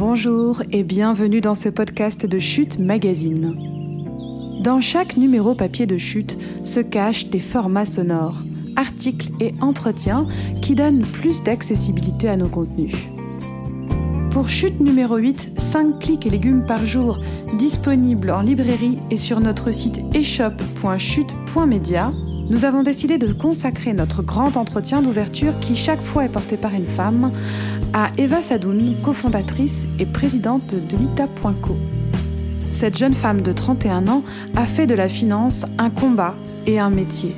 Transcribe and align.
Bonjour 0.00 0.62
et 0.72 0.82
bienvenue 0.82 1.42
dans 1.42 1.54
ce 1.54 1.68
podcast 1.68 2.24
de 2.24 2.38
Chute 2.38 2.78
Magazine. 2.78 3.54
Dans 4.62 4.80
chaque 4.80 5.18
numéro 5.18 5.54
papier 5.54 5.84
de 5.84 5.98
Chute 5.98 6.38
se 6.64 6.80
cachent 6.80 7.28
des 7.28 7.38
formats 7.38 7.84
sonores, 7.84 8.38
articles 8.76 9.28
et 9.40 9.52
entretiens 9.60 10.26
qui 10.62 10.74
donnent 10.74 11.02
plus 11.02 11.42
d'accessibilité 11.42 12.30
à 12.30 12.38
nos 12.38 12.48
contenus. 12.48 12.94
Pour 14.30 14.48
Chute 14.48 14.80
numéro 14.80 15.18
8, 15.18 15.60
5 15.60 15.98
clics 15.98 16.24
et 16.24 16.30
légumes 16.30 16.64
par 16.64 16.86
jour, 16.86 17.20
disponible 17.58 18.30
en 18.30 18.40
librairie 18.40 19.00
et 19.10 19.18
sur 19.18 19.38
notre 19.40 19.70
site 19.70 20.00
eshop.chute.media, 20.14 22.10
nous 22.50 22.64
avons 22.64 22.82
décidé 22.82 23.16
de 23.16 23.32
consacrer 23.32 23.92
notre 23.92 24.22
grand 24.22 24.56
entretien 24.56 25.02
d'ouverture 25.02 25.60
qui 25.60 25.76
chaque 25.76 26.02
fois 26.02 26.24
est 26.24 26.30
porté 26.30 26.56
par 26.56 26.72
une 26.74 26.86
femme 26.86 27.30
à 27.92 28.10
Eva 28.18 28.40
Sadoun, 28.40 28.94
cofondatrice 29.02 29.86
et 29.98 30.06
présidente 30.06 30.74
de 30.74 30.96
Lita.co. 30.96 31.76
Cette 32.72 32.96
jeune 32.96 33.14
femme 33.14 33.42
de 33.42 33.52
31 33.52 34.06
ans 34.06 34.22
a 34.54 34.64
fait 34.66 34.86
de 34.86 34.94
la 34.94 35.08
finance 35.08 35.66
un 35.78 35.90
combat 35.90 36.36
et 36.66 36.78
un 36.78 36.90
métier. 36.90 37.34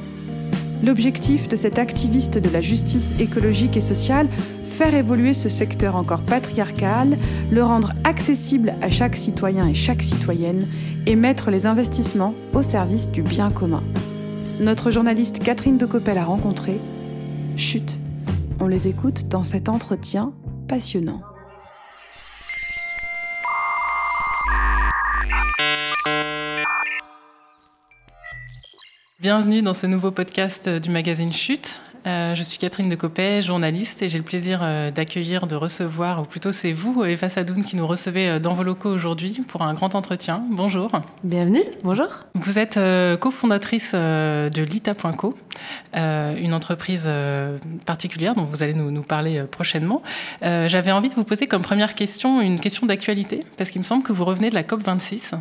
L'objectif 0.85 1.49
de 1.49 1.57
cette 1.57 1.79
activiste 1.79 2.39
de 2.39 2.49
la 2.51 2.61
justice 2.61 3.13
écologique 3.19 3.77
et 3.77 3.81
sociale, 3.81 4.29
faire 4.65 4.95
évoluer 4.95 5.33
ce 5.33 5.49
secteur 5.49 5.97
encore 5.97 6.23
patriarcal, 6.23 7.17
le 7.51 7.63
rendre 7.63 7.93
accessible 8.05 8.75
à 8.83 8.91
chaque 8.91 9.17
citoyen 9.17 9.69
et 9.69 9.75
chaque 9.75 10.03
citoyenne 10.03 10.67
et 11.07 11.17
mettre 11.17 11.51
les 11.51 11.67
investissements 11.67 12.35
au 12.53 12.63
service 12.63 13.11
du 13.11 13.23
bien 13.23 13.51
commun. 13.51 13.83
Notre 14.61 14.91
journaliste 14.91 15.39
Catherine 15.39 15.79
de 15.79 15.87
Coppel 15.87 16.19
a 16.19 16.25
rencontré. 16.25 16.81
Chut, 17.57 17.99
on 18.61 18.67
les 18.67 18.89
écoute 18.89 19.29
dans 19.29 19.45
cet 19.45 19.69
entretien 19.69 20.33
passionnant. 20.69 21.21
Bienvenue 29.21 29.63
dans 29.63 29.75
ce 29.75 29.87
nouveau 29.87 30.11
podcast 30.11 30.69
du 30.69 30.91
magazine 30.91 31.33
Chute. 31.33 31.81
Euh, 32.07 32.35
je 32.35 32.43
suis 32.43 32.59
Catherine 32.59 32.89
de 32.89 32.97
Copet, 32.97 33.41
journaliste, 33.41 34.03
et 34.03 34.09
j'ai 34.09 34.19
le 34.19 34.25
plaisir 34.25 34.61
euh, 34.63 34.91
d'accueillir, 34.91 35.47
de 35.47 35.55
recevoir, 35.55 36.21
ou 36.21 36.25
plutôt 36.25 36.51
c'est 36.51 36.73
vous, 36.73 37.05
Eva 37.05 37.29
Sadoun, 37.29 37.63
qui 37.63 37.77
nous 37.77 37.87
recevez 37.87 38.29
euh, 38.29 38.39
dans 38.41 38.55
vos 38.55 38.65
locaux 38.65 38.89
aujourd'hui 38.89 39.41
pour 39.47 39.63
un 39.63 39.75
grand 39.75 39.95
entretien. 39.95 40.43
Bonjour. 40.51 40.91
Bienvenue, 41.23 41.63
bonjour. 41.85 42.09
Vous 42.35 42.59
êtes 42.59 42.79
cofondatrice 43.21 43.93
de 43.95 44.63
Lita.co, 44.63 45.37
une 45.95 46.55
entreprise 46.55 47.09
particulière 47.87 48.35
dont 48.35 48.45
vous 48.45 48.63
allez 48.63 48.75
nous, 48.75 49.03
parler 49.03 49.43
prochainement. 49.51 50.03
J'avais 50.43 50.93
envie 50.93 51.09
de 51.09 51.15
vous 51.15 51.25
poser 51.25 51.47
comme 51.47 51.63
première 51.63 51.95
question 51.95 52.41
une 52.41 52.61
question 52.61 52.87
d'actualité, 52.87 53.45
parce 53.59 53.71
qu'il 53.71 53.81
me 53.81 53.85
semble 53.85 54.03
que 54.03 54.13
vous 54.13 54.25
revenez 54.25 54.51
de 54.51 54.55
la 54.55 54.63
COP26. 54.63 55.35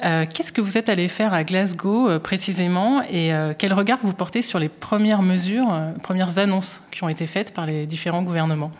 Qu'est-ce 0.00 0.52
que 0.52 0.60
vous 0.60 0.78
êtes 0.78 0.88
allé 0.88 1.08
faire 1.08 1.34
à 1.34 1.44
Glasgow 1.44 2.18
précisément, 2.20 3.02
et 3.02 3.32
quel 3.58 3.72
regard 3.72 3.98
vous 4.02 4.12
portez 4.12 4.42
sur 4.42 4.58
les 4.58 4.68
premières 4.68 5.22
mesures 5.22 5.68
premières 6.02 6.38
annonces 6.38 6.82
qui 6.90 7.04
ont 7.04 7.08
été 7.08 7.26
faites 7.26 7.52
par 7.52 7.66
les 7.66 7.86
différents 7.86 8.22
gouvernements? 8.22 8.70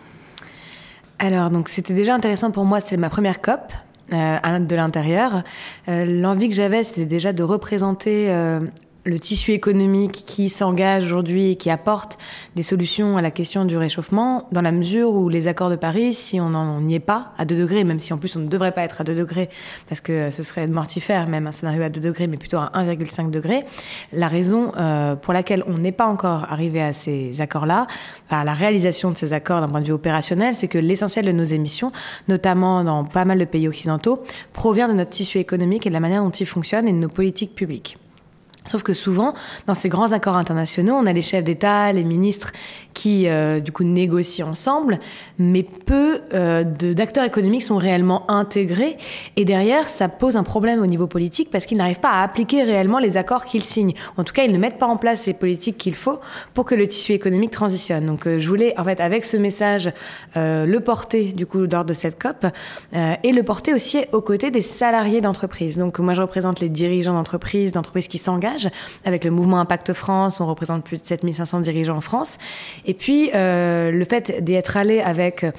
Alors, 1.18 1.50
donc 1.50 1.68
c'était 1.68 1.94
déjà 1.94 2.14
intéressant 2.14 2.50
pour 2.50 2.64
moi, 2.64 2.80
c'est 2.80 2.96
ma 2.96 3.08
première 3.08 3.40
COP. 3.40 3.72
Euh, 4.12 4.58
de 4.58 4.76
l'intérieur. 4.76 5.42
Euh, 5.88 6.04
l'envie 6.04 6.48
que 6.48 6.54
j'avais, 6.54 6.84
c'était 6.84 7.06
déjà 7.06 7.32
de 7.32 7.42
représenter 7.42 8.26
euh, 8.28 8.60
le 9.04 9.18
tissu 9.18 9.52
économique 9.52 10.24
qui 10.26 10.48
s'engage 10.48 11.04
aujourd'hui 11.04 11.50
et 11.50 11.56
qui 11.56 11.70
apporte 11.70 12.18
des 12.54 12.62
solutions 12.62 13.16
à 13.16 13.22
la 13.22 13.30
question 13.30 13.64
du 13.64 13.76
réchauffement, 13.76 14.48
dans 14.52 14.60
la 14.60 14.72
mesure 14.72 15.12
où 15.12 15.28
les 15.28 15.48
accords 15.48 15.70
de 15.70 15.76
Paris, 15.76 16.14
si 16.14 16.40
on 16.40 16.80
n'y 16.80 16.94
est 16.94 17.00
pas 17.00 17.32
à 17.38 17.44
2 17.44 17.56
degrés, 17.56 17.84
même 17.84 18.00
si 18.00 18.12
en 18.12 18.18
plus 18.18 18.36
on 18.36 18.40
ne 18.40 18.46
devrait 18.48 18.72
pas 18.72 18.82
être 18.82 19.00
à 19.00 19.04
2 19.04 19.14
degrés, 19.14 19.48
parce 19.88 20.00
que 20.00 20.30
ce 20.30 20.42
serait 20.42 20.66
mortifère 20.68 21.26
même 21.26 21.46
un 21.46 21.52
scénario 21.52 21.82
à 21.82 21.88
2 21.88 22.00
degrés, 22.00 22.26
mais 22.26 22.36
plutôt 22.36 22.58
à 22.58 22.70
1,5 22.74 23.30
degré, 23.30 23.64
la 24.12 24.28
raison 24.28 24.72
euh, 24.76 25.16
pour 25.16 25.32
laquelle 25.32 25.64
on 25.66 25.78
n'est 25.78 25.92
pas 25.92 26.06
encore 26.06 26.46
arrivé 26.50 26.80
à 26.80 26.92
ces 26.92 27.40
accords-là, 27.40 27.86
à 28.30 28.44
la 28.44 28.54
réalisation 28.54 29.10
de 29.10 29.16
ces 29.16 29.32
accords 29.32 29.60
d'un 29.60 29.68
point 29.68 29.80
de 29.80 29.86
vue 29.86 29.92
opérationnel, 29.92 30.54
c'est 30.54 30.68
que 30.68 30.78
l'essentiel 30.78 31.24
de 31.24 31.32
nos 31.32 31.44
émissions, 31.44 31.92
notamment 32.28 32.84
dans 32.84 33.04
pas 33.04 33.24
mal 33.24 33.38
de 33.38 33.44
pays 33.44 33.66
occidentaux, 33.66 34.22
provient 34.52 34.88
de 34.88 34.94
notre 34.94 35.10
tissu 35.10 35.38
économique 35.38 35.86
et 35.86 35.90
de 35.90 35.94
la 35.94 36.00
manière 36.00 36.22
dont 36.22 36.30
il 36.30 36.46
fonctionne 36.46 36.86
et 36.86 36.92
de 36.92 36.98
nos 36.98 37.08
politiques 37.08 37.54
publiques. 37.54 37.98
Sauf 38.66 38.82
que 38.82 38.94
souvent, 38.94 39.34
dans 39.66 39.74
ces 39.74 39.88
grands 39.88 40.12
accords 40.12 40.36
internationaux, 40.36 40.94
on 40.94 41.06
a 41.06 41.12
les 41.12 41.22
chefs 41.22 41.44
d'État, 41.44 41.90
les 41.92 42.04
ministres 42.04 42.52
qui, 42.94 43.28
euh, 43.28 43.60
du 43.60 43.72
coup, 43.72 43.84
négocient 43.84 44.48
ensemble, 44.48 44.98
mais 45.38 45.62
peu 45.62 46.20
euh, 46.34 46.64
d'acteurs 46.64 47.24
économiques 47.24 47.62
sont 47.62 47.76
réellement 47.76 48.30
intégrés. 48.30 48.96
Et 49.36 49.44
derrière, 49.44 49.88
ça 49.88 50.08
pose 50.08 50.36
un 50.36 50.42
problème 50.42 50.80
au 50.80 50.86
niveau 50.86 51.06
politique 51.06 51.50
parce 51.50 51.66
qu'ils 51.66 51.78
n'arrivent 51.78 52.00
pas 52.00 52.10
à 52.10 52.22
appliquer 52.22 52.62
réellement 52.62 52.98
les 52.98 53.16
accords 53.16 53.44
qu'ils 53.44 53.62
signent. 53.62 53.94
En 54.16 54.24
tout 54.24 54.32
cas, 54.32 54.44
ils 54.44 54.52
ne 54.52 54.58
mettent 54.58 54.78
pas 54.78 54.86
en 54.86 54.96
place 54.96 55.26
les 55.26 55.34
politiques 55.34 55.78
qu'il 55.78 55.94
faut 55.94 56.20
pour 56.54 56.64
que 56.64 56.74
le 56.74 56.86
tissu 56.86 57.12
économique 57.12 57.50
transitionne. 57.50 58.06
Donc, 58.06 58.26
euh, 58.26 58.38
je 58.38 58.48
voulais, 58.48 58.78
en 58.78 58.84
fait, 58.84 59.00
avec 59.00 59.24
ce 59.24 59.36
message, 59.36 59.92
euh, 60.36 60.66
le 60.66 60.80
porter, 60.80 61.32
du 61.32 61.46
coup, 61.46 61.66
lors 61.66 61.84
de 61.84 61.92
cette 61.92 62.20
COP, 62.20 62.46
et 62.94 63.32
le 63.32 63.42
porter 63.42 63.74
aussi 63.74 63.98
aux 64.12 64.20
côtés 64.20 64.50
des 64.50 64.60
salariés 64.60 65.20
d'entreprise. 65.20 65.76
Donc, 65.76 65.98
moi, 65.98 66.14
je 66.14 66.22
représente 66.22 66.60
les 66.60 66.68
dirigeants 66.68 67.14
d'entreprise, 67.14 67.72
d'entreprises 67.72 68.08
qui 68.08 68.18
s'engagent 68.18 68.68
avec 69.04 69.24
le 69.24 69.30
mouvement 69.30 69.58
Impact 69.58 69.92
France, 69.92 70.40
on 70.40 70.46
représente 70.46 70.84
plus 70.84 70.98
de 70.98 71.02
7500 71.02 71.60
dirigeants 71.60 71.96
en 71.96 72.00
France. 72.00 72.38
Et 72.84 72.94
puis, 72.94 73.30
euh, 73.34 73.90
le 73.90 74.04
fait 74.04 74.42
d'être 74.44 74.76
allé 74.76 75.00
avec 75.00 75.44
euh, 75.44 75.50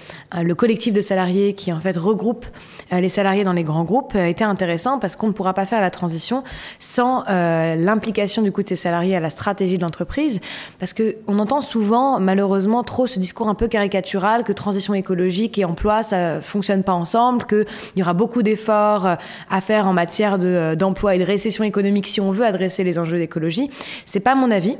le 0.41 0.56
collectif 0.56 0.94
de 0.94 1.01
salariés 1.01 1.53
qui, 1.53 1.72
en 1.72 1.79
fait, 1.79 1.95
regroupe 1.95 2.45
euh, 2.91 3.00
les 3.00 3.09
salariés 3.09 3.44
dans 3.44 3.53
les 3.53 3.63
grands 3.63 3.85
groupes 3.85 4.16
était 4.16 4.44
intéressant 4.44 5.00
parce 5.00 5.16
qu'on 5.16 5.28
ne 5.28 5.31
pourra 5.31 5.53
pas 5.53 5.66
faire 5.66 5.81
la 5.81 5.89
transition 5.89 6.44
sans 6.79 7.23
l'implication 7.25 8.41
du 8.41 8.51
coup 8.51 8.62
de 8.62 8.67
ces 8.67 8.75
salariés 8.75 9.16
à 9.16 9.19
la 9.19 9.29
stratégie 9.29 9.78
de 9.78 9.83
l'entreprise. 9.83 10.39
Parce 10.79 10.94
que 10.94 11.16
on 11.28 11.39
entend 11.39 11.62
souvent, 11.62 12.19
malheureusement, 12.19 12.83
trop 12.83 13.07
ce 13.07 13.19
discours 13.19 13.47
un 13.47 13.56
peu 13.56 13.67
caricatural 13.67 14.44
que 14.44 14.51
transition 14.51 14.94
écologique 14.94 15.57
et 15.57 15.66
emploi, 15.66 16.03
ça 16.03 16.41
fonctionne 16.41 16.83
pas 16.83 16.94
ensemble, 16.94 17.45
qu'il 17.45 17.66
y 17.95 18.01
aura 18.01 18.13
beaucoup 18.13 18.44
d'efforts 18.44 19.07
à 19.50 19.62
faire 19.62 19.88
en 19.88 19.94
matière 19.94 20.38
d'emploi 20.75 21.16
et 21.16 21.19
de 21.19 21.23
récession 21.23 21.63
économique 21.63 22.07
si 22.07 22.22
on 22.22 22.31
veut 22.31 22.45
adresser 22.45 22.83
les 22.83 23.00
enjeux 23.00 23.17
d'écologie. 23.17 23.69
C'est 24.06 24.19
pas 24.19 24.35
mon 24.35 24.51
avis. 24.51 24.78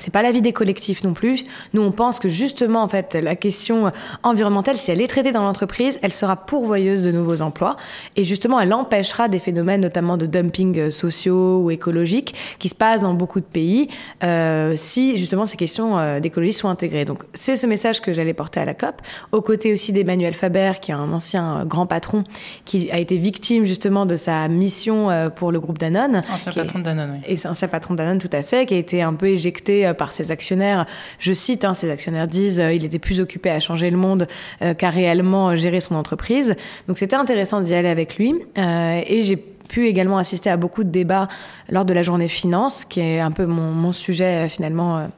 C'est 0.00 0.12
pas 0.12 0.22
l'avis 0.22 0.42
des 0.42 0.52
collectifs 0.52 1.04
non 1.04 1.14
plus. 1.14 1.44
Nous, 1.72 1.82
on 1.82 1.92
pense 1.92 2.18
que 2.18 2.28
justement, 2.28 2.82
en 2.82 2.88
fait, 2.88 3.14
la 3.14 3.36
question 3.36 3.92
environnementale, 4.24 4.76
si 4.76 4.90
elle 4.90 5.00
est 5.00 5.06
traitée 5.06 5.30
dans 5.30 5.42
l'entreprise, 5.42 5.98
elle 6.02 6.12
sera 6.12 6.36
pourvoyeuse 6.36 7.04
de 7.04 7.12
nouveaux 7.12 7.42
emplois. 7.42 7.76
Et 8.16 8.24
justement, 8.24 8.58
elle 8.58 8.72
empêchera 8.72 9.28
des 9.28 9.38
phénomènes, 9.38 9.80
notamment 9.80 10.16
de 10.16 10.26
dumping 10.26 10.78
euh, 10.78 10.90
sociaux 10.90 11.60
ou 11.60 11.70
écologiques, 11.70 12.34
qui 12.58 12.68
se 12.68 12.74
passent 12.74 13.02
dans 13.02 13.14
beaucoup 13.14 13.40
de 13.40 13.44
pays, 13.44 13.88
euh, 14.22 14.74
si 14.76 15.16
justement 15.16 15.46
ces 15.46 15.56
questions 15.56 15.98
euh, 15.98 16.20
d'écologie 16.20 16.52
sont 16.52 16.68
intégrées. 16.68 17.04
Donc, 17.04 17.22
c'est 17.32 17.56
ce 17.56 17.66
message 17.66 18.00
que 18.00 18.12
j'allais 18.12 18.34
porter 18.34 18.60
à 18.60 18.64
la 18.64 18.74
COP, 18.74 19.00
aux 19.32 19.42
côtés 19.42 19.72
aussi 19.72 19.92
d'Emmanuel 19.92 20.34
Faber, 20.34 20.72
qui 20.80 20.90
est 20.90 20.94
un 20.94 21.12
ancien 21.12 21.64
grand 21.66 21.86
patron, 21.86 22.24
qui 22.64 22.90
a 22.90 22.98
été 22.98 23.16
victime 23.16 23.64
justement 23.64 24.06
de 24.06 24.16
sa 24.16 24.48
mission 24.48 25.30
pour 25.36 25.52
le 25.52 25.60
groupe 25.60 25.78
Danone. 25.78 26.22
Ancien 26.32 26.52
patron 26.52 26.78
de 26.80 26.84
Danone, 26.84 27.20
oui. 27.26 27.36
Et 27.36 27.46
ancien 27.46 27.68
patron 27.68 27.94
de 27.94 27.98
Danone, 27.98 28.18
tout 28.18 28.30
à 28.32 28.42
fait, 28.42 28.66
qui 28.66 28.74
a 28.74 28.78
été 28.78 29.02
un 29.02 29.14
peu 29.14 29.28
éjecté 29.28 29.83
euh, 29.84 29.94
par 29.94 30.12
ses 30.12 30.30
actionnaires. 30.30 30.86
Je 31.18 31.32
cite, 31.32 31.64
hein, 31.64 31.74
ses 31.74 31.90
actionnaires 31.90 32.26
disent 32.26 32.60
euh, 32.60 32.72
il 32.72 32.84
était 32.84 32.98
plus 32.98 33.20
occupé 33.20 33.50
à 33.50 33.60
changer 33.60 33.90
le 33.90 33.96
monde 33.96 34.26
euh, 34.62 34.74
qu'à 34.74 34.90
réellement 34.90 35.56
gérer 35.56 35.80
son 35.80 35.94
entreprise. 35.94 36.54
Donc 36.88 36.98
c'était 36.98 37.16
intéressant 37.16 37.60
d'y 37.60 37.74
aller 37.74 37.88
avec 37.88 38.16
lui. 38.16 38.34
et 38.56 39.22
j'ai 39.22 39.36
pu 39.36 39.86
également 39.86 40.18
assister 40.18 40.50
à 40.50 40.56
beaucoup 40.56 40.84
de 40.84 40.90
débats 40.90 41.28
lors 41.68 41.84
de 41.84 41.92
la 41.92 42.02
journée 42.02 42.28
finance, 42.28 42.84
qui 42.84 43.00
est 43.00 43.20
un 43.20 43.30
peu 43.30 43.46
mon, 43.46 43.92
sujet 43.92 44.48
finalement 44.48 45.08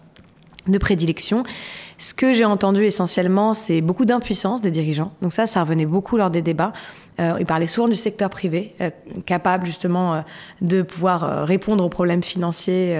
de 0.66 0.78
prédilection. 0.78 1.44
Ce 1.98 2.14
que 2.14 2.34
j'ai 2.34 2.44
entendu 2.44 2.84
essentiellement, 2.84 3.54
c'est 3.54 3.80
beaucoup 3.80 4.04
d'impuissance 4.04 4.60
des 4.60 4.70
dirigeants. 4.70 5.12
Donc 5.22 5.32
ça, 5.32 5.46
ça 5.46 5.62
revenait 5.62 5.86
beaucoup 5.86 6.16
lors 6.16 6.30
des 6.30 6.42
débats. 6.42 6.72
Euh, 7.18 7.36
ils 7.40 7.46
parlaient 7.46 7.66
souvent 7.66 7.88
du 7.88 7.96
secteur 7.96 8.30
privé, 8.30 8.74
capable 9.24 9.66
justement 9.66 10.22
de 10.60 10.82
pouvoir 10.82 11.46
répondre 11.46 11.84
aux 11.84 11.88
problèmes 11.88 12.22
financiers 12.22 12.96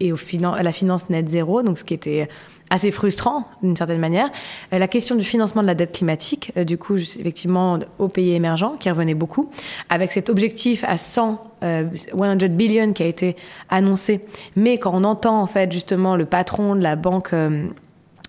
et 0.00 0.12
au 0.12 0.16
à 0.54 0.62
la 0.62 0.72
finance 0.72 1.10
net 1.10 1.28
zéro, 1.28 1.62
donc 1.62 1.78
ce 1.78 1.84
qui 1.84 1.94
était 1.94 2.28
assez 2.70 2.90
frustrant 2.90 3.44
d'une 3.62 3.76
certaine 3.76 4.00
manière. 4.00 4.28
Euh, 4.72 4.78
la 4.78 4.88
question 4.88 5.16
du 5.16 5.24
financement 5.24 5.62
de 5.62 5.66
la 5.66 5.74
dette 5.74 5.92
climatique, 5.92 6.52
euh, 6.56 6.64
du 6.64 6.76
coup, 6.78 6.96
effectivement, 6.96 7.78
aux 7.98 8.08
pays 8.08 8.34
émergents, 8.34 8.76
qui 8.78 8.90
revenait 8.90 9.14
beaucoup, 9.14 9.50
avec 9.88 10.12
cet 10.12 10.28
objectif 10.28 10.84
à 10.86 10.98
100, 10.98 11.40
100 11.60 11.64
euh, 11.64 12.48
billion 12.48 12.92
qui 12.92 13.02
a 13.02 13.06
été 13.06 13.36
annoncé. 13.70 14.20
Mais 14.56 14.78
quand 14.78 14.92
on 14.94 15.04
entend, 15.04 15.40
en 15.40 15.46
fait, 15.46 15.72
justement, 15.72 16.16
le 16.16 16.26
patron 16.26 16.74
de 16.74 16.82
la 16.82 16.96
banque 16.96 17.34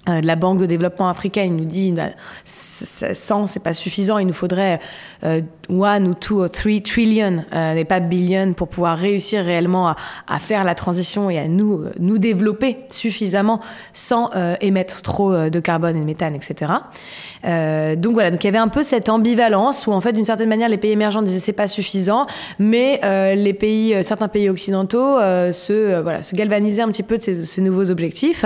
de 0.07 0.25
la 0.25 0.35
Banque 0.35 0.59
de 0.59 0.65
développement 0.65 1.09
africain, 1.09 1.43
il 1.43 1.55
nous 1.55 1.65
dit 1.65 1.91
bah, 1.91 2.09
100, 2.45 3.47
c'est 3.47 3.59
pas 3.59 3.73
suffisant, 3.73 4.17
il 4.17 4.27
nous 4.27 4.33
faudrait 4.33 4.79
euh, 5.23 5.41
one 5.69 6.07
ou 6.07 6.13
two 6.13 6.43
ou 6.43 6.47
three 6.47 6.81
trillion, 6.81 7.43
euh, 7.53 7.75
et 7.75 7.85
pas 7.85 7.99
billion, 7.99 8.53
pour 8.53 8.67
pouvoir 8.67 8.97
réussir 8.97 9.43
réellement 9.43 9.89
à, 9.89 10.39
faire 10.39 10.63
la 10.63 10.75
transition 10.75 11.29
et 11.29 11.37
à 11.37 11.47
nous 11.47 11.85
nous 11.99 12.17
développer 12.17 12.77
suffisamment 12.89 13.59
sans 13.93 14.31
euh, 14.35 14.55
émettre 14.61 15.01
trop 15.01 15.33
euh, 15.33 15.49
de 15.49 15.59
carbone 15.59 15.95
et 15.97 15.99
de 15.99 16.05
méthane, 16.05 16.35
etc. 16.35 16.71
Euh, 17.45 17.95
donc 17.95 18.13
voilà, 18.13 18.31
donc 18.31 18.43
il 18.43 18.47
y 18.47 18.49
avait 18.49 18.57
un 18.57 18.67
peu 18.67 18.83
cette 18.83 19.09
ambivalence 19.09 19.87
où 19.87 19.91
en 19.91 20.01
fait 20.01 20.13
d'une 20.13 20.25
certaine 20.25 20.49
manière 20.49 20.69
les 20.69 20.77
pays 20.77 20.91
émergents 20.91 21.21
disaient 21.21 21.39
c'est 21.39 21.53
pas 21.53 21.67
suffisant, 21.67 22.25
mais 22.57 22.99
euh, 23.03 23.35
les 23.35 23.53
pays, 23.53 24.03
certains 24.03 24.27
pays 24.27 24.49
occidentaux 24.49 25.17
se 25.19 26.01
voilà 26.01 26.21
se 26.21 26.35
galvanisaient 26.35 26.81
un 26.81 26.89
petit 26.89 27.03
peu 27.03 27.17
de 27.17 27.23
ces, 27.23 27.43
ces 27.43 27.61
nouveaux 27.61 27.89
objectifs. 27.89 28.45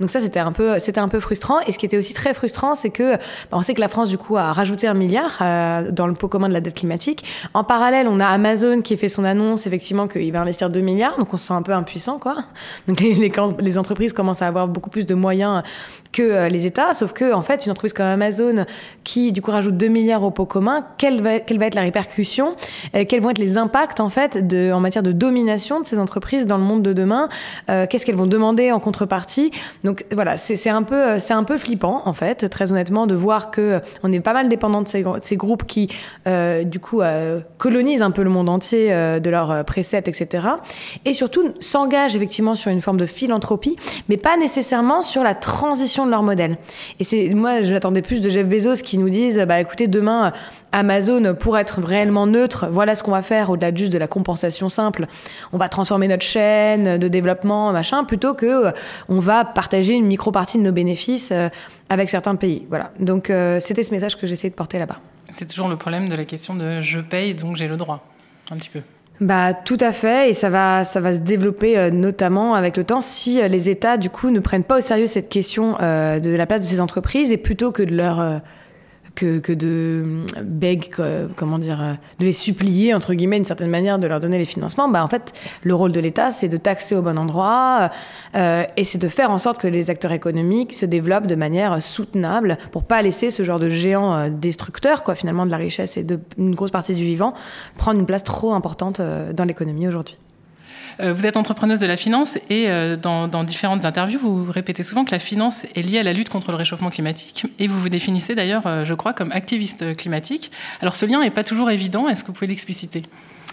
Donc 0.00 0.10
ça 0.10 0.20
c'était 0.20 0.40
un 0.40 0.52
peu 0.52 0.78
c'était 0.78 1.00
un 1.00 1.08
peu 1.08 1.20
frustrant. 1.20 1.60
Et 1.66 1.72
ce 1.72 1.78
qui 1.78 1.86
était 1.86 1.96
aussi 1.96 2.14
très 2.14 2.34
frustrant, 2.34 2.74
c'est 2.74 2.90
que 2.90 3.14
bah, 3.14 3.52
on 3.52 3.62
sait 3.62 3.74
que 3.74 3.80
la 3.80 3.88
France 3.88 4.08
du 4.08 4.18
coup 4.18 4.36
a 4.36 4.52
rajouté 4.52 4.86
un 4.86 4.94
milliard 4.94 5.42
dans 5.92 6.06
le 6.06 6.14
pot 6.14 6.28
commun 6.28 6.48
de 6.48 6.54
la 6.54 6.60
climatique. 6.70 7.24
En 7.54 7.64
parallèle, 7.64 8.06
on 8.08 8.20
a 8.20 8.26
Amazon 8.26 8.80
qui 8.82 8.96
fait 8.96 9.08
son 9.08 9.24
annonce 9.24 9.66
effectivement 9.66 10.08
qu'il 10.08 10.32
va 10.32 10.40
investir 10.40 10.70
2 10.70 10.80
milliards, 10.80 11.18
donc 11.18 11.32
on 11.34 11.36
se 11.36 11.46
sent 11.46 11.54
un 11.54 11.62
peu 11.62 11.72
impuissant 11.72 12.18
quoi. 12.18 12.44
Donc 12.88 13.00
les 13.00 13.78
entreprises 13.78 14.12
commencent 14.12 14.42
à 14.42 14.46
avoir 14.46 14.68
beaucoup 14.68 14.90
plus 14.90 15.06
de 15.06 15.14
moyens 15.14 15.62
que 16.14 16.48
les 16.48 16.64
États, 16.64 16.94
sauf 16.94 17.12
que 17.12 17.34
en 17.34 17.42
fait 17.42 17.66
une 17.66 17.72
entreprise 17.72 17.92
comme 17.92 18.06
Amazon 18.06 18.64
qui 19.02 19.32
du 19.32 19.42
coup 19.42 19.50
rajoute 19.50 19.76
2 19.76 19.88
milliards 19.88 20.22
au 20.22 20.30
pot 20.30 20.46
commun, 20.46 20.86
quelle 20.96 21.20
va, 21.20 21.40
quelle 21.40 21.58
va 21.58 21.66
être 21.66 21.74
la 21.74 21.82
répercussion, 21.82 22.56
euh, 22.94 23.04
quels 23.06 23.20
vont 23.20 23.30
être 23.30 23.38
les 23.38 23.58
impacts 23.58 24.00
en 24.00 24.08
fait 24.08 24.38
en 24.72 24.80
matière 24.80 25.02
de 25.02 25.12
domination 25.12 25.80
de 25.80 25.84
ces 25.84 25.98
entreprises 25.98 26.46
dans 26.46 26.56
le 26.56 26.64
monde 26.64 26.82
de 26.82 26.92
demain, 26.92 27.28
euh, 27.68 27.86
qu'est-ce 27.86 28.06
qu'elles 28.06 28.14
vont 28.14 28.26
demander 28.26 28.72
en 28.72 28.80
contrepartie? 28.80 29.50
Donc 29.82 30.06
voilà, 30.12 30.36
c'est 30.36 30.70
un 30.70 30.82
peu 30.82 31.18
un 31.34 31.44
peu 31.44 31.58
flippant 31.58 32.02
en 32.04 32.12
fait, 32.12 32.48
très 32.48 32.72
honnêtement, 32.72 33.06
de 33.06 33.14
voir 33.14 33.50
que 33.50 33.80
on 34.02 34.12
est 34.12 34.20
pas 34.20 34.32
mal 34.32 34.48
dépendant 34.48 34.82
de 34.82 34.88
ces, 34.88 35.36
groupes 35.36 35.64
qui 35.66 35.88
euh, 36.26 36.64
du 36.64 36.78
coup 36.78 37.00
euh, 37.00 37.40
colonisent 37.58 38.02
un 38.02 38.10
peu 38.10 38.22
le 38.22 38.30
monde 38.30 38.48
entier 38.48 38.92
euh, 38.92 39.20
de 39.20 39.30
leurs 39.30 39.64
préceptes, 39.64 40.08
etc. 40.08 40.46
Et 41.04 41.14
surtout 41.14 41.52
s'engagent 41.60 42.16
effectivement 42.16 42.54
sur 42.54 42.70
une 42.70 42.80
forme 42.80 42.96
de 42.96 43.06
philanthropie, 43.06 43.76
mais 44.08 44.16
pas 44.16 44.36
nécessairement 44.36 45.02
sur 45.02 45.22
la 45.22 45.34
transition 45.34 46.03
de 46.06 46.10
leur 46.10 46.22
modèle. 46.22 46.56
Et 47.00 47.04
c'est 47.04 47.28
moi, 47.30 47.62
je 47.62 47.72
l'attendais 47.72 48.02
plus 48.02 48.20
de 48.20 48.28
Jeff 48.28 48.46
Bezos 48.46 48.82
qui 48.82 48.98
nous 48.98 49.08
dise, 49.08 49.38
bah 49.48 49.60
écoutez, 49.60 49.86
demain 49.86 50.32
Amazon, 50.72 51.34
pour 51.34 51.56
être 51.56 51.80
réellement 51.80 52.26
neutre, 52.26 52.66
voilà 52.70 52.94
ce 52.96 53.02
qu'on 53.02 53.12
va 53.12 53.22
faire 53.22 53.50
au-delà 53.50 53.70
de 53.70 53.76
juste 53.76 53.92
de 53.92 53.98
la 53.98 54.08
compensation 54.08 54.68
simple. 54.68 55.06
On 55.52 55.58
va 55.58 55.68
transformer 55.68 56.08
notre 56.08 56.24
chaîne 56.24 56.98
de 56.98 57.08
développement, 57.08 57.72
machin, 57.72 58.04
plutôt 58.04 58.34
que 58.34 58.72
on 59.08 59.18
va 59.18 59.44
partager 59.44 59.94
une 59.94 60.06
micro-partie 60.06 60.58
de 60.58 60.62
nos 60.62 60.72
bénéfices 60.72 61.32
avec 61.88 62.10
certains 62.10 62.34
pays. 62.34 62.66
Voilà. 62.68 62.90
Donc 62.98 63.32
c'était 63.60 63.82
ce 63.82 63.92
message 63.92 64.16
que 64.16 64.26
j'essayais 64.26 64.50
de 64.50 64.56
porter 64.56 64.78
là-bas. 64.78 64.98
C'est 65.30 65.46
toujours 65.46 65.68
le 65.68 65.76
problème 65.76 66.08
de 66.08 66.16
la 66.16 66.24
question 66.24 66.54
de 66.54 66.80
je 66.80 67.00
paye, 67.00 67.34
donc 67.34 67.56
j'ai 67.56 67.68
le 67.68 67.76
droit, 67.76 68.06
un 68.50 68.56
petit 68.56 68.68
peu. 68.68 68.80
Bah 69.20 69.54
tout 69.54 69.76
à 69.78 69.92
fait 69.92 70.30
et 70.30 70.34
ça 70.34 70.50
va 70.50 70.84
ça 70.84 71.00
va 71.00 71.12
se 71.12 71.18
développer 71.18 71.78
euh, 71.78 71.90
notamment 71.90 72.54
avec 72.54 72.76
le 72.76 72.82
temps 72.82 73.00
si 73.00 73.40
euh, 73.40 73.46
les 73.46 73.68
États 73.68 73.96
du 73.96 74.10
coup 74.10 74.30
ne 74.30 74.40
prennent 74.40 74.64
pas 74.64 74.78
au 74.78 74.80
sérieux 74.80 75.06
cette 75.06 75.28
question 75.28 75.76
euh, 75.80 76.18
de 76.18 76.30
la 76.30 76.46
place 76.46 76.62
de 76.62 76.66
ces 76.66 76.80
entreprises 76.80 77.30
et 77.30 77.36
plutôt 77.36 77.70
que 77.70 77.84
de 77.84 77.94
leur 77.94 78.40
que, 79.14 79.38
que 79.38 79.52
de 79.52 80.22
beg, 80.42 80.94
comment 81.36 81.58
dire, 81.58 81.98
de 82.18 82.24
les 82.24 82.32
supplier, 82.32 82.94
entre 82.94 83.14
guillemets, 83.14 83.36
d'une 83.36 83.44
certaine 83.44 83.70
manière, 83.70 83.98
de 83.98 84.06
leur 84.06 84.20
donner 84.20 84.38
les 84.38 84.44
financements, 84.44 84.88
bah, 84.88 85.04
en 85.04 85.08
fait, 85.08 85.32
le 85.62 85.74
rôle 85.74 85.92
de 85.92 86.00
l'État, 86.00 86.32
c'est 86.32 86.48
de 86.48 86.56
taxer 86.56 86.94
au 86.94 87.02
bon 87.02 87.18
endroit 87.18 87.90
euh, 88.34 88.64
et 88.76 88.84
c'est 88.84 88.98
de 88.98 89.08
faire 89.08 89.30
en 89.30 89.38
sorte 89.38 89.58
que 89.58 89.68
les 89.68 89.90
acteurs 89.90 90.12
économiques 90.12 90.74
se 90.74 90.86
développent 90.86 91.26
de 91.26 91.34
manière 91.34 91.82
soutenable 91.82 92.58
pour 92.72 92.84
pas 92.84 93.02
laisser 93.02 93.30
ce 93.30 93.42
genre 93.42 93.58
de 93.58 93.68
géants 93.68 94.28
destructeurs, 94.28 95.04
quoi, 95.04 95.14
finalement, 95.14 95.46
de 95.46 95.50
la 95.50 95.56
richesse 95.56 95.96
et 95.96 96.04
d'une 96.04 96.54
grosse 96.54 96.70
partie 96.70 96.94
du 96.94 97.04
vivant 97.04 97.34
prendre 97.78 98.00
une 98.00 98.06
place 98.06 98.24
trop 98.24 98.54
importante 98.54 99.00
dans 99.00 99.44
l'économie 99.44 99.88
aujourd'hui. 99.88 100.16
Euh, 101.00 101.12
vous 101.12 101.26
êtes 101.26 101.36
entrepreneuse 101.36 101.80
de 101.80 101.86
la 101.86 101.96
finance 101.96 102.36
et 102.50 102.68
euh, 102.68 102.96
dans, 102.96 103.28
dans, 103.28 103.44
différentes 103.44 103.84
interviews, 103.84 104.18
vous 104.18 104.50
répétez 104.50 104.82
souvent 104.82 105.04
que 105.04 105.10
la 105.10 105.18
finance 105.18 105.64
est 105.74 105.82
liée 105.82 105.98
à 105.98 106.02
la 106.02 106.12
lutte 106.12 106.28
contre 106.28 106.50
le 106.50 106.56
réchauffement 106.56 106.90
climatique. 106.90 107.46
Et 107.58 107.66
vous 107.66 107.80
vous 107.80 107.88
définissez 107.88 108.34
d'ailleurs, 108.34 108.66
euh, 108.66 108.84
je 108.84 108.94
crois, 108.94 109.12
comme 109.12 109.32
activiste 109.32 109.96
climatique. 109.96 110.50
Alors 110.80 110.94
ce 110.94 111.06
lien 111.06 111.20
n'est 111.20 111.30
pas 111.30 111.44
toujours 111.44 111.70
évident. 111.70 112.08
Est-ce 112.08 112.22
que 112.22 112.28
vous 112.28 112.34
pouvez 112.34 112.46
l'expliciter? 112.46 113.02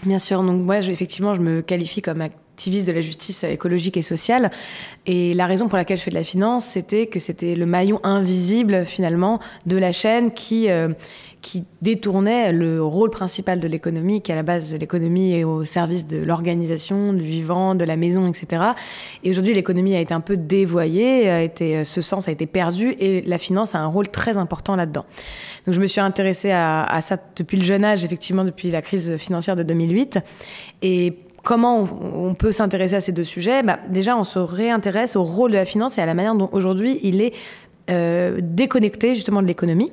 Bien 0.04 0.18
sûr. 0.18 0.42
Donc 0.42 0.64
moi, 0.64 0.80
je, 0.80 0.90
effectivement, 0.90 1.34
je 1.34 1.40
me 1.40 1.62
qualifie 1.62 2.02
comme 2.02 2.22
activiste 2.52 2.86
de 2.86 2.92
la 2.92 3.00
justice 3.00 3.44
écologique 3.44 3.96
et 3.96 4.02
sociale. 4.02 4.50
Et 5.06 5.34
la 5.34 5.46
raison 5.46 5.68
pour 5.68 5.78
laquelle 5.78 5.98
je 5.98 6.02
fais 6.02 6.10
de 6.10 6.16
la 6.16 6.24
finance, 6.24 6.66
c'était 6.66 7.06
que 7.06 7.18
c'était 7.18 7.54
le 7.54 7.66
maillon 7.66 7.98
invisible 8.04 8.84
finalement 8.86 9.40
de 9.66 9.76
la 9.76 9.90
chaîne 9.92 10.32
qui 10.32 10.70
euh, 10.70 10.88
qui 11.42 11.64
détournait 11.82 12.52
le 12.52 12.82
rôle 12.82 13.10
principal 13.10 13.58
de 13.58 13.66
l'économie, 13.66 14.22
qui 14.22 14.30
à 14.30 14.36
la 14.36 14.44
base 14.44 14.74
l'économie 14.74 15.34
est 15.34 15.42
au 15.42 15.64
service 15.64 16.06
de 16.06 16.18
l'organisation, 16.18 17.12
du 17.12 17.22
vivant, 17.22 17.74
de 17.74 17.84
la 17.84 17.96
maison, 17.96 18.28
etc. 18.28 18.62
Et 19.24 19.30
aujourd'hui, 19.30 19.52
l'économie 19.52 19.96
a 19.96 20.00
été 20.00 20.14
un 20.14 20.20
peu 20.20 20.36
dévoyée, 20.36 21.28
a 21.28 21.42
été, 21.42 21.82
ce 21.82 22.00
sens 22.00 22.28
a 22.28 22.30
été 22.30 22.46
perdu, 22.46 22.94
et 23.00 23.22
la 23.22 23.38
finance 23.38 23.74
a 23.74 23.80
un 23.80 23.88
rôle 23.88 24.08
très 24.08 24.36
important 24.36 24.76
là-dedans. 24.76 25.04
Donc 25.66 25.74
je 25.74 25.80
me 25.80 25.86
suis 25.86 26.00
intéressée 26.00 26.52
à, 26.52 26.84
à 26.84 27.00
ça 27.00 27.18
depuis 27.34 27.56
le 27.56 27.64
jeune 27.64 27.84
âge, 27.84 28.04
effectivement 28.04 28.44
depuis 28.44 28.70
la 28.70 28.80
crise 28.80 29.16
financière 29.16 29.56
de 29.56 29.64
2008, 29.64 30.20
et 30.82 31.18
comment 31.42 31.88
on 32.14 32.34
peut 32.34 32.52
s'intéresser 32.52 32.94
à 32.94 33.00
ces 33.00 33.12
deux 33.12 33.24
sujets 33.24 33.62
bah, 33.62 33.78
Déjà, 33.88 34.16
on 34.16 34.24
se 34.24 34.38
réintéresse 34.38 35.16
au 35.16 35.24
rôle 35.24 35.50
de 35.50 35.56
la 35.56 35.64
finance 35.64 35.98
et 35.98 36.00
à 36.00 36.06
la 36.06 36.14
manière 36.14 36.34
dont 36.34 36.48
aujourd'hui 36.52 37.00
il 37.02 37.20
est 37.20 37.34
euh, 37.90 38.38
déconnecté 38.42 39.14
justement 39.14 39.42
de 39.42 39.46
l'économie. 39.46 39.92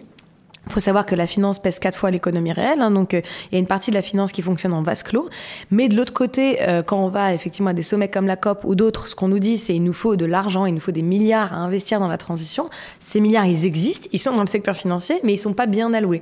Il 0.70 0.74
faut 0.74 0.80
savoir 0.80 1.06
que 1.08 1.16
la 1.16 1.26
finance 1.26 1.58
pèse 1.58 1.80
quatre 1.80 1.98
fois 1.98 2.12
l'économie 2.12 2.52
réelle, 2.52 2.82
hein, 2.82 2.92
donc 2.92 3.16
euh, 3.16 3.22
il 3.52 3.54
y 3.54 3.56
a 3.56 3.60
une 3.60 3.66
partie 3.66 3.90
de 3.90 3.96
la 3.96 4.04
finance 4.04 4.32
qui 4.32 4.44
fonctionne 4.44 4.74
en 4.74 4.84
vase 4.84 5.02
clos. 5.02 5.28
Mais 5.72 5.88
de 5.88 5.96
l'autre 5.96 6.14
côté, 6.14 6.62
euh, 6.62 6.84
quand 6.84 7.04
on 7.04 7.08
va 7.08 7.34
effectivement 7.34 7.72
à 7.72 7.74
des 7.74 7.82
sommets 7.82 8.08
comme 8.08 8.28
la 8.28 8.36
COP 8.36 8.64
ou 8.66 8.76
d'autres, 8.76 9.08
ce 9.08 9.16
qu'on 9.16 9.28
nous 9.30 9.40
dit, 9.40 9.58
c'est 9.58 9.74
il 9.76 9.84
nous 9.84 9.94
faut 9.94 10.16
de 10.16 10.26
l'argent, 10.26 10.68
il 10.68 10.76
nous 10.76 10.80
faut 10.80 10.92
des 10.92 11.02
milliards 11.02 11.54
à 11.54 11.58
investir 11.58 12.00
dans 12.00 12.08
la 12.08 12.20
transition. 12.20 12.70
Ces 13.00 13.20
milliards, 13.20 13.48
ils 13.48 13.66
existent, 13.66 14.08
ils 14.12 14.20
sont 14.20 14.32
dans 14.36 14.42
le 14.42 14.48
secteur 14.48 14.76
financier, 14.76 15.20
mais 15.24 15.34
ils 15.34 15.38
sont 15.38 15.54
pas 15.54 15.66
bien 15.66 15.92
alloués. 15.94 16.22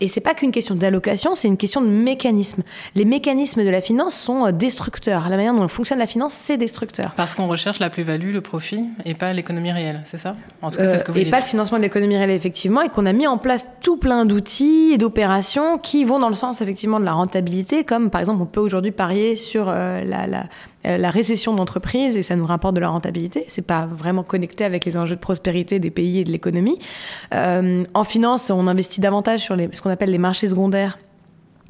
Et 0.00 0.06
c'est 0.06 0.20
pas 0.20 0.34
qu'une 0.34 0.52
question 0.52 0.76
d'allocation, 0.76 1.34
c'est 1.34 1.48
une 1.48 1.56
question 1.56 1.80
de 1.80 1.88
mécanisme. 1.88 2.62
Les 2.94 3.04
mécanismes 3.04 3.64
de 3.64 3.68
la 3.70 3.80
finance 3.80 4.14
sont 4.14 4.46
euh, 4.46 4.52
destructeurs. 4.52 5.28
La 5.28 5.36
manière 5.36 5.54
dont 5.54 5.66
fonctionne 5.66 5.98
la 5.98 6.06
finance, 6.06 6.34
c'est 6.34 6.56
destructeur. 6.56 7.14
Parce 7.16 7.34
qu'on 7.34 7.48
recherche 7.48 7.80
la 7.80 7.90
plus-value, 7.90 8.32
le 8.32 8.42
profit, 8.42 8.84
et 9.04 9.14
pas 9.14 9.32
l'économie 9.32 9.72
réelle, 9.72 10.02
c'est 10.04 10.18
ça? 10.18 10.36
En 10.60 10.70
tout 10.70 10.76
cas, 10.78 10.88
c'est 10.88 10.98
ce 10.98 11.04
que 11.04 11.10
vous 11.10 11.18
Et 11.18 11.24
dites. 11.24 11.32
pas 11.32 11.40
le 11.40 11.46
financement 11.46 11.78
de 11.78 11.82
l'économie 11.82 12.16
réelle, 12.16 12.30
effectivement, 12.30 12.80
et 12.82 12.88
qu'on 12.88 13.06
a 13.06 13.12
mis 13.12 13.26
en 13.26 13.38
place 13.38 13.66
tout 13.80 13.96
plein 13.96 14.24
d'outils 14.24 14.90
et 14.92 14.98
d'opérations 14.98 15.78
qui 15.78 16.04
vont 16.04 16.18
dans 16.18 16.28
le 16.28 16.34
sens 16.34 16.60
effectivement 16.60 17.00
de 17.00 17.04
la 17.04 17.12
rentabilité, 17.12 17.84
comme 17.84 18.10
par 18.10 18.20
exemple 18.20 18.42
on 18.42 18.46
peut 18.46 18.60
aujourd'hui 18.60 18.92
parier 18.92 19.36
sur 19.36 19.68
euh, 19.68 20.02
la, 20.04 20.26
la, 20.26 20.98
la, 20.98 21.10
récession 21.10 21.54
d'entreprise 21.54 22.16
et 22.16 22.22
ça 22.22 22.36
nous 22.36 22.46
rapporte 22.46 22.74
de 22.74 22.80
la 22.80 22.88
rentabilité. 22.88 23.44
C'est 23.48 23.62
pas 23.62 23.86
vraiment 23.86 24.22
connecté 24.22 24.64
avec 24.64 24.84
les 24.84 24.96
enjeux 24.96 25.16
de 25.16 25.20
prospérité 25.20 25.78
des 25.78 25.90
pays 25.90 26.20
et 26.20 26.24
de 26.24 26.32
l'économie. 26.32 26.78
Euh, 27.34 27.84
en 27.94 28.04
finance, 28.04 28.50
on 28.50 28.66
investit 28.66 29.00
davantage 29.00 29.40
sur 29.40 29.56
les, 29.56 29.68
ce 29.72 29.82
qu'on 29.82 29.90
appelle 29.90 30.10
les 30.10 30.18
marchés 30.18 30.48
secondaires 30.48 30.98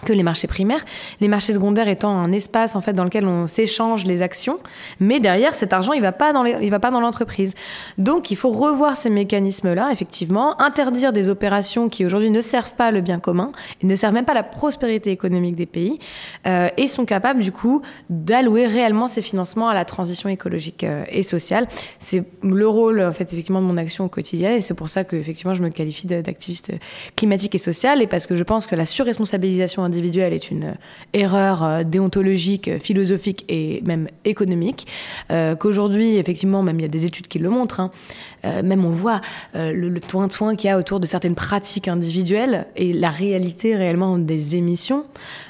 que 0.04 0.12
les 0.12 0.22
marchés 0.22 0.48
primaires. 0.48 0.84
Les 1.20 1.28
marchés 1.28 1.52
secondaires 1.52 1.88
étant 1.88 2.10
un 2.10 2.32
espace 2.32 2.76
en 2.76 2.80
fait 2.80 2.92
dans 2.92 3.04
lequel 3.04 3.26
on 3.26 3.46
s'échange 3.46 4.04
les 4.04 4.22
actions, 4.22 4.58
mais 5.00 5.20
derrière 5.20 5.54
cet 5.54 5.72
argent 5.72 5.92
il 5.92 6.02
va 6.02 6.12
pas 6.12 6.32
dans 6.32 6.44
il 6.44 6.70
va 6.70 6.80
pas 6.80 6.90
dans 6.90 7.00
l'entreprise. 7.00 7.54
Donc 7.98 8.30
il 8.30 8.36
faut 8.36 8.50
revoir 8.50 8.96
ces 8.96 9.10
mécanismes-là 9.10 9.90
effectivement, 9.92 10.60
interdire 10.60 11.12
des 11.12 11.28
opérations 11.28 11.88
qui 11.88 12.04
aujourd'hui 12.04 12.30
ne 12.30 12.40
servent 12.40 12.74
pas 12.74 12.90
le 12.90 13.00
bien 13.00 13.20
commun 13.20 13.52
et 13.82 13.86
ne 13.86 13.96
servent 13.96 14.14
même 14.14 14.24
pas 14.24 14.34
la 14.34 14.42
prospérité 14.42 15.10
économique 15.10 15.54
des 15.54 15.66
pays 15.66 15.98
euh, 16.46 16.68
et 16.76 16.86
sont 16.86 17.04
capables 17.04 17.40
du 17.40 17.52
coup 17.52 17.82
d'allouer 18.10 18.66
réellement 18.66 19.06
ces 19.06 19.22
financements 19.22 19.68
à 19.68 19.74
la 19.74 19.84
transition 19.84 20.28
écologique 20.28 20.84
euh, 20.84 21.04
et 21.08 21.22
sociale. 21.22 21.68
C'est 21.98 22.24
le 22.42 22.68
rôle 22.68 23.00
en 23.00 23.12
fait 23.12 23.32
effectivement 23.32 23.60
de 23.60 23.66
mon 23.66 23.76
action 23.76 24.04
au 24.04 24.08
quotidien 24.08 24.54
et 24.54 24.60
c'est 24.60 24.74
pour 24.74 24.88
ça 24.88 25.04
que 25.04 25.16
effectivement 25.16 25.54
je 25.54 25.62
me 25.62 25.68
qualifie 25.68 26.06
d'activiste 26.06 26.72
climatique 27.16 27.54
et 27.54 27.58
sociale 27.58 28.02
et 28.02 28.06
parce 28.06 28.26
que 28.26 28.34
je 28.34 28.42
pense 28.42 28.66
que 28.66 28.74
la 28.74 28.84
surresponsabilisation 28.84 29.84
est 29.96 30.50
une 30.50 30.74
erreur 31.12 31.62
euh, 31.62 31.82
déontologique, 31.84 32.78
philosophique 32.78 33.44
et 33.48 33.82
même 33.84 34.08
économique. 34.24 34.86
Euh, 35.30 35.54
Qu'aujourd'hui, 35.56 36.16
effectivement, 36.16 36.62
même 36.62 36.78
il 36.78 36.82
y 36.82 36.86
a 36.86 36.88
des 36.88 37.04
études 37.04 37.28
qui 37.28 37.38
le 37.38 37.48
montrent, 37.48 37.80
hein, 37.80 37.90
euh, 38.44 38.62
même 38.62 38.84
on 38.84 38.90
voit 38.90 39.20
euh, 39.54 39.72
le, 39.72 39.88
le 39.88 40.00
toin 40.00 40.26
de 40.26 40.32
soin 40.32 40.56
qu'il 40.56 40.68
y 40.68 40.70
a 40.70 40.78
autour 40.78 41.00
de 41.00 41.06
certaines 41.06 41.34
pratiques 41.34 41.88
individuelles 41.88 42.66
et 42.76 42.92
la 42.92 43.10
réalité 43.10 43.76
réellement 43.76 44.18
des 44.18 44.56
émissions. 44.56 45.04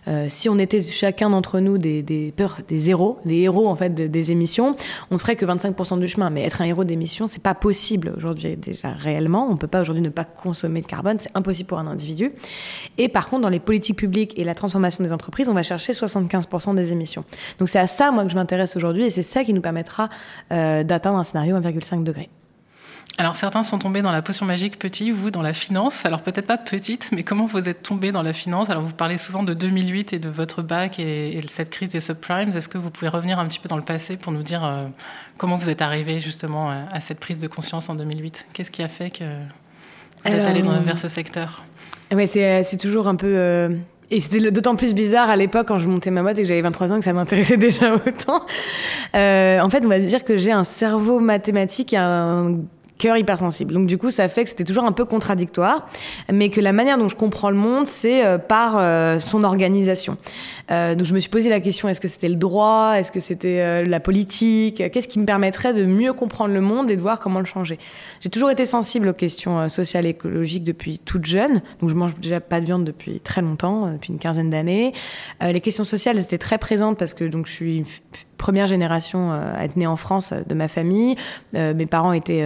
Euh, 0.09 0.27
si 0.29 0.49
on 0.49 0.59
était 0.59 0.83
chacun 0.83 1.31
d'entre 1.31 1.61
nous 1.61 1.79
des, 1.79 2.03
des, 2.03 2.35
des 2.69 2.91
héros, 2.91 3.19
des 3.25 3.41
héros 3.41 3.69
en 3.69 3.77
fait 3.77 3.91
de, 3.91 4.07
des 4.07 4.31
émissions, 4.31 4.77
on 5.11 5.15
ne 5.15 5.19
ferait 5.19 5.37
que 5.37 5.47
25% 5.47 5.99
du 5.99 6.09
chemin. 6.09 6.31
Mais 6.31 6.43
être 6.43 6.61
un 6.61 6.65
héros 6.65 6.85
d'émissions, 6.85 7.27
c'est 7.27 7.43
pas 7.43 7.55
possible 7.55 8.13
aujourd'hui 8.17 8.57
déjà 8.57 8.91
réellement. 8.91 9.49
On 9.51 9.57
peut 9.57 9.67
pas 9.67 9.81
aujourd'hui 9.81 10.03
ne 10.03 10.09
pas 10.09 10.25
consommer 10.25 10.81
de 10.81 10.87
carbone, 10.87 11.19
c'est 11.21 11.31
impossible 11.35 11.69
pour 11.69 11.79
un 11.79 11.87
individu. 11.87 12.33
Et 12.99 13.09
par 13.09 13.29
contre, 13.29 13.43
dans 13.43 13.49
les 13.49 13.61
politiques 13.61 13.97
publiques 13.97 14.39
et 14.39 14.45
la 14.45 14.55
transformation 14.55 15.05
des 15.05 15.13
entreprises, 15.13 15.49
on 15.49 15.55
va 15.55 15.63
chercher 15.63 15.93
75% 15.93 16.75
des 16.75 16.93
émissions. 16.93 17.25
Donc 17.59 17.69
c'est 17.69 17.79
à 17.79 17.87
ça 17.87 18.11
moi 18.11 18.25
que 18.25 18.31
je 18.31 18.35
m'intéresse 18.35 18.77
aujourd'hui 18.77 19.05
et 19.05 19.11
c'est 19.11 19.23
ça 19.23 19.45
qui 19.45 19.53
nous 19.53 19.61
permettra 19.61 20.09
euh, 20.53 20.83
d'atteindre 20.83 21.19
un 21.19 21.25
scénario 21.25 21.57
1,5 21.57 22.03
degré. 22.03 22.29
Alors 23.19 23.37
certains 23.37 23.63
sont 23.63 23.79
tombés 23.79 24.01
dans 24.01 24.11
la 24.11 24.23
potion 24.23 24.47
magique 24.47 24.79
petit, 24.79 25.11
vous 25.11 25.31
dans 25.31 25.43
la 25.43 25.53
finance. 25.53 26.07
Alors 26.07 26.23
peut-être 26.23 26.47
pas 26.47 26.57
petite, 26.57 27.11
mais 27.13 27.23
comment 27.23 27.47
vous 27.47 27.69
êtes 27.69 27.83
tombé 27.83 28.11
dans 28.11 28.23
la 28.23 28.33
finance? 28.33 28.71
Alors 28.71 28.83
vous 28.83 28.95
parlez 28.95 29.19
souvent 29.19 29.43
de 29.43 29.53
2008 29.53 30.15
et 30.15 30.19
de 30.19 30.31
votre 30.31 30.63
bac 30.63 30.99
et, 30.99 31.39
cette 31.49 31.71
crise 31.71 31.91
des 31.91 32.01
subprimes. 32.01 32.49
Est-ce 32.51 32.69
que 32.69 32.79
vous 32.79 32.91
pouvez 32.91 33.09
revenir 33.09 33.39
un 33.39 33.47
petit 33.47 33.59
peu 33.59 33.69
dans 33.69 33.77
le 33.77 33.83
passé 33.83 34.17
pour 34.17 34.33
nous 34.33 34.43
dire 34.43 34.65
euh, 34.65 34.87
comment 35.37 35.57
vous 35.57 35.69
êtes 35.69 35.83
arrivé 35.83 36.21
justement 36.21 36.71
à, 36.71 37.01
cette 37.01 37.21
prise 37.21 37.39
de 37.39 37.49
conscience 37.49 37.91
en 37.91 37.95
2008 37.95 38.47
Qu'est-ce 38.55 38.71
qui 38.71 38.83
a 38.83 38.89
fait 38.89 39.11
que 39.11 39.25
vous 40.25 40.33
êtes 40.33 40.47
allé 40.47 40.63
vers 40.63 40.99
ce 40.99 41.09
secteur? 41.09 41.65
Oui, 42.15 42.27
c'est 42.27 42.79
toujours 42.81 43.09
un 43.09 43.17
peu 43.17 43.35
euh, 43.37 43.69
et 44.11 44.21
c'était 44.21 44.51
d'autant 44.51 44.77
plus 44.77 44.93
bizarre 44.93 45.31
à 45.31 45.37
l'époque 45.37 45.69
quand 45.69 45.79
je 45.79 45.89
montais 45.89 46.11
ma 46.11 46.23
boîte 46.23 46.39
et 46.39 46.43
que 46.43 46.49
j'avais 46.49 46.61
23 46.61 46.93
ans 46.93 46.99
que 46.99 47.05
ça 47.05 47.15
m'intéressait 47.15 47.57
déjà 47.59 47.95
autant. 47.95 48.45
Euh, 49.15 49.59
en 49.61 49.71
fait, 49.71 49.85
on 49.87 49.89
va 49.89 49.99
dire 49.99 50.23
que 50.23 50.37
j'ai 50.37 50.53
un 50.53 50.65
cerveau 50.65 51.19
mathématique 51.19 51.95
et 51.95 51.99
un 51.99 52.59
cœur. 53.03 53.17
Donc 53.67 53.87
du 53.87 53.99
coup, 53.99 54.11
ça 54.11 54.29
fait 54.29 54.45
que 54.45 54.51
c'était 54.51 54.65
toujours 54.65 54.85
un 54.85 54.93
peu 54.93 55.05
contradictoire, 55.05 55.89
mais 56.33 56.49
que 56.51 56.61
la 56.61 56.73
manière 56.73 56.99
dont 56.99 57.09
je 57.09 57.17
comprends 57.17 57.51
le 57.51 57.57
monde, 57.57 57.87
c'est 57.87 58.25
euh, 58.25 58.39
par 58.39 58.77
euh, 58.79 59.19
son 59.19 59.45
organisation. 59.45 60.17
Euh, 60.71 60.95
donc 60.95 61.07
je 61.07 61.15
me 61.15 61.21
suis 61.21 61.31
posé 61.31 61.49
la 61.49 61.61
question 61.61 61.89
est-ce 61.89 62.01
que 62.01 62.09
c'était 62.09 62.29
le 62.29 62.37
droit, 62.37 62.95
est-ce 62.97 63.13
que 63.13 63.21
c'était 63.21 63.85
la 63.85 64.01
politique, 64.01 64.83
qu'est-ce 64.93 65.09
qui 65.09 65.19
me 65.19 65.27
permettrait 65.27 65.73
de 65.73 65.85
mieux 65.85 66.13
comprendre 66.13 66.55
le 66.55 66.61
monde 66.61 66.91
et 66.91 66.97
de 66.97 67.01
voir 67.01 67.21
comment 67.21 67.41
le 67.41 67.45
changer? 67.45 67.79
J'ai 68.21 68.31
toujours 68.31 68.51
été 68.51 68.67
sensible 68.67 69.09
aux 69.09 69.15
questions 69.15 69.69
sociales 69.69 70.07
et 70.07 70.11
écologiques 70.11 70.65
depuis 70.65 70.99
toute 70.99 71.27
jeune, 71.27 71.63
donc 71.81 71.91
je 71.91 71.95
mange 71.95 72.15
déjà 72.21 72.41
pas 72.41 72.61
de 72.61 72.67
viande 72.67 72.85
depuis 72.85 73.21
très 73.21 73.43
longtemps, 73.43 73.93
depuis 73.93 74.13
une 74.13 74.19
quinzaine 74.19 74.51
d'années. 74.51 74.93
les 75.41 75.61
questions 75.61 75.85
sociales 75.85 76.19
étaient 76.19 76.39
très 76.39 76.59
présentes 76.59 76.99
parce 76.99 77.15
que 77.15 77.25
donc 77.25 77.47
je 77.47 77.53
suis 77.53 77.85
première 78.43 78.67
génération 78.67 79.33
euh, 79.33 79.55
à 79.57 79.65
être 79.65 79.77
née 79.77 79.87
en 79.87 79.95
France 79.95 80.33
euh, 80.33 80.43
de 80.45 80.55
ma 80.55 80.67
famille. 80.67 81.15
Euh, 81.55 81.75
mes 81.75 81.87
parents 81.87 82.13
étaient 82.13 82.45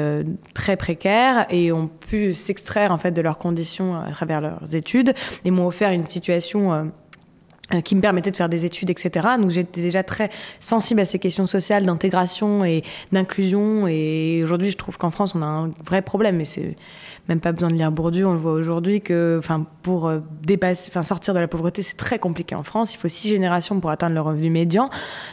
très 0.52 0.76
précaires 0.76 1.46
et 1.48 1.72
ont 1.72 1.88
pu 1.88 2.34
s'extraire 2.34 2.92
en 2.92 2.98
fait 2.98 3.12
de 3.12 3.22
leurs 3.22 3.38
conditions 3.38 3.96
à 3.98 4.10
travers 4.10 4.42
leurs 4.42 4.74
études 4.74 5.14
et 5.44 5.50
m'ont 5.50 5.66
offert 5.66 5.90
une 5.90 6.06
situation 6.06 6.90
qui 7.84 7.96
me 7.96 8.00
permettait 8.00 8.30
de 8.30 8.36
faire 8.36 8.48
des 8.48 8.64
études, 8.64 8.90
etc. 8.90 9.26
Donc 9.40 9.50
j'étais 9.50 9.80
déjà 9.80 10.02
très 10.02 10.30
sensible 10.60 11.00
à 11.00 11.04
ces 11.04 11.18
questions 11.18 11.46
sociales 11.46 11.84
d'intégration 11.84 12.64
et 12.64 12.82
d'inclusion. 13.12 13.86
Et 13.88 14.40
aujourd'hui, 14.42 14.70
je 14.70 14.76
trouve 14.76 14.98
qu'en 14.98 15.10
France, 15.10 15.34
on 15.34 15.42
a 15.42 15.46
un 15.46 15.70
vrai 15.84 16.02
problème. 16.02 16.36
Mais 16.36 16.44
c'est 16.44 16.76
même 17.28 17.40
pas 17.40 17.52
besoin 17.52 17.70
de 17.70 17.74
lire 17.74 17.90
Bourdieu, 17.90 18.26
on 18.26 18.32
le 18.32 18.38
voit 18.38 18.52
aujourd'hui 18.52 19.00
que, 19.00 19.36
enfin, 19.38 19.66
pour 19.82 20.06
euh, 20.06 20.20
dépasser, 20.42 20.90
enfin, 20.92 21.02
sortir 21.02 21.34
de 21.34 21.40
la 21.40 21.48
pauvreté, 21.48 21.82
c'est 21.82 21.96
très 21.96 22.18
compliqué 22.18 22.54
en 22.54 22.62
France. 22.62 22.94
Il 22.94 22.98
faut 22.98 23.08
six 23.08 23.28
générations 23.28 23.80
pour 23.80 23.90
atteindre 23.90 24.14
le 24.14 24.20
revenu 24.20 24.48
médian. 24.48 24.90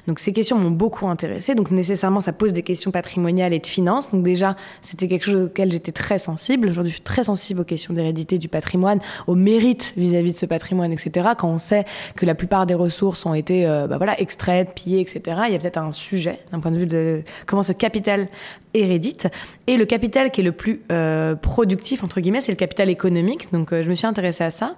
Donc, 0.08 0.20
ces 0.20 0.34
questions 0.34 0.58
m'ont 0.58 0.72
beaucoup 0.72 1.08
intéressée. 1.08 1.54
Donc, 1.54 1.70
nécessairement, 1.70 2.20
ça 2.20 2.34
pose 2.34 2.54
des 2.54 2.64
questions 2.64 2.92
patrimoniales 2.92 3.54
et 3.54 3.60
de 3.60 3.68
finances. 3.68 4.12
Donc, 4.12 4.24
déjà, 4.24 4.56
c'était 4.82 5.08
quelque 5.08 5.26
chose 5.26 5.46
auquel 5.46 5.72
j'étais 5.72 5.92
très 5.92 6.18
sensible. 6.18 6.70
Aujourd'hui, 6.70 6.90
je 6.90 6.96
suis 6.96 7.04
très 7.04 7.26
sensible 7.26 7.62
aux 7.62 7.66
questions 7.66 7.94
d'hérédité 7.94 8.40
du 8.40 8.48
patrimoine, 8.48 9.00
au 9.28 9.36
mérite 9.36 9.94
vis-à-vis 9.96 10.34
de 10.34 10.38
ce 10.38 10.48
patrimoine, 10.48 10.92
etc. 10.92 11.30
Quand 11.38 11.50
on 11.50 11.60
sait 11.60 11.86
que 12.16 12.23
la 12.26 12.36
plupart 12.36 12.66
des 12.66 12.74
ressources 12.74 13.26
ont 13.26 13.34
été, 13.34 13.68
euh, 13.68 13.88
bah, 13.88 13.98
voilà, 13.98 14.20
extraites, 14.20 14.74
pillées, 14.76 15.02
etc. 15.02 15.42
Il 15.48 15.54
y 15.54 15.56
a 15.56 15.60
peut-être 15.60 15.78
un 15.78 15.92
sujet 15.92 16.40
d'un 16.52 16.60
point 16.60 16.72
de 16.72 16.78
vue 16.78 16.88
de 16.88 17.22
comment 17.46 17.64
ce 17.64 17.74
capital 17.74 18.28
hérédite. 18.74 19.28
Et 19.68 19.78
le 19.78 19.86
capital 19.86 20.32
qui 20.32 20.42
est 20.42 20.44
le 20.44 20.52
plus 20.52 20.82
euh, 20.92 21.36
productif, 21.36 22.04
entre 22.04 22.20
guillemets, 22.22 22.42
c'est 22.42 22.52
le 22.52 22.58
capital 22.58 22.90
économique. 22.90 23.52
Donc 23.52 23.72
euh, 23.72 23.84
je 23.84 23.90
me 23.90 23.96
suis 23.96 24.08
intéressée 24.08 24.44
à 24.44 24.52
ça. 24.52 24.76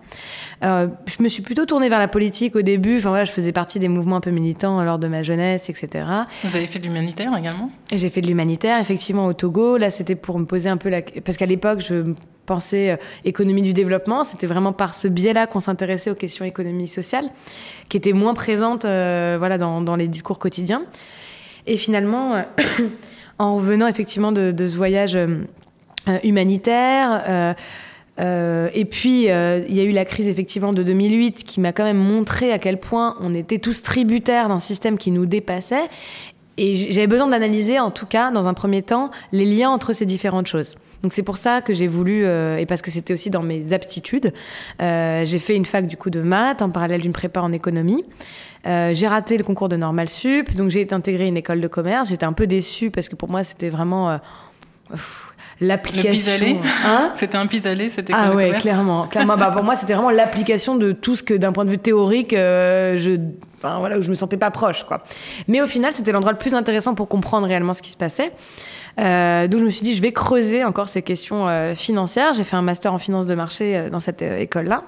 Euh, 0.64 0.88
je 1.06 1.24
me 1.24 1.30
suis 1.30 1.42
plutôt 1.42 1.66
tournée 1.66 1.90
vers 1.90 2.00
la 2.00 2.08
politique 2.08 2.56
au 2.56 2.62
début. 2.62 2.98
Enfin 2.98 3.10
voilà, 3.10 3.26
je 3.26 3.32
faisais 3.32 3.52
partie 3.52 3.80
des 3.80 3.88
mouvements 3.88 4.18
un 4.18 4.22
peu 4.22 4.32
militants 4.32 4.84
lors 4.84 5.00
de 5.00 5.08
ma 5.08 5.24
jeunesse, 5.24 5.70
etc. 5.70 6.06
Vous 6.44 6.56
avez 6.56 6.68
fait 6.68 6.80
de 6.80 6.86
l'humanitaire 6.86 7.36
également? 7.38 7.70
J'ai 7.92 8.10
fait 8.10 8.22
de 8.22 8.28
l'humanitaire, 8.28 8.80
effectivement, 8.80 9.26
au 9.26 9.34
Togo. 9.34 9.78
Là, 9.78 9.92
c'était 9.92 10.16
pour 10.16 10.40
me 10.40 10.46
poser 10.46 10.70
un 10.70 10.78
peu 10.78 10.90
la... 10.90 11.02
Parce 11.02 11.38
qu'à 11.38 11.46
l'époque, 11.46 11.82
je 11.82 12.14
pensais 12.46 12.98
économie 13.24 13.62
du 13.62 13.74
développement. 13.74 14.24
C'était 14.24 14.48
vraiment 14.48 14.74
par 14.74 14.96
ce 14.96 15.08
biais-là 15.08 15.48
qu'on 15.48 15.60
s'intéressait 15.60 16.10
aux 16.10 16.16
questions 16.16 16.46
économie 16.46 16.88
sociale, 16.88 17.30
qui 17.90 17.98
étaient 17.98 18.14
moins 18.14 18.34
présentes 18.34 18.84
voilà, 18.84 19.58
dans, 19.58 19.96
les 19.96 20.08
discours 20.08 20.40
quotidiens. 20.40 20.84
Et 21.68 21.78
finalement 21.78 22.44
en 23.40 23.56
revenant 23.56 23.88
effectivement 23.88 24.32
de, 24.32 24.54
ce 24.58 24.76
voyage 24.76 25.16
euh, 25.16 25.40
euh, 26.08 26.20
humanitaire. 26.24 27.56
Euh, 28.18 28.70
et 28.74 28.86
puis, 28.86 29.24
il 29.24 29.76
y 29.76 29.80
a 29.80 29.84
eu 29.84 29.92
la 29.92 30.06
crise 30.06 30.28
effectivement 30.28 30.72
de 30.72 30.84
2008 30.84 31.44
qui 31.44 31.60
m'a 31.60 31.74
quand 31.74 31.84
même 31.84 31.98
montré 31.98 32.54
à 32.54 32.60
quel 32.60 32.80
point 32.80 33.18
on 33.20 33.34
était 33.34 33.60
tous 33.60 33.82
tributaires 33.82 34.48
d'un 34.48 34.62
système 34.62 34.98
qui 34.98 35.12
nous 35.12 35.26
dépassait. 35.26 35.90
Et 36.58 36.78
j'avais 36.94 37.08
besoin 37.08 37.28
d'analyser, 37.28 37.80
en 37.80 37.92
tout 37.92 38.06
cas, 38.06 38.32
dans 38.32 38.48
un 38.48 38.54
premier 38.54 38.82
temps, 38.82 39.12
les 39.34 39.44
liens 39.44 39.70
entre 39.70 39.92
ces 39.92 40.06
différentes 40.06 40.48
choses. 40.48 40.76
Donc 41.06 41.14
c'est 41.14 41.22
pour 41.22 41.38
ça 41.38 41.62
que 41.62 41.72
j'ai 41.72 41.88
voulu, 41.88 42.26
et 42.26 42.66
parce 42.68 42.82
que 42.82 42.90
c'était 42.90 43.14
aussi 43.14 43.30
dans 43.30 43.44
mes 43.44 43.74
aptitudes, 43.74 44.34
j'ai 44.80 45.40
fait 45.40 45.56
une 45.56 45.66
fac 45.66 45.86
du 45.86 45.98
coup 45.98 46.10
de 46.10 46.20
maths 46.20 46.64
en 46.64 46.72
parallèle 46.72 47.02
d'une 47.02 47.14
prépa 47.14 47.42
en 47.42 47.52
économie. 47.52 48.04
Euh, 48.66 48.96
j'ai 48.96 49.08
raté 49.08 49.38
le 49.38 49.44
concours 49.44 49.70
de 49.70 49.76
Normal 49.76 50.10
Sup, 50.10 50.56
donc 50.56 50.72
j'ai 50.72 50.82
été 50.82 50.96
intégrée 50.96 51.28
une 51.28 51.38
école 51.38 51.62
de 51.62 51.68
commerce. 51.68 52.10
J'étais 52.10 52.26
un 52.26 52.34
peu 52.34 52.48
déçue 52.48 52.90
parce 52.90 53.10
que 53.10 53.16
pour 53.16 53.30
moi, 53.30 53.44
c'était 53.44 53.70
vraiment 53.70 54.10
euh, 54.10 54.18
l'application. 55.62 56.60
Hein 56.86 57.12
C'était 57.16 57.38
un 57.38 57.48
pis-aller, 57.48 57.90
c'était 57.90 58.14
Ah 58.16 58.34
ouais, 58.34 58.52
clairement. 58.60 59.08
clairement 59.08 59.38
bah, 59.38 59.52
pour 59.52 59.64
moi, 59.64 59.76
c'était 59.76 59.94
vraiment 59.94 60.10
l'application 60.10 60.76
de 60.76 60.92
tout 60.92 61.16
ce 61.16 61.24
que, 61.24 61.34
d'un 61.34 61.52
point 61.52 61.66
de 61.66 61.70
vue 61.70 61.78
théorique, 61.78 62.34
euh, 62.34 62.98
je, 62.98 63.12
enfin, 63.58 63.80
voilà, 63.80 63.98
où 63.98 64.02
je 64.02 64.10
me 64.10 64.14
sentais 64.14 64.38
pas 64.38 64.52
proche, 64.52 64.84
quoi. 64.84 65.04
Mais 65.48 65.62
au 65.62 65.68
final, 65.68 65.94
c'était 65.94 66.12
l'endroit 66.12 66.32
le 66.32 66.38
plus 66.38 66.54
intéressant 66.54 66.96
pour 66.96 67.08
comprendre 67.08 67.48
réellement 67.48 67.74
ce 67.74 67.82
qui 67.82 67.92
se 67.92 67.98
passait. 67.98 68.32
Euh, 69.00 69.48
donc 69.48 69.60
je 69.60 69.66
me 69.66 69.70
suis 69.70 69.84
dit, 69.84 69.94
je 69.94 70.02
vais 70.02 70.14
creuser 70.14 70.64
encore 70.64 70.88
ces 70.88 71.02
questions 71.02 71.48
euh, 71.48 71.76
financières. 71.76 72.34
J'ai 72.34 72.44
fait 72.44 72.56
un 72.56 72.62
master 72.62 72.94
en 72.94 72.98
finance 72.98 73.26
de 73.26 73.36
marché 73.36 73.90
dans 73.92 74.00
cette 74.00 74.22
école-là 74.22 74.84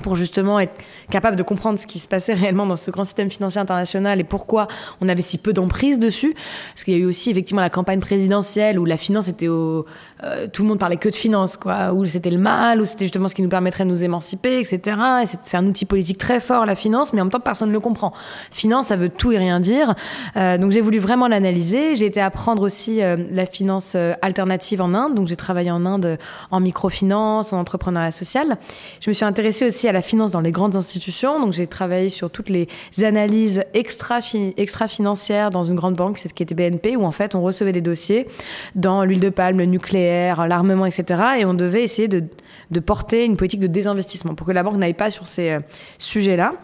pour 0.00 0.16
justement 0.16 0.58
être 0.60 0.74
capable 1.10 1.36
de 1.36 1.42
comprendre 1.42 1.78
ce 1.78 1.86
qui 1.86 1.98
se 1.98 2.08
passait 2.08 2.34
réellement 2.42 2.66
dans 2.66 2.76
ce 2.76 2.90
grand 2.90 3.04
système 3.04 3.30
financier 3.30 3.60
international 3.60 4.20
et 4.20 4.24
pourquoi 4.24 4.68
on 5.00 5.08
avait 5.08 5.22
si 5.22 5.38
peu 5.38 5.52
d'emprise 5.52 5.98
dessus. 5.98 6.34
Parce 6.72 6.84
qu'il 6.84 6.94
y 6.94 6.96
a 6.96 7.00
eu 7.00 7.06
aussi 7.06 7.30
effectivement 7.30 7.60
la 7.60 7.70
campagne 7.70 8.00
présidentielle 8.00 8.78
où 8.78 8.84
la 8.84 8.96
finance 8.96 9.28
était 9.28 9.48
au... 9.48 9.86
Euh, 10.24 10.46
tout 10.46 10.62
le 10.62 10.68
monde 10.68 10.78
parlait 10.78 10.96
que 10.96 11.08
de 11.08 11.14
finance, 11.14 11.56
quoi. 11.56 11.92
Où 11.92 12.04
c'était 12.04 12.30
le 12.30 12.38
mal, 12.38 12.80
où 12.80 12.84
c'était 12.84 13.06
justement 13.06 13.26
ce 13.26 13.34
qui 13.34 13.42
nous 13.42 13.48
permettrait 13.48 13.84
de 13.84 13.88
nous 13.88 14.04
émanciper, 14.04 14.60
etc. 14.60 14.96
Et 15.22 15.26
c'est 15.26 15.56
un 15.56 15.66
outil 15.66 15.84
politique 15.84 16.18
très 16.18 16.38
fort, 16.38 16.64
la 16.64 16.76
finance, 16.76 17.12
mais 17.12 17.20
en 17.20 17.24
même 17.24 17.32
temps, 17.32 17.40
personne 17.40 17.68
ne 17.68 17.72
le 17.72 17.80
comprend. 17.80 18.12
Finance, 18.50 18.86
ça 18.86 18.96
veut 18.96 19.08
tout 19.08 19.32
et 19.32 19.38
rien 19.38 19.58
dire. 19.58 19.94
Euh, 20.36 20.58
donc 20.58 20.70
j'ai 20.70 20.80
voulu 20.80 20.98
vraiment 20.98 21.26
l'analyser. 21.26 21.96
J'ai 21.96 22.06
été 22.06 22.20
apprendre 22.20 22.62
aussi 22.62 23.02
euh, 23.02 23.16
la 23.32 23.46
finance 23.46 23.96
alternative 24.22 24.80
en 24.80 24.94
Inde. 24.94 25.14
Donc 25.14 25.26
j'ai 25.26 25.36
travaillé 25.36 25.70
en 25.70 25.84
Inde 25.84 26.18
en 26.50 26.60
microfinance, 26.60 27.52
en 27.52 27.58
entrepreneuriat 27.58 28.12
social. 28.12 28.56
Je 29.00 29.10
me 29.10 29.14
suis 29.14 29.24
intéressée 29.24 29.66
aussi 29.66 29.81
à 29.88 29.92
la 29.92 30.02
finance 30.02 30.30
dans 30.30 30.40
les 30.40 30.52
grandes 30.52 30.76
institutions. 30.76 31.40
Donc, 31.40 31.52
j'ai 31.52 31.66
travaillé 31.66 32.08
sur 32.08 32.30
toutes 32.30 32.48
les 32.48 32.68
analyses 33.02 33.64
extra, 33.74 34.20
extra 34.56 34.88
financières 34.88 35.50
dans 35.50 35.64
une 35.64 35.74
grande 35.74 35.94
banque, 35.94 36.16
qui 36.16 36.42
était 36.42 36.54
BNP, 36.54 36.96
où 36.96 37.04
en 37.04 37.12
fait, 37.12 37.34
on 37.34 37.42
recevait 37.42 37.72
des 37.72 37.80
dossiers 37.80 38.26
dans 38.74 39.04
l'huile 39.04 39.20
de 39.20 39.30
palme, 39.30 39.58
le 39.58 39.66
nucléaire, 39.66 40.46
l'armement, 40.46 40.86
etc. 40.86 41.22
Et 41.38 41.44
on 41.44 41.54
devait 41.54 41.82
essayer 41.82 42.08
de, 42.08 42.24
de 42.70 42.80
porter 42.80 43.24
une 43.24 43.36
politique 43.36 43.60
de 43.60 43.66
désinvestissement 43.66 44.34
pour 44.34 44.46
que 44.46 44.52
la 44.52 44.62
banque 44.62 44.76
n'aille 44.76 44.94
pas 44.94 45.10
sur 45.10 45.26
ces 45.26 45.50
euh, 45.50 45.60
sujets-là. 45.98 46.54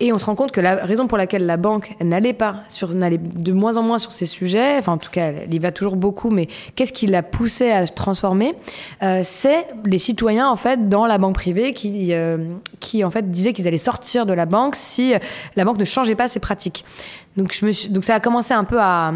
Et 0.00 0.12
on 0.12 0.18
se 0.18 0.24
rend 0.24 0.34
compte 0.34 0.50
que 0.50 0.60
la 0.60 0.76
raison 0.76 1.06
pour 1.06 1.18
laquelle 1.18 1.44
la 1.44 1.58
banque 1.58 1.94
n'allait 2.00 2.32
pas, 2.32 2.62
sur, 2.68 2.94
n'allait 2.94 3.18
de 3.18 3.52
moins 3.52 3.76
en 3.76 3.82
moins 3.82 3.98
sur 3.98 4.12
ces 4.12 4.26
sujets, 4.26 4.78
enfin 4.78 4.92
en 4.92 4.98
tout 4.98 5.10
cas 5.10 5.32
elle 5.42 5.52
y 5.52 5.58
va 5.58 5.72
toujours 5.72 5.96
beaucoup, 5.96 6.30
mais 6.30 6.48
qu'est-ce 6.74 6.92
qui 6.92 7.06
l'a 7.06 7.22
poussé 7.22 7.70
à 7.70 7.86
se 7.86 7.92
transformer 7.92 8.54
euh, 9.02 9.20
C'est 9.24 9.66
les 9.84 9.98
citoyens 9.98 10.48
en 10.48 10.56
fait 10.56 10.88
dans 10.88 11.06
la 11.06 11.18
banque 11.18 11.34
privée 11.34 11.74
qui, 11.74 12.14
euh, 12.14 12.38
qui 12.80 13.04
en 13.04 13.10
fait 13.10 13.30
disaient 13.30 13.52
qu'ils 13.52 13.68
allaient 13.68 13.78
sortir 13.78 14.24
de 14.24 14.32
la 14.32 14.46
banque 14.46 14.74
si 14.74 15.12
la 15.56 15.64
banque 15.64 15.78
ne 15.78 15.84
changeait 15.84 16.14
pas 16.14 16.28
ses 16.28 16.40
pratiques. 16.40 16.84
Donc, 17.36 17.54
je 17.54 17.64
me 17.64 17.70
suis, 17.70 17.88
donc 17.88 18.04
ça 18.04 18.14
a 18.14 18.20
commencé 18.20 18.54
un 18.54 18.64
peu 18.64 18.80
à, 18.80 19.12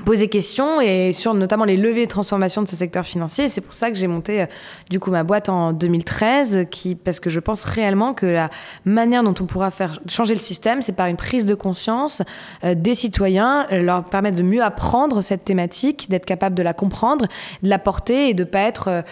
poser 0.00 0.28
questions 0.28 0.80
et 0.80 1.12
sur 1.12 1.34
notamment 1.34 1.64
les 1.64 1.76
levées 1.76 2.06
de 2.06 2.10
transformation 2.10 2.62
de 2.62 2.68
ce 2.68 2.76
secteur 2.76 3.04
financier. 3.04 3.48
C'est 3.48 3.60
pour 3.60 3.74
ça 3.74 3.90
que 3.90 3.96
j'ai 3.96 4.06
monté 4.06 4.42
euh, 4.42 4.46
du 4.90 4.98
coup 4.98 5.10
ma 5.10 5.22
boîte 5.22 5.48
en 5.48 5.72
2013, 5.72 6.66
qui 6.70 6.94
parce 6.94 7.20
que 7.20 7.30
je 7.30 7.40
pense 7.40 7.64
réellement 7.64 8.14
que 8.14 8.26
la 8.26 8.50
manière 8.84 9.22
dont 9.22 9.34
on 9.40 9.44
pourra 9.44 9.70
faire 9.70 10.00
changer 10.08 10.34
le 10.34 10.40
système, 10.40 10.82
c'est 10.82 10.92
par 10.92 11.06
une 11.06 11.16
prise 11.16 11.46
de 11.46 11.54
conscience 11.54 12.22
euh, 12.64 12.74
des 12.74 12.94
citoyens, 12.94 13.66
euh, 13.72 13.82
leur 13.82 14.04
permettre 14.04 14.36
de 14.36 14.42
mieux 14.42 14.62
apprendre 14.62 15.20
cette 15.20 15.44
thématique, 15.44 16.08
d'être 16.10 16.26
capable 16.26 16.54
de 16.54 16.62
la 16.62 16.72
comprendre, 16.72 17.26
de 17.62 17.68
la 17.68 17.78
porter 17.78 18.28
et 18.28 18.34
de 18.34 18.44
pas 18.44 18.60
être 18.60 19.04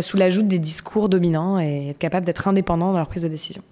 sous 0.00 0.16
l'ajout 0.16 0.42
des 0.42 0.58
discours 0.58 1.08
dominants 1.08 1.58
et 1.58 1.90
être 1.90 1.98
capable 1.98 2.26
d'être 2.26 2.48
indépendant 2.48 2.92
dans 2.92 2.98
leur 2.98 3.08
prise 3.08 3.22
de 3.22 3.28
décision. 3.28 3.62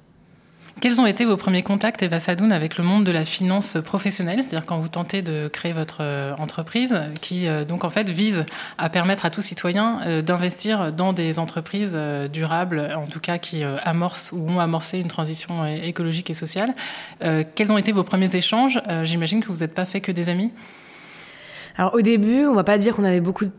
Quels 0.80 1.00
ont 1.00 1.06
été 1.06 1.24
vos 1.24 1.36
premiers 1.36 1.62
contacts, 1.62 2.02
Eva 2.02 2.18
Sadoun, 2.18 2.52
avec 2.52 2.76
le 2.76 2.84
monde 2.84 3.04
de 3.04 3.12
la 3.12 3.24
finance 3.24 3.78
professionnelle? 3.84 4.42
C'est-à-dire 4.42 4.66
quand 4.66 4.78
vous 4.80 4.88
tentez 4.88 5.22
de 5.22 5.48
créer 5.48 5.72
votre 5.72 5.98
euh, 6.00 6.34
entreprise, 6.36 7.00
qui 7.22 7.46
euh, 7.46 7.64
donc 7.64 7.84
en 7.84 7.90
fait 7.90 8.10
vise 8.10 8.44
à 8.76 8.90
permettre 8.90 9.24
à 9.24 9.30
tout 9.30 9.40
citoyen 9.40 10.00
euh, 10.04 10.20
d'investir 10.20 10.92
dans 10.92 11.12
des 11.12 11.38
entreprises 11.38 11.96
durables, 12.32 12.92
en 12.96 13.06
tout 13.06 13.20
cas 13.20 13.38
qui 13.38 13.62
amorcent 13.62 14.32
ou 14.32 14.50
ont 14.50 14.60
amorcé 14.60 14.98
une 14.98 15.08
transition 15.08 15.64
écologique 15.66 16.30
et 16.30 16.34
sociale. 16.34 16.74
Quels 17.20 17.72
ont 17.72 17.78
été 17.78 17.92
vos 17.92 18.04
premiers 18.04 18.34
échanges? 18.36 18.80
J'imagine 19.04 19.42
que 19.42 19.48
vous 19.48 19.58
n'êtes 19.58 19.74
pas 19.74 19.86
fait 19.86 20.00
que 20.00 20.12
des 20.12 20.28
amis. 20.28 20.50
Alors 21.76 21.94
au 21.94 22.02
début, 22.02 22.46
on 22.46 22.54
va 22.54 22.62
pas 22.62 22.78
dire 22.78 22.94
qu'on 22.94 23.04
avait 23.04 23.20
beaucoup 23.20 23.46
de 23.46 23.50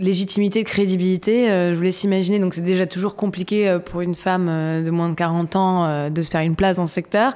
légitimité, 0.00 0.64
de 0.64 0.68
crédibilité. 0.68 1.50
Euh, 1.50 1.70
je 1.70 1.76
vous 1.76 1.82
laisse 1.82 2.02
imaginer. 2.02 2.40
Donc 2.40 2.54
c'est 2.54 2.60
déjà 2.62 2.86
toujours 2.86 3.14
compliqué 3.14 3.68
euh, 3.68 3.78
pour 3.78 4.00
une 4.00 4.16
femme 4.16 4.48
euh, 4.48 4.82
de 4.82 4.90
moins 4.90 5.08
de 5.08 5.14
40 5.14 5.56
ans 5.56 6.10
de 6.10 6.22
se 6.22 6.30
faire 6.30 6.40
une 6.40 6.56
place 6.56 6.76
dans 6.76 6.86
ce 6.86 6.94
secteur. 6.94 7.34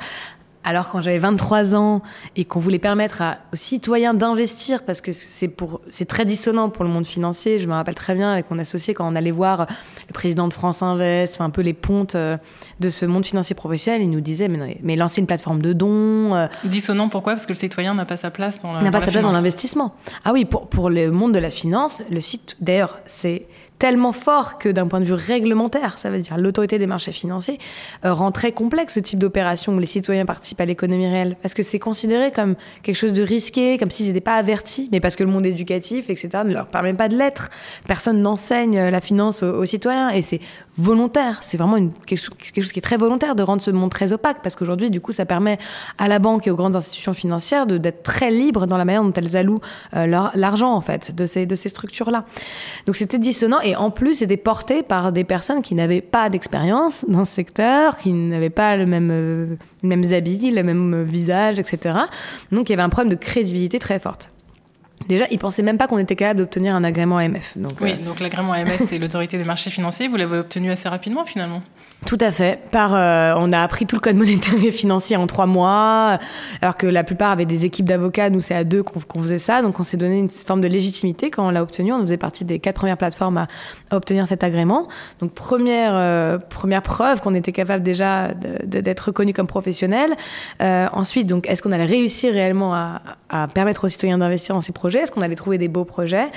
Alors 0.65 0.89
quand 0.89 1.03
j'avais 1.03 1.19
23 1.19 1.75
ans 1.75 2.01
et 2.37 2.47
qu'on 2.47 2.59
voulait 2.59 2.79
permettre 2.79 3.21
à, 3.21 3.39
aux 3.53 3.57
citoyens 3.57 4.15
d'investir, 4.15 4.83
parce 4.83 5.03
que 5.03 5.13
c'est 5.13 5.49
pour 5.49 5.83
c'est 5.91 6.07
très 6.07 6.25
dissonant 6.25 6.71
pour 6.71 6.85
le 6.85 6.91
monde 6.91 7.07
financier. 7.07 7.59
Je 7.59 7.67
me 7.67 7.75
rappelle 7.75 7.95
très 7.95 8.15
bien 8.15 8.33
avec 8.33 8.51
mon 8.51 8.59
associé 8.59 8.95
quand 8.95 9.07
on 9.07 9.15
allait 9.15 9.31
voir 9.31 9.67
le 10.09 10.13
président 10.15 10.49
de 10.49 10.55
France 10.55 10.83
Invest, 10.83 11.35
enfin 11.35 11.45
un 11.45 11.51
peu 11.51 11.61
les 11.61 11.75
pontes 11.75 12.15
euh, 12.15 12.39
de 12.81 12.89
ce 12.89 13.05
monde 13.05 13.27
financier 13.27 13.55
professionnel, 13.55 14.01
il 14.03 14.11
nous 14.11 14.23
disait 14.23 14.49
mais, 14.49 14.79
mais 14.83 14.97
lancer 14.97 15.21
une 15.21 15.27
plateforme 15.27 15.61
de 15.61 15.75
dons. 15.75 16.35
Euh, 16.35 16.47
dissonant 16.65 17.11
pourquoi? 17.11 17.35
Parce 17.35 17.45
que 17.45 17.53
le 17.53 17.59
citoyen 17.59 17.95
n'a 17.95 18.07
pas 18.07 18.17
sa 18.17 18.31
place 18.31 18.61
dans 18.61 18.73
la. 18.73 18.81
N'a 18.81 18.91
pas 18.91 19.01
sa 19.01 19.11
place 19.11 19.23
dans 19.23 19.31
l'investissement. 19.31 19.95
Ah 20.25 20.33
oui, 20.33 20.47
pour 20.47 20.69
pour 20.69 20.89
le 20.89 21.11
monde 21.11 21.33
de 21.33 21.39
la 21.39 21.51
finance, 21.51 22.03
le 22.11 22.23
site 22.23 22.57
d'ailleurs 22.61 22.99
c'est 23.07 23.47
tellement 23.79 24.13
fort 24.13 24.59
que 24.59 24.69
d'un 24.69 24.87
point 24.87 25.01
de 25.01 25.05
vue 25.05 25.15
réglementaire, 25.15 25.99
ça 25.99 26.11
veut 26.11 26.19
dire 26.19 26.39
l'autorité 26.39 26.79
des 26.79 26.87
marchés 26.87 27.13
financiers, 27.13 27.59
euh, 28.05 28.13
rend 28.13 28.31
très 28.31 28.53
complexe 28.53 28.95
ce 28.95 29.01
type 29.01 29.19
d'opération 29.19 29.75
où 29.75 29.79
les 29.79 29.87
citoyens 29.87 30.25
participent 30.27 30.61
à 30.61 30.65
l'économie 30.65 31.09
réelle. 31.09 31.37
Parce 31.43 31.55
que 31.55 31.63
c'est 31.63 31.79
considéré 31.79 32.31
comme 32.31 32.55
quelque 32.83 32.97
chose 32.97 33.13
de 33.13 33.23
risqué, 33.23 33.79
comme 33.79 33.91
s'ils 33.91 34.07
n'étaient 34.07 34.21
pas 34.21 34.37
avertis, 34.37 34.89
mais 34.93 35.01
parce 35.01 35.17
que 35.17 35.25
le 35.25 35.31
monde 35.31 35.47
éducatif, 35.47 36.09
etc., 36.09 36.29
ne 36.45 36.53
leur 36.53 36.67
permet 36.67 36.95
pas 36.95 37.09
de 37.09 37.17
l'être. 37.17 37.51
Personne 37.87 38.23
n'enseigne 38.23 38.79
la 38.79 39.01
finance 39.01 39.43
aux, 39.43 39.65
citoyens 39.65 40.11
et 40.11 40.23
c'est 40.23 40.41
volontaire. 40.77 41.39
C'est 41.43 41.57
vraiment 41.57 41.89
quelque, 42.07 42.21
chose 42.21 42.73
qui 42.73 42.79
est 42.79 42.83
très 42.83 42.97
volontaire 42.97 43.35
de 43.35 43.43
rendre 43.43 43.63
ce 43.63 43.71
monde 43.71 43.91
très 43.91 44.13
opaque 44.13 44.39
parce 44.43 44.57
qu'aujourd'hui, 44.57 44.91
du 44.91 45.01
coup, 45.01 45.13
ça 45.13 45.27
permet 45.27 45.59
à 45.99 46.09
la 46.09 46.19
banque 46.19 46.47
et 46.47 46.51
aux 46.51 46.57
grandes 46.57 46.77
institutions 46.77 47.15
financières 47.15 47.67
d'être 47.67 48.03
très 48.03 48.31
libres 48.31 48.67
dans 48.67 48.77
la 48.77 48.85
manière 48.85 49.03
dont 49.03 49.13
elles 49.13 49.37
allouent 49.37 49.61
euh, 49.95 50.07
l'argent, 50.35 50.73
en 50.73 50.81
fait, 50.81 51.15
de 51.15 51.27
ces 51.27 51.69
structures-là. 51.69 52.25
Donc 52.87 52.97
c'était 52.97 53.19
dissonant 53.19 53.61
et 53.65 53.75
en 53.75 53.91
plus 53.91 54.17
c'était 54.17 54.37
porté 54.37 54.83
par 54.83 55.11
des 55.11 55.25
personnes 55.25 55.63
qui 55.63 55.75
n'avaient 55.75 56.03
pas 56.03 56.29
d'expérience 56.29 57.05
dans 57.09 57.25
ce 57.25 57.33
secteur, 57.33 57.97
qui 57.97 58.13
n'avaient 58.13 58.51
pas 58.51 58.77
le 58.77 58.87
même, 58.87 59.11
euh, 59.11 59.57
les 59.83 59.89
mêmes 59.89 60.13
habits, 60.13 60.51
le 60.51 60.63
même 60.63 61.03
visage, 61.05 61.59
etc. 61.59 61.99
Donc 62.53 62.69
il 62.69 62.73
y 62.73 62.75
avait 62.75 62.83
un 62.83 62.91
problème 62.91 63.11
de 63.11 63.19
crédibilité 63.19 63.79
très 63.79 63.99
forte. 63.99 64.31
Déjà, 65.09 65.27
ils 65.31 65.39
pensaient 65.39 65.63
même 65.63 65.79
pas 65.79 65.87
qu'on 65.87 65.99
était 65.99 66.17
capable 66.17 66.41
d'obtenir 66.41 66.75
un 66.75 66.85
agrément 66.85 67.19
AMF. 67.19 67.57
Donc, 67.57 67.73
oui, 67.81 67.93
euh, 67.93 68.05
donc 68.05 68.21
l'agrément 68.21 68.53
AMF, 68.53 68.79
c'est 68.79 68.99
l'autorité 68.99 69.39
des 69.39 69.45
marchés 69.45 69.71
financiers. 69.71 70.09
Vous 70.09 70.17
l'avez 70.17 70.39
obtenu 70.39 70.71
assez 70.71 70.89
rapidement 70.89 71.25
finalement 71.25 71.63
tout 72.07 72.19
à 72.21 72.31
fait. 72.33 72.61
Par, 72.71 72.95
euh, 72.95 73.33
on 73.39 73.51
a 73.51 73.63
appris 73.63 73.87
tout 73.87 73.97
le 73.97 74.01
code 74.01 74.17
monétaire 74.17 74.63
et 74.63 74.71
financier 74.71 75.17
en 75.17 75.27
trois 75.27 75.47
mois, 75.47 76.19
alors 76.61 76.77
que 76.77 76.87
la 76.87 77.03
plupart 77.03 77.31
avaient 77.31 77.47
des 77.47 77.65
équipes 77.65 77.87
d'avocats. 77.87 78.29
Nous, 78.29 78.41
c'est 78.41 78.55
à 78.55 78.63
deux 78.63 78.83
qu'on 78.83 79.23
faisait 79.23 79.39
ça. 79.39 79.63
Donc, 79.63 79.81
on 79.81 79.85
s'est 79.85 79.97
donné 79.97 80.19
une 80.19 80.29
forme 80.29 80.61
de 80.61 80.69
légitimité 80.69 81.31
quand 81.31 81.47
on 81.47 81.51
l'a 81.51 81.63
obtenu. 81.63 81.95
On 81.95 82.03
faisait 82.03 82.19
partie 82.19 82.45
des 82.45 82.59
quatre 82.59 82.77
premières 82.77 82.99
plateformes 82.99 83.39
à, 83.39 83.49
obtenir 83.91 84.27
cet 84.27 84.45
agrément. 84.45 84.87
Donc, 85.21 85.33
première 85.33 85.93
euh, 85.95 86.37
première 86.37 86.83
preuve 86.83 87.23
qu'on 87.23 87.35
était 87.35 87.53
capable 87.53 87.83
déjà 87.83 88.35
d'être 88.35 89.07
reconnu 89.07 89.33
comme 89.33 89.47
professionnel. 89.47 90.15
Ensuite, 90.61 91.27
donc, 91.27 91.49
est-ce 91.49 91.63
qu'on 91.63 91.73
allait 91.73 91.87
réussir 91.87 92.35
réellement 92.35 92.75
à, 92.75 93.01
à 93.31 93.49
permettre 93.49 93.85
aux 93.85 93.89
citoyens 93.89 94.19
d'investir 94.19 94.55
dans 94.55 94.61
ces 94.61 94.73
projets? 94.73 94.94
Est-ce 95.01 95.13
qu'on 95.13 95.23
allait 95.23 95.37
trouver 95.37 95.59
des 95.59 95.69
beaux 95.69 95.85
projets? 95.85 96.29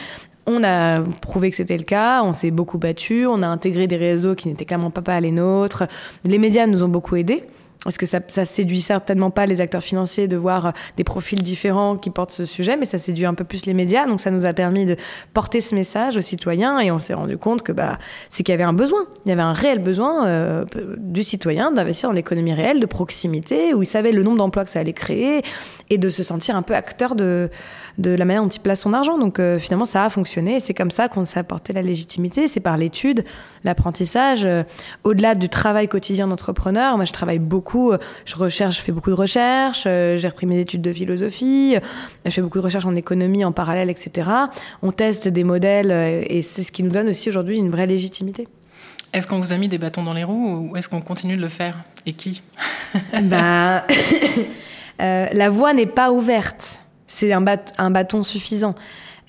On 0.46 0.64
a 0.64 1.02
prouvé 1.22 1.50
que 1.50 1.58
c'était 1.58 1.78
le 1.78 1.84
cas, 1.84 2.24
on 2.24 2.32
s'est 2.32 2.52
beaucoup 2.52 2.78
battu, 2.78 3.26
on 3.28 3.42
a 3.42 3.48
intégré 3.48 3.86
des 3.88 3.98
réseaux 3.98 4.34
qui 4.34 4.48
n'étaient 4.48 4.66
clairement 4.66 4.92
pas, 4.92 5.20
les 5.20 5.32
nôtres. 5.32 5.84
Les 6.24 6.38
médias 6.38 6.68
nous 6.68 6.84
ont 6.84 6.88
beaucoup 6.88 7.18
aidés. 7.18 7.44
Parce 7.88 7.98
que 7.98 8.06
ça, 8.06 8.20
séduit 8.44 8.82
certainement 8.82 9.32
pas 9.32 9.46
les 9.46 9.62
acteurs 9.62 9.82
financiers 9.82 10.28
de 10.28 10.36
voir 10.36 10.74
des 10.98 11.06
profils 11.06 11.42
différents 11.42 11.96
qui 11.96 12.10
portent 12.10 12.32
ce 12.32 12.44
sujet, 12.44 12.76
mais 12.76 12.84
ça 12.84 12.98
séduit 12.98 13.26
un 13.26 13.34
peu 13.34 13.46
plus 13.46 13.66
les 13.66 13.74
médias. 13.74 14.06
Donc 14.08 14.20
ça 14.20 14.30
nous 14.30 14.46
a 14.46 14.52
permis 14.52 14.86
de 14.86 14.98
porter 15.34 15.62
ce 15.62 15.74
message 15.74 16.18
aux 16.18 16.22
citoyens 16.22 16.80
et 16.80 16.92
on 16.92 17.00
s'est 17.00 17.14
rendu 17.14 17.38
compte 17.38 17.62
que 17.62 17.72
bah, 17.72 17.98
c'est 18.30 18.44
qu'il 18.44 18.52
y 18.52 18.56
avait 18.56 18.66
un 18.66 18.74
besoin. 18.74 19.06
Il 19.26 19.30
y 19.30 19.32
avait 19.32 19.42
un 19.42 19.54
réel 19.54 19.80
besoin 19.80 20.28
euh, 20.28 20.66
du 20.98 21.24
citoyen 21.24 21.72
d'investir 21.72 22.10
dans 22.10 22.16
l'économie 22.16 22.54
réelle, 22.54 22.82
de 22.82 22.86
proximité, 22.86 23.74
où 23.74 23.84
il 23.84 23.86
savait 23.86 24.12
le 24.12 24.22
nombre 24.22 24.40
d'emplois 24.40 24.66
que 24.66 24.70
ça 24.70 24.80
allait 24.80 24.92
créer 24.92 25.42
et 25.90 25.98
de 25.98 26.10
se 26.10 26.24
sentir 26.24 26.58
un 26.58 26.64
peu 26.64 26.76
acteur 26.76 27.16
de, 27.16 27.50
de 27.98 28.12
la 28.12 28.26
manière 28.26 28.44
dont 28.44 28.50
il 28.50 28.60
place 28.60 28.82
son 28.82 28.94
argent. 28.94 29.18
Donc 29.18 29.40
euh, 29.40 29.60
finalement, 29.60 29.86
ça 29.86 30.04
a 30.04 30.10
fonctionné 30.10 30.56
et 30.56 30.60
c'est 30.60 30.74
comme 30.74 30.92
ça 30.92 31.08
qu'on 31.08 31.26
s'est 31.26 31.40
apporté 31.40 31.74
la 31.74 31.82
légitimité. 31.82 32.48
C'est 32.48 32.60
par 32.60 32.78
l'étude, 32.78 33.24
l'apprentissage. 33.64 34.46
Euh, 34.46 34.64
au-delà 35.04 35.36
du 35.36 35.50
travail 35.50 35.88
quotidien 35.88 36.28
d'entrepreneur, 36.28 36.98
moi 36.98 37.06
je 37.06 37.14
travaille 37.14 37.40
beaucoup, 37.40 37.77
euh, 37.92 37.98
je 38.26 38.36
recherche, 38.36 38.78
je 38.78 38.82
fais 38.82 38.92
beaucoup 38.92 39.10
de 39.10 39.16
recherches, 39.16 39.84
j'ai 39.84 40.28
repris 40.28 40.46
mes 40.46 40.60
études 40.60 40.82
de 40.82 40.94
philosophie, 40.94 41.76
je 42.26 42.32
fais 42.32 42.42
beaucoup 42.42 42.60
de 42.60 42.64
recherches 42.64 42.86
en 42.86 42.96
économie 42.96 43.46
en 43.46 43.52
parallèle, 43.52 43.90
etc. 43.90 44.30
On 44.82 44.92
teste 44.92 45.28
des 45.28 45.44
modèles 45.44 45.92
et 46.28 46.42
c'est 46.42 46.64
ce 46.64 46.72
qui 46.72 46.84
nous 46.84 46.92
donne 46.92 47.10
aussi 47.10 47.30
aujourd'hui 47.30 47.58
une 47.58 47.70
vraie 47.70 47.88
légitimité. 47.88 48.48
Est-ce 49.14 49.26
qu'on 49.28 49.40
vous 49.40 49.54
a 49.54 49.58
mis 49.58 49.68
des 49.68 49.78
bâtons 49.78 50.04
dans 50.04 50.14
les 50.14 50.24
roues 50.24 50.70
ou 50.72 50.78
est-ce 50.78 50.90
qu'on 50.90 51.02
continue 51.02 51.38
de 51.38 51.42
le 51.42 51.50
faire? 51.50 51.78
Et 52.06 52.14
qui? 52.14 52.42
Bah, 53.24 53.86
La 55.00 55.50
voie 55.50 55.74
n'est 55.74 55.86
pas 55.86 56.12
ouverte 56.12 56.82
c'est 57.08 57.34
un, 57.34 57.44
un, 57.78 57.90
bâton 57.90 58.24
suffisant. 58.24 58.76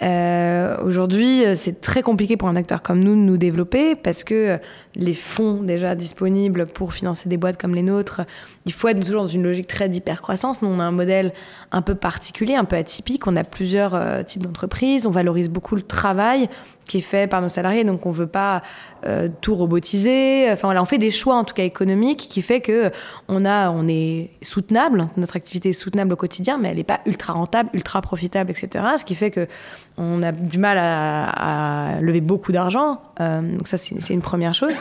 Euh, 0.03 0.77
Aujourd'hui, 0.83 1.45
euh, 1.45 1.55
c'est 1.57 1.81
très 1.81 2.03
compliqué 2.03 2.37
pour 2.37 2.49
un 2.49 2.57
acteur 2.57 2.83
comme 2.83 3.03
nous 3.03 3.15
de 3.15 3.21
nous 3.21 3.37
développer 3.37 3.97
parce 3.97 4.23
que 4.23 4.59
les 4.95 5.13
fonds 5.13 5.63
déjà 5.63 5.95
disponibles 5.95 6.67
pour 6.67 6.93
financer 6.93 7.29
des 7.29 7.37
boîtes 7.37 7.61
comme 7.61 7.75
les 7.75 7.83
nôtres, 7.83 8.23
il 8.65 8.73
faut 8.73 8.89
être 8.89 9.05
toujours 9.05 9.23
dans 9.23 9.29
une 9.29 9.43
logique 9.43 9.67
très 9.67 9.89
d'hypercroissance. 9.89 10.63
Nous, 10.63 10.69
on 10.69 10.79
a 10.79 10.85
un 10.85 10.93
modèle 10.93 11.33
un 11.73 11.83
peu 11.83 11.95
particulier, 11.95 12.55
un 12.55 12.65
peu 12.65 12.77
atypique. 12.77 13.27
On 13.27 13.37
a 13.37 13.45
plusieurs 13.45 13.95
euh, 13.95 14.23
types 14.23 14.43
d'entreprises. 14.43 15.07
On 15.07 15.11
valorise 15.11 15.49
beaucoup 15.49 15.75
le 15.75 15.83
travail 15.83 16.49
qui 16.89 16.99
est 16.99 17.03
fait 17.03 17.29
par 17.29 17.41
nos 17.41 17.49
salariés, 17.49 17.85
donc 17.85 18.07
on 18.07 18.11
veut 18.11 18.27
pas 18.27 18.63
euh, 19.07 19.29
tout 19.41 19.55
robotiser. 19.55 20.51
Enfin 20.51 20.67
voilà, 20.67 20.83
on 20.83 20.87
fait 20.87 20.99
des 20.99 21.13
choix 21.13 21.37
en 21.37 21.45
tout 21.45 21.55
cas 21.55 21.63
économiques 21.63 22.27
qui 22.29 22.43
fait 22.43 22.61
que 22.61 22.91
on 23.29 23.45
a, 23.45 23.71
on 23.71 23.87
est 23.87 24.31
soutenable, 24.43 25.09
notre 25.17 25.37
activité 25.37 25.69
est 25.71 25.75
soutenable 25.75 26.15
au 26.15 26.17
quotidien, 26.17 26.59
mais 26.59 26.71
elle 26.71 26.79
n'est 26.79 26.85
pas 26.85 27.01
ultra 27.07 27.35
rentable, 27.35 27.71
ultra 27.75 28.03
profitable, 28.03 28.51
etc. 28.51 28.85
Ce 28.99 29.05
qui 29.05 29.15
fait 29.15 29.31
que 29.31 29.47
on 29.97 30.23
a 30.23 30.33
du 30.33 30.59
mal 30.59 30.79
à, 30.79 31.97
à 31.97 32.01
lever 32.01 32.21
beaucoup 32.21 32.51
d'argent. 32.51 33.01
Euh, 33.21 33.41
donc 33.57 33.69
ça, 33.69 33.77
c'est 33.77 34.15
une 34.15 34.23
première 34.23 34.55
chose. 34.55 34.81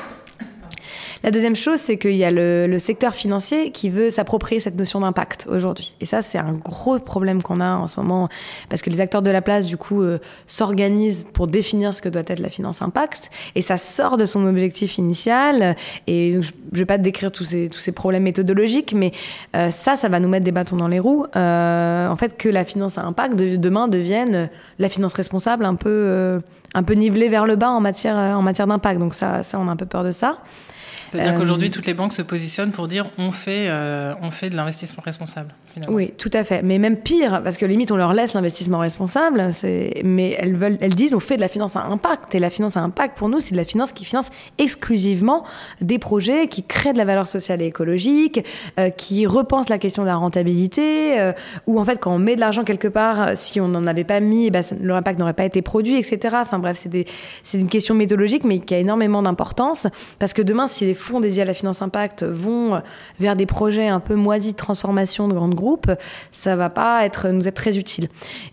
La 1.27 1.31
deuxième 1.31 1.57
chose, 1.57 1.79
c'est 1.79 1.97
qu'il 1.97 2.15
y 2.15 2.23
a 2.23 2.31
le, 2.31 2.79
secteur 2.79 3.13
financier 3.13 3.71
qui 3.71 3.89
veut 3.89 4.09
s'approprier 4.09 4.61
cette 4.61 4.77
notion 4.77 5.01
d'impact 5.01 5.45
aujourd'hui. 5.49 5.93
Et 5.99 6.05
ça, 6.05 6.21
c'est 6.21 6.37
un 6.37 6.53
gros 6.53 6.99
problème 6.99 7.43
qu'on 7.43 7.59
a 7.59 7.75
en 7.75 7.87
ce 7.89 7.99
moment, 7.99 8.29
parce 8.69 8.81
que 8.81 8.89
les 8.89 9.01
acteurs 9.01 9.21
de 9.21 9.29
la 9.29 9.41
place, 9.41 9.65
du 9.65 9.75
coup, 9.75 10.03
euh, 10.03 10.19
s'organisent 10.45 11.27
pour 11.33 11.47
définir 11.47 11.93
ce 11.93 12.01
que 12.01 12.07
doit 12.07 12.23
être 12.27 12.39
la 12.39 12.47
finance 12.47 12.81
impact, 12.81 13.29
et 13.55 13.61
ça 13.61 13.75
sort 13.75 14.15
de 14.15 14.25
son 14.25 14.47
objectif 14.47 14.97
initial. 14.99 15.75
Et 16.07 16.31
je 16.31 16.51
ne 16.71 16.77
vais 16.77 16.85
pas 16.85 16.97
décrire 16.97 17.33
tous 17.33 17.43
ces, 17.43 17.67
tous 17.67 17.79
ces 17.79 17.91
problèmes 17.91 18.23
méthodologiques, 18.23 18.93
mais 18.93 19.11
euh, 19.53 19.69
ça, 19.69 19.97
ça 19.97 20.07
va 20.07 20.21
nous 20.21 20.29
mettre 20.29 20.45
des 20.45 20.53
bâtons 20.53 20.77
dans 20.77 20.87
les 20.87 21.01
roues. 21.01 21.25
Euh, 21.35 22.07
en 22.07 22.15
fait, 22.15 22.37
que 22.37 22.47
la 22.47 22.63
finance 22.63 22.97
à 22.97 23.01
impact 23.01 23.35
de, 23.35 23.57
demain 23.57 23.89
devienne 23.89 24.49
la 24.79 24.87
finance 24.87 25.13
responsable 25.13 25.65
un 25.65 25.75
peu, 25.75 26.39
un 26.73 26.83
peu 26.83 26.93
nivelée 26.93 27.27
vers 27.27 27.45
le 27.45 27.57
bas 27.57 27.71
en 27.71 27.81
matière, 27.81 28.15
en 28.15 28.41
matière 28.41 28.67
d'impact. 28.67 29.01
Donc 29.01 29.13
ça, 29.13 29.43
ça, 29.43 29.59
on 29.59 29.67
a 29.67 29.71
un 29.71 29.75
peu 29.75 29.85
peur 29.85 30.05
de 30.05 30.11
ça. 30.11 30.37
C'est-à-dire 31.09 31.33
euh, 31.33 31.37
qu'aujourd'hui, 31.37 31.69
toutes 31.69 31.85
les 31.85 31.93
banques 31.93 32.13
se 32.13 32.21
positionnent 32.21 32.71
pour 32.71 32.87
dire 32.87 33.07
on 33.17 33.31
fait, 33.31 33.67
euh, 33.69 34.13
on 34.21 34.31
fait 34.31 34.49
de 34.49 34.55
l'investissement 34.55 35.03
responsable. 35.03 35.53
Oui, 35.87 36.11
tout 36.17 36.31
à 36.33 36.43
fait. 36.43 36.63
Mais 36.63 36.79
même 36.79 36.97
pire, 36.97 37.41
parce 37.43 37.55
que 37.55 37.65
limite, 37.65 37.91
on 37.91 37.97
leur 37.97 38.13
laisse 38.13 38.33
l'investissement 38.33 38.79
responsable, 38.79 39.49
mais 40.03 40.35
elles, 40.39 40.55
veulent, 40.55 40.77
elles 40.81 40.95
disent 40.95 41.13
on 41.13 41.19
fait 41.19 41.35
de 41.35 41.41
la 41.41 41.47
finance 41.47 41.75
à 41.75 41.83
impact. 41.83 42.33
Et 42.33 42.39
la 42.39 42.49
finance 42.49 42.77
à 42.77 42.81
impact, 42.81 43.15
pour 43.15 43.29
nous, 43.29 43.39
c'est 43.39 43.51
de 43.51 43.57
la 43.57 43.63
finance 43.63 43.91
qui 43.91 44.03
finance 44.03 44.29
exclusivement 44.57 45.43
des 45.79 45.99
projets 45.99 46.47
qui 46.47 46.63
créent 46.63 46.93
de 46.93 46.97
la 46.97 47.05
valeur 47.05 47.27
sociale 47.27 47.61
et 47.61 47.65
écologique, 47.65 48.43
euh, 48.79 48.89
qui 48.89 49.27
repensent 49.27 49.69
la 49.69 49.77
question 49.77 50.01
de 50.01 50.07
la 50.07 50.15
rentabilité, 50.15 51.31
ou 51.67 51.79
en 51.79 51.85
fait, 51.85 51.99
quand 51.99 52.11
on 52.11 52.19
met 52.19 52.35
de 52.35 52.39
l'argent 52.39 52.63
quelque 52.63 52.87
part, 52.87 53.37
si 53.37 53.61
on 53.61 53.67
n'en 53.67 53.85
avait 53.85 54.03
pas 54.03 54.19
mis, 54.19 54.49
bah, 54.49 54.61
le 54.81 54.93
impact 54.95 55.19
n'aurait 55.19 55.33
pas 55.33 55.45
été 55.45 55.61
produit, 55.61 55.97
etc. 55.97 56.37
Enfin 56.41 56.57
bref, 56.59 56.83
c'est 57.43 57.57
une 57.57 57.69
question 57.69 57.93
méthodologique, 57.93 58.43
mais 58.43 58.59
qui 58.59 58.73
a 58.73 58.79
énormément 58.79 59.21
d'importance, 59.21 59.87
parce 60.17 60.33
que 60.33 60.41
demain, 60.41 60.65
si 60.67 60.85
les 60.85 60.95
fonds 60.97 61.19
dédiés 61.19 61.43
à 61.43 61.45
la 61.45 61.53
finance 61.53 61.81
impact 61.81 62.23
vont 62.23 62.81
vers 63.19 63.35
des 63.35 63.45
projets 63.45 63.87
un 63.87 63.99
peu 63.99 64.15
moisis 64.15 64.51
de 64.51 64.57
transformation 64.57 65.27
de 65.27 65.33
grands 65.33 65.49
groupes, 65.49 65.91
ça 66.31 66.55
va 66.55 66.69
pas 66.69 67.05
être 67.05 67.29
nous 67.29 67.47
être 67.47 67.55
très 67.55 67.77
utile. 67.77 68.09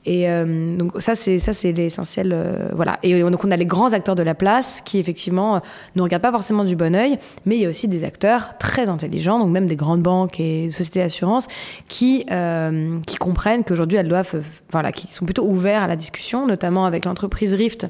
Et 0.07 0.29
euh, 0.29 0.77
donc 0.77 1.01
ça 1.01 1.15
c'est 1.15 1.39
ça 1.39 1.53
c'est 1.53 1.73
l'essentiel 1.73 2.33
euh, 2.33 2.69
voilà. 2.75 2.99
Et 3.03 3.21
donc 3.23 3.45
on 3.45 3.51
a 3.51 3.57
les 3.57 3.67
grands 3.67 3.93
acteurs 3.93 4.15
de 4.15 4.23
la 4.23 4.35
place 4.35 4.81
qui 4.85 4.99
effectivement 4.99 5.61
ne 5.97 6.03
regardent 6.03 6.23
pas 6.23 6.33
forcément 6.33 6.65
du 6.65 6.77
bon 6.77 6.95
œil, 6.95 7.19
mais 7.47 7.57
il 7.57 7.63
y 7.63 7.67
a 7.67 7.69
aussi 7.69 7.89
des 7.89 8.05
acteurs 8.05 8.57
très 8.59 8.89
intelligents, 8.89 9.39
donc 9.39 9.51
même 9.51 9.67
des 9.67 9.77
grandes 9.77 10.03
banques 10.03 10.41
et 10.41 10.71
sociétés 10.71 11.01
d'assurance 11.01 11.47
qui 11.89 12.27
euh, 12.31 12.99
qui 13.07 13.17
comprennent 13.17 13.65
qu'aujourd'hui 13.65 13.99
elles 13.99 14.09
doivent 14.09 14.43
voilà 14.71 14.93
qui 14.93 15.07
sont 15.13 15.25
plutôt 15.25 15.45
ouverts 15.45 15.83
à 15.83 15.87
la 15.87 15.97
discussion, 15.97 16.47
notamment 16.47 16.87
avec 16.87 17.05
l'entreprise 17.05 17.55
Rift 17.55 17.87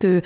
que, 0.00 0.22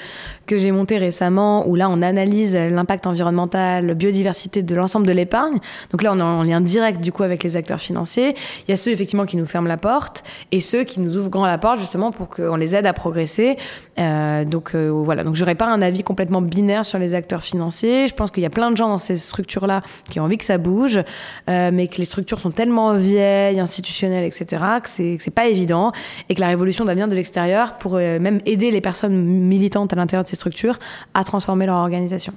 j'ai 0.48 0.70
monté 0.70 0.98
récemment, 0.98 1.68
où 1.68 1.74
là 1.74 1.88
on 1.90 2.00
analyse 2.00 2.54
l'impact 2.54 3.06
environnemental, 3.06 3.86
la 3.86 3.94
biodiversité 3.94 4.62
de 4.62 4.74
l'ensemble 4.74 5.06
de 5.06 5.12
l'épargne. 5.12 5.58
Donc 5.90 6.02
là 6.02 6.12
on 6.12 6.18
est 6.18 6.22
en 6.22 6.42
lien 6.42 6.60
direct 6.60 7.00
du 7.00 7.12
coup 7.12 7.22
avec 7.22 7.42
les 7.42 7.56
acteurs 7.56 7.80
financiers. 7.80 8.34
Il 8.66 8.70
y 8.70 8.74
a 8.74 8.76
ceux 8.76 8.90
effectivement 8.90 9.26
qui 9.26 9.36
nous 9.36 9.46
ferment 9.46 9.68
la 9.68 9.76
porte 9.76 10.24
et 10.52 10.60
ceux 10.60 10.84
qui 10.84 11.00
nous 11.00 11.16
ouvrent 11.16 11.30
grand 11.30 11.46
la 11.46 11.58
porte 11.58 11.78
justement 11.78 12.12
pour 12.12 12.28
qu'on 12.28 12.56
les 12.56 12.74
aide 12.74 12.86
à 12.86 12.92
progresser. 12.92 13.56
Euh, 13.98 14.44
donc 14.44 14.74
euh, 14.74 14.88
voilà, 14.88 15.22
donc 15.22 15.34
j'aurais 15.34 15.54
pas 15.54 15.66
un 15.66 15.80
avis 15.80 16.02
complètement 16.02 16.42
binaire 16.42 16.84
sur 16.84 16.98
les 16.98 17.14
acteurs 17.14 17.42
financiers. 17.42 18.06
Je 18.06 18.14
pense 18.14 18.30
qu'il 18.30 18.42
y 18.42 18.46
a 18.46 18.50
plein 18.50 18.70
de 18.70 18.76
gens 18.76 18.88
dans 18.88 18.98
ces 18.98 19.16
structures-là 19.16 19.82
qui 20.10 20.20
ont 20.20 20.24
envie 20.24 20.38
que 20.38 20.44
ça 20.44 20.58
bouge, 20.58 21.00
euh, 21.48 21.70
mais 21.72 21.88
que 21.88 21.98
les 21.98 22.04
structures 22.04 22.40
sont 22.40 22.50
tellement 22.50 22.94
vieilles, 22.94 23.60
institutionnelles, 23.60 24.24
etc., 24.24 24.64
que 24.82 24.88
c'est, 24.88 25.30
pas 25.34 25.48
évident 25.48 25.90
et 26.28 26.34
que 26.34 26.40
la 26.40 26.46
révolution 26.46 26.84
doit 26.84 26.94
venir 26.94 27.08
de 27.08 27.14
l'extérieur 27.14 27.76
pour 27.78 27.94
même 27.96 28.40
aider 28.46 28.70
les 28.70 28.80
personnes 28.80 29.48
militantes 29.64 29.92
à 29.92 29.96
l'intérieur 29.96 30.24
de 30.24 30.28
ces 30.28 30.36
structures 30.36 30.78
à 31.14 31.24
transformer 31.24 31.66
leur 31.66 31.76
organisation. 31.76 32.34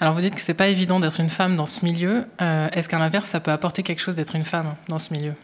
Alors 0.00 0.14
vous 0.14 0.20
dites 0.20 0.34
que 0.34 0.40
c'est 0.40 0.54
pas 0.54 0.68
évident 0.68 0.98
d'être 0.98 1.20
une 1.20 1.30
femme 1.30 1.56
dans 1.56 1.66
ce 1.66 1.84
milieu. 1.84 2.24
Euh, 2.40 2.68
est-ce 2.72 2.88
qu'à 2.88 2.98
l'inverse, 2.98 3.28
ça 3.28 3.40
peut 3.40 3.52
apporter 3.52 3.82
quelque 3.82 4.00
chose 4.00 4.16
d'être 4.16 4.34
une 4.34 4.44
femme 4.44 4.74
dans 4.88 4.98
ce 4.98 5.12
milieu? 5.12 5.34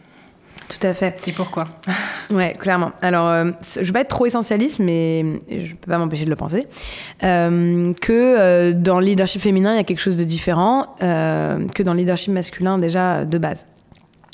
Tout 0.67 0.85
à 0.85 0.93
fait. 0.93 1.27
Et 1.27 1.31
pourquoi? 1.31 1.67
Ouais, 2.31 2.53
clairement. 2.53 2.91
Alors, 3.01 3.27
euh, 3.27 3.49
je 3.63 3.79
vais 3.81 3.91
pas 3.91 4.01
être 4.01 4.09
trop 4.09 4.27
essentialiste, 4.27 4.77
mais 4.77 5.25
je 5.49 5.73
peux 5.73 5.89
pas 5.89 5.97
m'empêcher 5.97 6.25
de 6.25 6.29
le 6.29 6.35
penser. 6.35 6.67
Euh, 7.23 7.91
que 7.99 8.13
euh, 8.13 8.71
dans 8.71 8.99
le 8.99 9.07
leadership 9.07 9.41
féminin, 9.41 9.73
il 9.73 9.77
y 9.77 9.79
a 9.79 9.83
quelque 9.83 9.99
chose 9.99 10.15
de 10.15 10.23
différent 10.23 10.95
que 10.99 11.81
dans 11.81 11.93
le 11.93 11.99
leadership 11.99 12.31
masculin 12.31 12.77
déjà 12.77 13.25
de 13.25 13.37
base. 13.39 13.65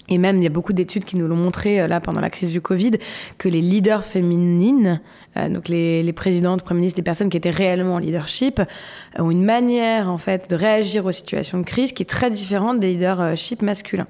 Et 0.07 0.17
même, 0.17 0.37
il 0.37 0.43
y 0.43 0.47
a 0.47 0.51
beaucoup 0.51 0.73
d'études 0.73 1.05
qui 1.05 1.17
nous 1.17 1.27
l'ont 1.27 1.35
montré 1.35 1.81
euh, 1.81 1.87
là 1.87 1.99
pendant 1.99 2.21
la 2.21 2.29
crise 2.29 2.51
du 2.51 2.61
Covid, 2.61 2.91
que 3.37 3.49
les 3.49 3.61
leaders 3.61 4.03
féminines, 4.03 5.01
euh, 5.37 5.49
donc 5.49 5.67
les, 5.67 6.03
les 6.03 6.13
présidentes, 6.13 6.63
premiers 6.63 6.81
ministres, 6.81 6.99
les 6.99 7.03
personnes 7.03 7.29
qui 7.29 7.37
étaient 7.37 7.49
réellement 7.49 7.95
en 7.95 7.99
leadership, 7.99 8.59
euh, 8.59 9.23
ont 9.23 9.31
une 9.31 9.43
manière 9.43 10.09
en 10.09 10.17
fait 10.17 10.49
de 10.49 10.55
réagir 10.55 11.05
aux 11.05 11.11
situations 11.11 11.57
de 11.57 11.63
crise 11.63 11.91
qui 11.91 12.03
est 12.03 12.09
très 12.09 12.29
différente 12.29 12.79
des 12.79 12.93
leaderships 12.93 13.61
masculins. 13.61 14.07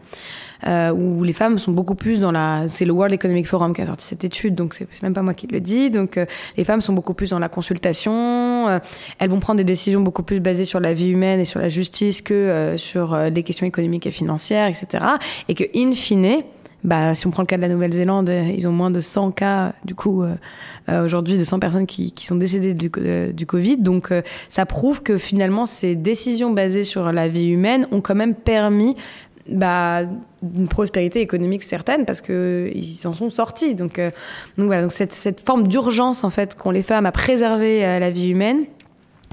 Euh, 0.65 0.91
où 0.91 1.23
les 1.23 1.33
femmes 1.33 1.59
sont 1.59 1.71
beaucoup 1.71 1.95
plus 1.95 2.19
dans 2.19 2.31
la. 2.31 2.63
C'est 2.67 2.85
le 2.85 2.91
World 2.93 3.13
Economic 3.13 3.47
Forum 3.47 3.73
qui 3.75 3.81
a 3.81 3.85
sorti 3.85 4.05
cette 4.05 4.23
étude, 4.23 4.55
donc 4.55 4.73
c'est 4.73 4.87
même 5.03 5.13
pas 5.13 5.21
moi 5.21 5.33
qui 5.33 5.47
le 5.47 5.59
dis. 5.59 5.89
Donc 5.89 6.17
euh, 6.17 6.25
les 6.57 6.63
femmes 6.63 6.81
sont 6.81 6.93
beaucoup 6.93 7.13
plus 7.13 7.29
dans 7.29 7.39
la 7.39 7.49
consultation. 7.49 8.13
euh, 8.67 8.79
elles 9.19 9.29
vont 9.29 9.39
prendre 9.39 9.57
des 9.57 9.63
décisions 9.63 10.01
beaucoup 10.01 10.23
plus 10.23 10.39
basées 10.39 10.65
sur 10.65 10.79
la 10.79 10.93
vie 10.93 11.09
humaine 11.09 11.39
et 11.39 11.45
sur 11.45 11.59
la 11.59 11.69
justice 11.69 12.21
que 12.21 12.33
euh, 12.33 12.77
sur 12.77 13.13
euh, 13.13 13.29
les 13.29 13.43
questions 13.43 13.65
économiques 13.65 14.07
et 14.07 14.11
financières, 14.11 14.67
etc. 14.67 15.03
Et 15.49 15.55
que 15.55 15.63
in 15.75 15.91
fine, 15.91 16.43
bah, 16.85 17.15
si 17.15 17.25
on 17.25 17.31
prend 17.31 17.41
le 17.41 17.47
cas 17.47 17.57
de 17.57 17.63
la 17.63 17.69
Nouvelle-Zélande, 17.69 18.29
euh, 18.29 18.53
ils 18.55 18.67
ont 18.67 18.71
moins 18.71 18.91
de 18.91 19.01
100 19.01 19.31
cas, 19.31 19.73
du 19.85 19.95
coup, 19.95 20.21
euh, 20.21 20.35
euh, 20.87 21.03
aujourd'hui, 21.03 21.35
de 21.37 21.43
100 21.43 21.59
personnes 21.59 21.87
qui, 21.87 22.11
qui 22.11 22.27
sont 22.27 22.35
décédées 22.35 22.75
du, 22.75 22.91
euh, 22.99 23.31
du 23.31 23.47
Covid. 23.47 23.77
Donc, 23.77 24.11
euh, 24.11 24.21
ça 24.49 24.67
prouve 24.67 25.01
que 25.01 25.17
finalement, 25.17 25.65
ces 25.65 25.95
décisions 25.95 26.51
basées 26.51 26.83
sur 26.83 27.11
la 27.11 27.27
vie 27.27 27.47
humaine 27.47 27.87
ont 27.91 28.01
quand 28.01 28.13
même 28.13 28.35
permis 28.35 28.95
bah, 29.49 30.01
une 30.41 30.67
prospérité 30.67 31.21
économique 31.21 31.63
certaine 31.63 32.05
parce 32.05 32.21
que 32.21 32.71
ils 32.73 33.07
en 33.07 33.13
sont 33.13 33.29
sortis. 33.29 33.75
Donc, 33.75 33.99
euh, 33.99 34.11
donc 34.57 34.67
voilà, 34.67 34.81
donc 34.81 34.91
cette, 34.91 35.13
cette 35.13 35.45
forme 35.45 35.67
d'urgence 35.67 36.23
en 36.23 36.29
fait 36.29 36.55
qu'ont 36.55 36.71
les 36.71 36.83
femmes 36.83 37.05
à 37.05 37.11
préserver 37.11 37.85
euh, 37.85 37.99
la 37.99 38.09
vie 38.09 38.29
humaine 38.29 38.65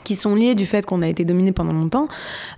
qui 0.04 0.16
sont 0.16 0.34
liées 0.34 0.56
du 0.56 0.66
fait 0.66 0.84
qu'on 0.84 1.00
a 1.00 1.06
été 1.06 1.24
dominé 1.24 1.52
pendant 1.52 1.72
longtemps, 1.72 2.08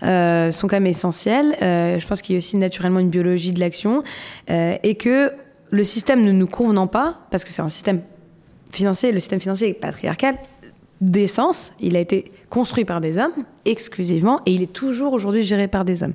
euh, 0.02 0.50
sont 0.50 0.66
quand 0.66 0.76
même 0.76 0.86
essentielles. 0.86 1.54
Euh, 1.60 1.98
je 1.98 2.06
pense 2.06 2.22
qu'il 2.22 2.34
y 2.34 2.36
a 2.36 2.38
aussi 2.38 2.56
naturellement 2.56 3.00
une 3.00 3.10
biologie 3.10 3.52
de 3.52 3.60
l'action 3.60 4.02
et 4.48 4.94
que 4.94 5.30
le 5.70 5.84
système 5.84 6.24
ne 6.24 6.32
nous 6.32 6.46
convenant 6.46 6.86
pas, 6.86 7.18
parce 7.30 7.44
que 7.44 7.50
c'est 7.50 7.60
un 7.60 7.68
système 7.68 8.00
financier, 8.70 9.12
le 9.12 9.18
système 9.18 9.40
financier 9.40 9.68
est 9.68 9.74
patriarcal, 9.74 10.36
d'essence, 11.02 11.74
il 11.80 11.96
a 11.96 12.00
été 12.00 12.32
construit 12.54 12.84
par 12.84 13.00
des 13.00 13.18
hommes 13.18 13.32
exclusivement 13.64 14.40
et 14.46 14.52
il 14.52 14.62
est 14.62 14.72
toujours 14.72 15.12
aujourd'hui 15.12 15.42
géré 15.42 15.66
par 15.66 15.84
des 15.84 16.04
hommes. 16.04 16.12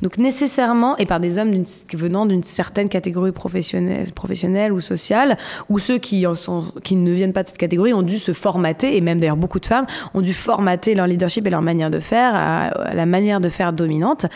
Donc 0.00 0.16
nécessairement 0.16 0.96
et 0.96 1.06
par 1.06 1.18
des 1.18 1.38
hommes 1.38 1.64
venant 1.92 2.24
d'une 2.24 2.44
certaine 2.44 2.88
catégorie 2.88 3.32
professionnelle, 3.32 4.72
ou 4.72 4.80
sociale, 4.80 5.36
ou 5.68 5.80
ceux 5.80 5.98
qui 5.98 6.24
ne 6.24 7.10
viennent 7.10 7.32
pas 7.32 7.42
de 7.42 7.48
cette 7.48 7.58
catégorie 7.58 7.92
ont 7.92 8.02
dû 8.02 8.18
se 8.18 8.32
formater 8.32 8.96
et 8.96 9.00
même 9.00 9.18
d'ailleurs 9.18 9.36
beaucoup 9.36 9.58
de 9.58 9.66
femmes 9.66 9.86
ont 10.14 10.20
dû 10.20 10.34
formater 10.34 10.94
leur 10.94 11.08
leadership 11.08 11.48
et 11.48 11.50
leur 11.50 11.62
manière 11.62 11.90
de 11.90 11.98
faire 11.98 12.32
à, 12.32 12.94
la 12.94 13.06
manière 13.06 13.40
de 13.40 13.48
faire 13.48 13.72
dominante. 13.72 14.26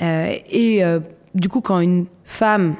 Euh, 0.00 0.34
et 0.50 0.82
euh, 0.82 1.00
du 1.34 1.50
coup, 1.50 1.60
quand 1.60 1.80
une 1.80 2.06
femme 2.24 2.74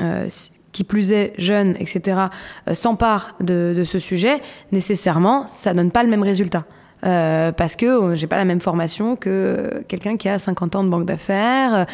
euh, 0.00 0.28
qui 0.70 0.84
plus 0.84 1.10
est 1.10 1.32
jeune, 1.36 1.74
etc., 1.80 2.26
s'empare 2.72 3.34
de, 3.40 3.74
de 3.76 3.82
ce 3.82 3.98
sujet, 3.98 4.40
nécessairement, 4.70 5.48
ça 5.48 5.74
donne 5.74 5.90
pas 5.90 6.04
le 6.04 6.10
même 6.10 6.22
résultat. 6.22 6.64
Euh, 7.04 7.52
parce 7.52 7.76
que 7.76 7.86
euh, 7.86 8.14
j'ai 8.14 8.26
pas 8.26 8.38
la 8.38 8.46
même 8.46 8.60
formation 8.60 9.16
que 9.16 9.82
quelqu'un 9.86 10.16
qui 10.16 10.30
a 10.30 10.38
50 10.38 10.76
ans 10.76 10.84
de 10.84 10.88
banque 10.88 11.04
d'affaires 11.04 11.86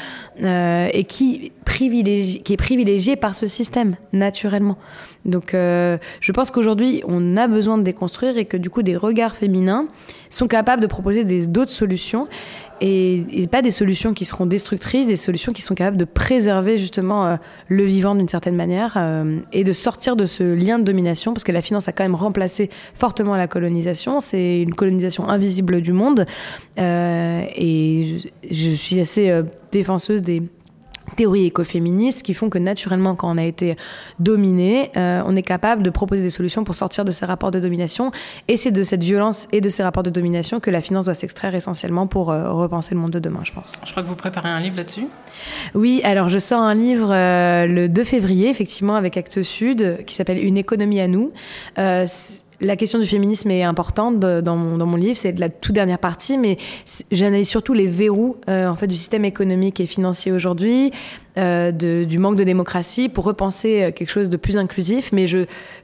euh, 0.43 0.89
et 0.93 1.05
qui, 1.05 1.51
privilégie, 1.65 2.43
qui 2.43 2.53
est 2.53 2.57
privilégié 2.57 3.17
par 3.17 3.35
ce 3.35 3.49
système 3.49 3.97
naturellement. 4.13 4.79
Donc 5.25 5.53
je 5.53 6.33
pense 6.33 6.51
qu'aujourd'hui 6.51 7.03
on 7.07 7.37
a 7.37 7.47
besoin 7.47 7.79
de 7.79 7.85
déconstruire 7.85 8.39
et 8.39 8.45
que 8.45 8.57
du 8.57 8.71
coup 8.71 8.83
des 8.83 8.97
regards 8.97 9.37
féminins 9.37 9.87
sont 10.31 10.49
capables 10.49 10.83
de 10.83 10.89
proposer 10.89 11.23
d'autres 11.47 11.71
solutions 11.71 12.27
et, 12.85 13.47
pas 13.47 13.63
des 13.63 13.71
solutions 13.71 14.13
qui 14.13 14.25
seront 14.25 14.45
destructrices, 14.45 15.07
des 15.07 15.17
solutions 15.17 15.53
qui 15.53 15.63
sont 15.63 15.75
capables 15.75 15.97
de 15.97 16.05
préserver 16.05 16.77
justement 16.77 17.27
euh, 17.27 17.37
le 17.69 17.85
vivant 17.85 18.15
d'une 18.17 18.29
certaine 18.29 18.57
manière 18.57 18.95
euh, 18.97 19.39
et 19.53 19.63
de 19.63 19.73
sortir 19.73 20.17
de 20.17 20.27
ce 20.27 20.43
lien 20.43 20.81
de 20.81 20.85
domination 20.85 21.33
parce 21.33 21.45
que 21.45 21.53
la 21.53 21.63
finance 21.63 21.87
a 21.87 21.93
quand 21.93 22.03
même 22.03 22.17
remplacé 22.17 22.71
fortement 22.95 23.37
la 23.37 23.47
colonisation. 23.47 24.19
C'est 24.19 24.63
une 24.63 24.75
colonisation 24.75 25.29
invisible 25.29 25.81
du 25.81 25.93
monde 25.93 26.27
euh, 26.79 27.45
et 27.55 28.33
je, 28.51 28.71
suis 28.71 28.99
assez 28.99 29.43
défenseuse 29.71 30.23
des 30.23 30.43
théories 31.17 31.47
écoféministes 31.47 32.23
qui 32.23 32.35
font 32.35 32.51
que 32.51 32.59
naturellement, 32.59 33.15
quand 33.15 33.33
on 33.33 33.39
a 33.39 33.45
été 33.45 33.77
dominé, 34.19 34.91
euh, 34.97 35.23
on 35.27 35.37
est 35.37 35.43
capable 35.43 35.83
de 35.83 35.91
proposer 35.91 36.23
des 36.23 36.31
solutions 36.31 36.65
pour 36.65 36.75
sortir 36.75 37.05
de 37.05 37.11
ces 37.11 37.25
rapports 37.25 37.51
de 37.51 37.61
domination. 37.61 38.11
Et 38.49 38.57
c'est 38.57 38.71
de 38.71 38.83
cette 38.83 39.05
violence 39.05 39.49
et 39.53 39.61
de 39.61 39.69
ces 39.69 39.83
rapports 39.83 40.03
de 40.03 40.11
domination 40.11 40.61
que 40.61 40.71
la 40.71 40.81
finance 40.81 41.07
doit 41.07 41.15
s'extraire 41.15 41.55
essentiellement 41.55 42.07
pour 42.07 42.31
euh, 42.31 42.53
repenser 42.53 42.95
le 42.95 43.01
monde 43.01 43.13
de 43.13 43.19
demain, 43.19 43.41
je 43.45 43.53
pense. 43.53 43.81
Je 43.85 43.91
crois 43.91 44.03
que 44.03 44.09
vous 44.09 44.17
préparez 44.17 44.49
un 44.49 44.61
livre 44.61 44.77
là-dessus? 44.77 45.07
Oui, 45.75 46.01
alors 46.05 46.29
je 46.29 46.39
sors 46.39 46.61
un 46.61 46.75
livre 46.75 47.13
euh, 47.13 47.67
le 47.67 47.89
2 47.89 48.05
février, 48.05 48.49
effectivement, 48.49 48.97
avec 48.97 49.17
Actes 49.17 49.43
Sud, 49.43 50.05
qui 50.07 50.15
s'appelle 50.15 50.45
Une 50.45 50.59
économie 50.59 51.01
à 51.01 51.09
nous. 51.09 51.33
La 52.65 52.77
question 52.77 53.01
du 53.01 53.07
féminisme 53.07 53.51
est 53.51 53.65
importante 53.65 54.21
dans 54.21 54.57
mon, 54.57 54.95
livre, 54.95 55.17
c'est 55.17 55.37
la 55.37 55.49
toute 55.49 55.75
dernière 55.75 55.99
partie, 55.99 56.39
mais 56.39 56.59
j'analyse 57.11 57.49
surtout 57.49 57.73
les 57.73 57.89
verrous 57.89 58.37
euh, 58.49 58.69
en 58.69 58.77
fait 58.77 58.87
du 58.87 58.95
système 58.95 59.25
économique 59.25 59.81
et 59.81 59.87
financier 59.87 60.31
aujourd'hui, 60.31 60.93
euh, 61.39 61.73
du 61.73 62.19
manque 62.21 62.37
de 62.37 62.45
démocratie, 62.45 63.09
pour 63.09 63.25
repenser 63.25 63.83
euh, 63.83 63.91
quelque 63.91 64.11
chose 64.11 64.31
de 64.31 64.37
plus 64.37 64.57
inclusif. 64.57 65.11
Mais 65.11 65.27
je, 65.27 65.39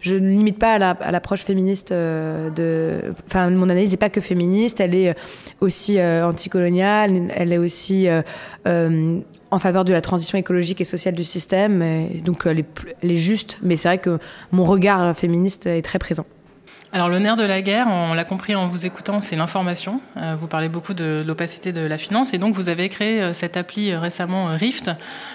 ne 0.07 0.19
limite 0.31 0.61
pas 0.61 0.75
à 0.75 0.79
la- 0.79 0.91
à 0.91 1.11
l'approche 1.11 1.41
féministe 1.41 1.93
de. 1.93 3.01
Enfin, 3.27 3.51
mon 3.51 3.65
analyse 3.65 3.91
n'est 3.91 3.97
pas 3.97 4.11
que 4.11 4.21
féministe, 4.21 4.79
elle 4.79 4.95
est 4.95 5.17
aussi 5.61 6.01
anticoloniale, 6.01 7.29
elle 7.35 7.53
est 7.53 7.59
aussi 7.59 8.07
en 8.65 9.59
faveur 9.59 9.85
de 9.85 9.93
la 9.93 10.01
transition 10.01 10.39
écologique 10.39 10.81
et 10.81 10.85
sociale 10.85 11.17
du 11.17 11.25
système. 11.25 11.83
Donc, 12.25 12.47
elle 12.47 12.61
est, 12.61 13.17
juste, 13.17 13.59
mais 13.63 13.75
c'est 13.77 13.89
vrai 13.89 13.99
que 13.99 14.21
mon 14.53 14.63
regard 14.63 15.17
féministe 15.17 15.67
est 15.67 15.83
très 15.83 15.99
présent. 15.99 16.25
Alors 16.91 17.11
le 17.11 17.19
nerf 17.19 17.37
de 17.37 17.45
la 17.45 17.61
guerre, 17.61 17.87
on 17.87 18.15
l'a 18.15 18.25
compris 18.25 18.55
en 18.55 18.67
vous 18.67 18.87
écoutant, 18.87 19.19
c'est 19.19 19.37
l'information. 19.37 20.01
Euh, 20.17 20.37
vous 20.41 20.47
parlez 20.47 20.71
beaucoup 20.71 20.95
de 20.95 21.23
l'opacité 21.27 21.71
de 21.71 21.83
la 21.83 21.99
finance 21.99 22.33
et 22.33 22.39
donc 22.39 22.55
vous 22.55 22.71
avez 22.71 22.89
créé 22.89 23.21
euh, 23.21 23.35
cette 23.35 23.59
appli 23.59 23.91
euh, 23.91 24.01
récemment 24.01 24.47
Rift 24.47 24.91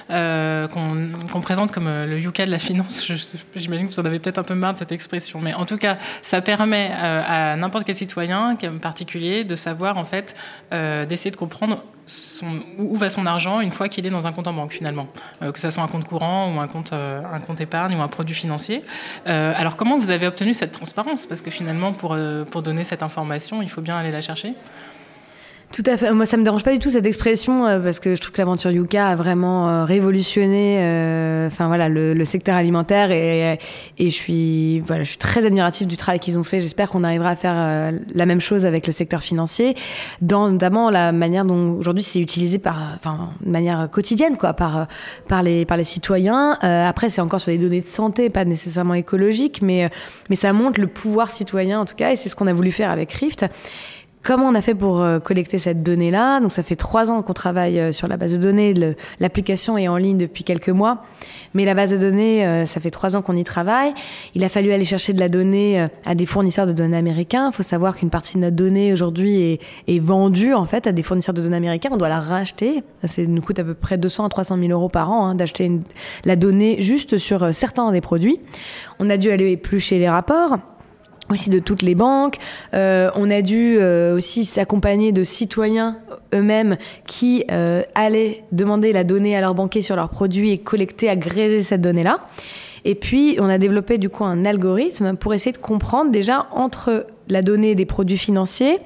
qu'on 0.10 1.42
présente 1.42 1.72
comme 1.72 1.88
le 1.88 2.20
Yuka 2.20 2.48
de 2.48 2.52
la 2.52 2.58
finance. 2.58 3.08
J'imagine 3.56 3.88
que 3.88 3.94
vous 3.94 4.00
en 4.00 4.06
avez 4.06 4.18
peut-être 4.18 4.39
un 4.39 4.44
peu 4.44 4.56
marre 4.56 4.74
de 4.74 4.80
cette 4.80 4.92
expression, 4.92 5.42
mais 5.42 5.54
en 5.54 5.66
tout 5.66 5.78
cas, 5.78 6.00
ça 6.24 6.42
permet 6.42 6.92
à 6.92 7.56
n'importe 7.56 7.86
quel 7.86 7.96
citoyen, 7.96 8.58
en 8.63 8.78
particulier, 8.80 9.44
de 9.44 9.56
savoir 9.56 9.98
en 9.98 10.04
fait, 10.04 10.36
d'essayer 10.72 11.32
de 11.32 11.36
comprendre 11.36 11.84
où 12.78 12.98
va 12.98 13.10
son 13.10 13.26
argent 13.26 13.62
une 13.62 13.72
fois 13.72 13.88
qu'il 13.89 14.06
est 14.06 14.10
dans 14.10 14.28
un 14.28 14.32
compte 14.32 14.48
en 14.48 14.54
banque 14.54 14.74
finalement, 14.74 15.08
Euh, 15.42 15.52
que 15.52 15.60
ce 15.60 15.70
soit 15.70 15.84
un 15.84 15.88
compte 15.88 16.06
courant 16.06 16.54
ou 16.54 16.60
un 16.60 16.68
compte, 16.68 16.94
euh, 16.94 17.22
un 17.32 17.39
compte 17.39 17.62
épargne 17.62 17.96
ou 17.96 18.02
un 18.02 18.08
produit 18.08 18.36
financier. 18.36 18.84
Euh, 19.28 19.54
alors 19.56 19.76
comment 19.76 19.98
vous 19.98 20.12
avez 20.12 20.28
obtenu 20.28 20.54
cette 20.54 20.72
transparence? 20.72 21.26
Parce 21.26 21.42
que 21.42 21.52
finalement, 21.52 21.94
pour, 21.94 22.18
pour 22.52 22.62
donner 22.62 22.84
cette 22.84 23.04
information, 23.04 23.62
il 23.62 23.70
faut 23.70 23.82
bien 23.82 23.98
aller 23.98 24.12
la 24.12 24.22
chercher. 24.22 24.54
Tout 25.74 25.82
à 25.88 25.98
fait. 25.98 26.12
Moi, 26.14 26.28
ça 26.28 26.38
me 26.38 26.44
dérange 26.44 26.64
pas 26.64 26.72
du 26.72 26.78
tout 26.78 26.92
cette 26.92 27.08
expression 27.08 27.66
euh, 27.66 27.80
parce 27.80 28.00
que 28.00 28.14
je 28.14 28.22
trouve 28.22 28.32
que 28.32 28.38
l'aventure 28.38 28.70
Yuka 28.70 29.08
a 29.08 29.16
vraiment 29.16 29.68
euh, 29.68 29.86
révolutionné, 29.86 30.78
euh, 30.80 31.48
enfin 31.48 31.66
voilà, 31.66 31.90
le, 31.90 32.14
le, 32.14 32.26
secteur 32.26 32.56
alimentaire 32.56 33.10
et, 33.10 33.58
et 33.98 34.10
je 34.12 34.16
suis 34.16 34.82
voilà, 34.82 35.02
je 35.02 35.10
suis 35.10 35.18
très 35.18 35.48
admirative 35.48 35.88
du 35.88 35.98
travail 35.98 36.20
qu'ils 36.20 36.38
ont 36.38 36.44
fait. 36.44 36.60
J'espère 36.60 36.90
qu'on 36.90 37.04
arrivera 37.04 37.30
à 37.30 37.36
faire 37.36 37.92
la 38.14 38.26
même 38.28 38.40
chose 38.40 38.68
avec 38.68 38.86
le 38.86 38.94
secteur 38.94 39.24
financier, 39.24 39.74
dans 40.22 40.48
notamment 40.48 40.92
la 40.92 41.12
manière 41.12 41.44
dont 41.44 41.72
aujourd'hui 41.72 42.04
c'est 42.04 42.20
utilisé 42.20 42.60
par, 42.60 42.78
enfin, 42.96 43.32
de 43.44 43.50
manière 43.50 43.90
quotidienne 43.92 44.38
quoi, 44.38 44.54
par 44.54 44.88
par 45.28 45.42
les 45.42 45.66
par 45.66 45.78
les 45.78 45.86
citoyens. 45.86 46.52
après, 46.62 47.10
c'est 47.10 47.22
encore 47.22 47.42
sur 47.42 47.50
les 47.50 47.58
données 47.58 47.82
de 47.82 47.88
santé, 47.88 48.30
pas 48.30 48.46
nécessairement 48.46 48.94
écologiques, 48.94 49.64
mais 49.64 49.90
mais 50.30 50.36
ça 50.36 50.54
montre 50.54 50.80
le 50.80 50.88
pouvoir 50.88 51.32
citoyen 51.32 51.80
en 51.80 51.86
tout 51.86 51.96
cas, 51.96 52.12
et 52.12 52.16
c'est 52.16 52.30
ce 52.30 52.36
qu'on 52.36 52.48
a 52.48 52.54
voulu 52.54 52.72
faire 52.72 52.92
avec 52.92 53.12
Rift. 53.12 53.48
Comment 54.24 54.48
on 54.48 54.56
a 54.56 54.62
fait 54.62 54.74
pour 54.74 55.02
euh, 55.02 55.20
collecter 55.20 55.58
cette 55.58 55.84
donnée-là? 55.84 56.40
Donc 56.40 56.54
ça 56.54 56.64
fait 56.64 56.78
trois 56.78 57.12
ans 57.12 57.22
qu'on 57.24 57.34
travaille 57.34 57.78
euh, 57.78 57.92
sur 57.92 58.08
la 58.08 58.16
base 58.16 58.32
de 58.32 58.38
données. 58.38 58.74
L'application 59.20 59.78
est 59.78 59.90
en 59.90 59.98
ligne 59.98 60.18
depuis 60.18 60.46
quelques 60.46 60.70
mois, 60.70 61.04
mais 61.54 61.66
la 61.66 61.74
base 61.74 61.92
de 61.92 61.98
données, 61.98 62.48
euh, 62.48 62.66
ça 62.66 62.80
fait 62.80 62.90
trois 62.90 63.18
ans 63.18 63.22
qu'on 63.22 63.36
y 63.36 63.44
travaille. 63.44 63.94
Il 64.34 64.46
a 64.46 64.48
fallu 64.48 64.72
aller 64.72 64.86
chercher 64.86 65.12
de 65.12 65.20
la 65.20 65.28
donnée 65.28 65.88
à 66.06 66.16
des 66.16 66.26
fournisseurs 66.26 66.66
de 66.66 66.72
données 66.72 66.96
américains. 66.96 67.50
Il 67.52 67.54
faut 67.54 67.64
savoir 67.64 67.98
qu'une 67.98 68.10
partie 68.10 68.38
de 68.38 68.44
notre 68.44 68.56
donnée 68.56 68.94
aujourd'hui 68.94 69.60
est, 69.88 70.00
vendue 70.00 70.54
en 70.54 70.66
fait 70.66 70.88
à 70.88 70.94
des 70.94 71.04
fournisseurs 71.04 71.36
de 71.36 71.42
données 71.42 71.58
américains. 71.58 71.90
On 71.92 71.98
doit 71.98 72.08
la 72.08 72.22
racheter. 72.22 72.82
Ça 73.04 73.22
nous 73.24 73.42
coûte 73.42 73.60
à 73.60 73.66
peu 73.66 73.74
près 73.74 73.98
200 73.98 74.24
à 74.24 74.30
300 74.30 74.58
000 74.58 74.72
euros 74.72 74.88
par 74.88 75.12
an 75.12 75.26
hein, 75.26 75.36
d'acheter 75.36 75.70
la 76.24 76.38
donnée 76.38 76.82
juste 76.82 77.18
sur 77.18 77.54
certains 77.54 77.92
des 77.92 78.02
produits. 78.02 78.40
On 79.00 79.10
a 79.10 79.18
dû 79.18 79.32
aller 79.32 79.52
éplucher 79.52 80.00
les 80.00 80.10
rapports 80.10 80.60
aussi 81.30 81.50
de 81.50 81.60
toutes 81.60 81.82
les 81.82 81.96
banques. 81.96 82.38
Euh, 82.74 83.10
on 83.16 83.30
a 83.30 83.42
dû 83.42 83.78
euh, 83.80 84.16
aussi 84.16 84.46
s'accompagner 84.46 85.12
de 85.12 85.24
citoyens 85.24 85.98
eux-mêmes 86.34 86.78
qui 87.08 87.46
euh, 87.52 87.84
allaient 87.96 88.44
demander 88.52 88.94
la 88.94 89.04
donnée 89.04 89.36
à 89.36 89.42
leur 89.42 89.56
banquier 89.56 89.82
sur 89.82 89.96
leurs 89.96 90.10
produits 90.10 90.52
et 90.52 90.58
collecter, 90.58 91.10
agréger 91.10 91.64
cette 91.64 91.82
donnée-là. 91.82 92.20
Et 92.86 92.96
puis, 92.96 93.38
on 93.40 93.48
a 93.48 93.58
développé 93.58 93.98
du 93.98 94.10
coup 94.10 94.26
un 94.26 94.44
algorithme 94.44 95.16
pour 95.16 95.34
essayer 95.34 95.54
de 95.54 95.58
comprendre 95.58 96.12
déjà 96.12 96.48
entre 96.52 97.08
la 97.30 97.42
donnée 97.42 97.76
des 97.76 97.86
produits 97.86 98.18
financiers 98.18 98.80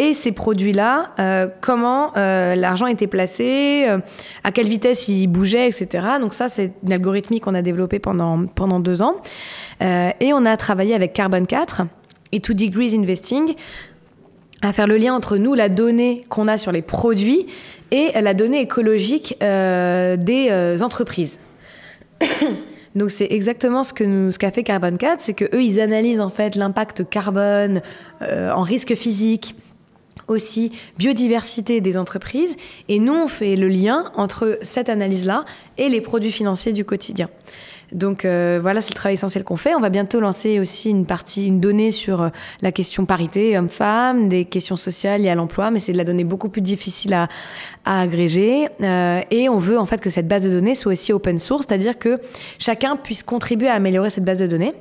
et 0.00 0.14
ces 0.14 0.32
produits-là, 0.32 1.10
euh, 1.18 1.46
comment 1.60 2.16
euh, 2.16 2.54
l'argent 2.54 2.86
était 2.86 3.06
placé, 3.06 3.84
euh, 3.86 3.98
à 4.44 4.50
quelle 4.50 4.66
vitesse 4.66 5.08
il 5.08 5.26
bougeait, 5.26 5.68
etc. 5.68 6.06
Donc 6.18 6.32
ça, 6.32 6.48
c'est 6.48 6.72
une 6.82 6.94
algorithmie 6.94 7.38
qu'on 7.40 7.54
a 7.54 7.60
développée 7.60 7.98
pendant, 7.98 8.46
pendant 8.46 8.80
deux 8.80 9.02
ans. 9.02 9.16
et 9.82 10.32
on 10.32 10.46
a 10.46 10.56
travaillé 10.56 10.94
avec 10.94 11.12
Carbon 11.12 11.44
4 11.44 11.82
et 12.32 12.38
2 12.38 12.54
Degrees 12.54 12.96
Investing 12.96 13.54
à 14.62 14.72
faire 14.72 14.86
le 14.86 14.96
lien 14.96 15.14
entre 15.14 15.36
nous, 15.36 15.52
la 15.52 15.68
donnée 15.68 16.24
qu'on 16.30 16.48
a 16.48 16.56
sur 16.56 16.72
les 16.72 16.82
produits 16.82 17.46
et 17.90 18.12
la 18.18 18.32
donnée 18.32 18.62
écologique 18.62 19.36
des 19.38 20.78
entreprises. 20.80 21.38
Donc 22.94 23.10
c'est 23.10 23.28
exactement 23.30 23.84
ce 23.84 23.92
que 23.92 24.30
ce 24.30 24.38
qu'a 24.38 24.50
fait 24.50 24.62
Carbon 24.62 24.96
4, 24.96 25.20
c'est 25.20 25.34
que 25.34 25.44
eux 25.54 25.62
ils 25.62 25.78
analysent 25.78 26.20
en 26.20 26.30
fait 26.30 26.56
l'impact 26.56 27.08
carbone 27.08 27.82
en 28.20 28.62
risque 28.62 28.94
physique, 28.94 29.54
aussi 30.30 30.72
biodiversité 30.98 31.80
des 31.80 31.96
entreprises. 31.96 32.56
Et 32.88 32.98
nous, 32.98 33.14
on 33.14 33.28
fait 33.28 33.56
le 33.56 33.68
lien 33.68 34.12
entre 34.16 34.58
cette 34.62 34.88
analyse-là 34.88 35.44
et 35.78 35.88
les 35.88 36.00
produits 36.00 36.32
financiers 36.32 36.72
du 36.72 36.84
quotidien. 36.84 37.28
Donc 37.92 38.24
euh, 38.24 38.58
voilà, 38.62 38.80
c'est 38.80 38.90
le 38.90 38.94
travail 38.94 39.14
essentiel 39.14 39.44
qu'on 39.44 39.56
fait. 39.56 39.74
On 39.74 39.80
va 39.80 39.88
bientôt 39.88 40.20
lancer 40.20 40.60
aussi 40.60 40.90
une 40.90 41.06
partie, 41.06 41.46
une 41.46 41.60
donnée 41.60 41.90
sur 41.90 42.22
euh, 42.22 42.28
la 42.62 42.72
question 42.72 43.04
parité 43.04 43.58
homme-femme, 43.58 44.28
des 44.28 44.44
questions 44.44 44.76
sociales 44.76 45.22
liées 45.22 45.28
à 45.28 45.34
l'emploi, 45.34 45.70
mais 45.70 45.78
c'est 45.78 45.92
de 45.92 45.96
la 45.96 46.04
donnée 46.04 46.24
beaucoup 46.24 46.48
plus 46.48 46.62
difficile 46.62 47.14
à, 47.14 47.28
agréger. 47.84 48.68
Euh, 48.80 49.22
et 49.30 49.48
on 49.48 49.58
veut 49.58 49.78
en 49.78 49.86
fait 49.86 50.00
que 50.00 50.10
cette 50.10 50.28
base 50.28 50.44
de 50.44 50.50
données 50.50 50.74
soit 50.74 50.92
aussi 50.92 51.12
open 51.12 51.38
source, 51.38 51.66
c'est-à-dire 51.68 51.98
que 51.98 52.20
chacun 52.58 52.96
puisse 52.96 53.22
contribuer 53.22 53.68
à 53.68 53.74
améliorer 53.74 54.10
cette 54.10 54.24
base 54.24 54.38
de 54.38 54.46
données. 54.46 54.74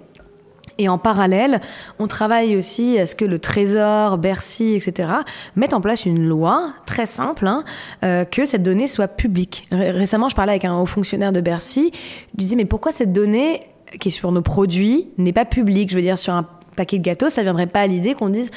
Et 0.79 0.87
en 0.87 0.97
parallèle, 0.97 1.59
on 1.99 2.07
travaille 2.07 2.55
aussi 2.55 2.97
à 2.97 3.05
ce 3.05 3.13
que 3.13 3.25
le 3.25 3.37
Trésor, 3.37 4.17
Bercy, 4.17 4.75
etc. 4.75 5.09
mettent 5.57 5.73
en 5.73 5.81
place 5.81 6.05
une 6.05 6.25
loi 6.25 6.71
très 6.85 7.05
simple, 7.05 7.45
hein, 7.45 7.65
euh, 8.03 8.23
que 8.23 8.45
cette 8.45 8.63
donnée 8.63 8.87
soit 8.87 9.09
publique. 9.09 9.67
Récemment, 9.71 10.29
je 10.29 10.35
parlais 10.35 10.53
avec 10.53 10.63
un 10.63 10.79
haut 10.79 10.85
fonctionnaire 10.85 11.33
de 11.33 11.41
Bercy. 11.41 11.91
Je 11.93 12.37
disais, 12.37 12.55
mais 12.55 12.65
pourquoi 12.65 12.93
cette 12.93 13.11
donnée 13.11 13.61
qui 13.99 14.07
est 14.07 14.11
sur 14.11 14.31
nos 14.31 14.41
produits 14.41 15.09
n'est 15.17 15.33
pas 15.33 15.45
publique? 15.45 15.89
Je 15.89 15.95
veux 15.95 16.01
dire, 16.01 16.17
sur 16.17 16.33
un 16.33 16.47
paquet 16.77 16.97
de 16.97 17.03
gâteaux, 17.03 17.27
ça 17.27 17.43
viendrait 17.43 17.67
pas 17.67 17.81
à 17.81 17.87
l'idée 17.87 18.13
qu'on 18.13 18.29
dise 18.29 18.49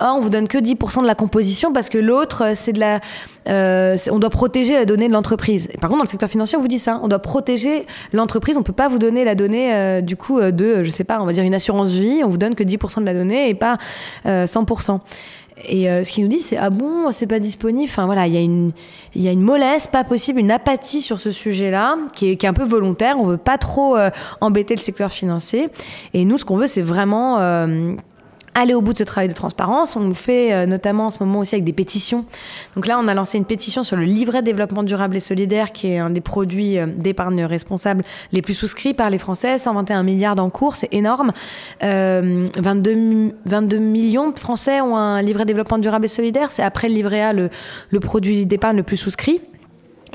oh, 0.00 0.12
on 0.16 0.20
vous 0.20 0.30
donne 0.30 0.48
que 0.48 0.58
10% 0.58 1.02
de 1.02 1.06
la 1.06 1.14
composition 1.14 1.72
parce 1.72 1.88
que 1.88 1.98
l'autre, 1.98 2.44
euh, 2.44 2.52
c'est 2.54 2.72
de 2.72 2.80
la. 2.80 3.00
Euh, 3.48 3.96
on 4.10 4.18
doit 4.18 4.30
protéger 4.30 4.74
la 4.74 4.84
donnée 4.84 5.08
de 5.08 5.12
l'entreprise. 5.12 5.68
Par 5.80 5.88
contre, 5.88 5.98
dans 5.98 6.04
le 6.04 6.08
secteur 6.08 6.28
financier, 6.28 6.58
on 6.58 6.60
vous 6.60 6.68
dit 6.68 6.78
ça. 6.78 7.00
On 7.02 7.08
doit 7.08 7.20
protéger 7.20 7.86
l'entreprise. 8.12 8.56
On 8.58 8.62
peut 8.62 8.72
pas 8.72 8.88
vous 8.88 8.98
donner 8.98 9.24
la 9.24 9.34
donnée, 9.34 9.74
euh, 9.74 10.00
du 10.00 10.16
coup, 10.16 10.40
de, 10.40 10.82
je 10.82 10.90
sais 10.90 11.04
pas, 11.04 11.20
on 11.20 11.26
va 11.26 11.32
dire 11.32 11.44
une 11.44 11.54
assurance 11.54 11.92
vie. 11.92 12.22
On 12.24 12.28
vous 12.28 12.38
donne 12.38 12.54
que 12.54 12.64
10% 12.64 13.00
de 13.00 13.06
la 13.06 13.14
donnée 13.14 13.48
et 13.48 13.54
pas 13.54 13.78
100%. 14.24 15.00
Et 15.68 15.84
ce 15.86 16.12
qu'il 16.12 16.22
nous 16.22 16.28
dit, 16.28 16.42
c'est 16.42 16.58
ah 16.58 16.68
bon, 16.68 17.10
c'est 17.12 17.26
pas 17.26 17.38
disponible. 17.38 17.88
Enfin 17.90 18.04
voilà, 18.04 18.26
il 18.26 18.34
y 18.34 18.36
a 18.36 18.42
une, 18.42 18.72
il 19.14 19.22
y 19.22 19.28
a 19.28 19.32
une 19.32 19.40
mollesse, 19.40 19.86
pas 19.86 20.04
possible, 20.04 20.38
une 20.38 20.50
apathie 20.50 21.00
sur 21.00 21.18
ce 21.18 21.30
sujet-là, 21.30 21.96
qui 22.14 22.30
est, 22.30 22.36
qui 22.36 22.44
est 22.44 22.48
un 22.48 22.52
peu 22.52 22.64
volontaire. 22.64 23.16
On 23.18 23.24
veut 23.24 23.38
pas 23.38 23.56
trop 23.56 23.96
embêter 24.42 24.74
le 24.74 24.80
secteur 24.80 25.10
financier. 25.10 25.70
Et 26.12 26.26
nous, 26.26 26.36
ce 26.36 26.44
qu'on 26.44 26.56
veut, 26.56 26.66
c'est 26.66 26.82
vraiment 26.82 27.38
aller 28.56 28.74
au 28.74 28.80
bout 28.80 28.94
de 28.94 28.98
ce 28.98 29.04
travail 29.04 29.28
de 29.28 29.34
transparence. 29.34 29.96
On 29.96 30.14
fait 30.14 30.52
euh, 30.52 30.66
notamment 30.66 31.06
en 31.06 31.10
ce 31.10 31.22
moment 31.22 31.40
aussi 31.40 31.54
avec 31.54 31.64
des 31.64 31.74
pétitions. 31.74 32.24
Donc 32.74 32.86
là, 32.86 32.98
on 32.98 33.06
a 33.06 33.14
lancé 33.14 33.36
une 33.36 33.44
pétition 33.44 33.84
sur 33.84 33.96
le 33.96 34.04
livret 34.04 34.42
développement 34.42 34.82
durable 34.82 35.16
et 35.16 35.20
solidaire, 35.20 35.72
qui 35.72 35.88
est 35.88 35.98
un 35.98 36.10
des 36.10 36.22
produits 36.22 36.78
euh, 36.78 36.86
d'épargne 36.86 37.44
responsable 37.44 38.02
les 38.32 38.40
plus 38.40 38.54
souscrits 38.54 38.94
par 38.94 39.10
les 39.10 39.18
Français. 39.18 39.58
121 39.58 40.02
milliards 40.02 40.40
en 40.40 40.48
cours, 40.48 40.76
c'est 40.76 40.92
énorme. 40.92 41.32
Euh, 41.82 42.48
22, 42.58 43.34
22 43.44 43.76
millions 43.76 44.30
de 44.30 44.38
Français 44.38 44.80
ont 44.80 44.96
un 44.96 45.20
livret 45.20 45.44
développement 45.44 45.78
durable 45.78 46.06
et 46.06 46.08
solidaire. 46.08 46.50
C'est 46.50 46.62
après 46.62 46.88
le 46.88 46.94
livret 46.94 47.20
A 47.20 47.32
le, 47.34 47.50
le 47.90 48.00
produit 48.00 48.46
d'épargne 48.46 48.78
le 48.78 48.82
plus 48.82 48.96
souscrit. 48.96 49.42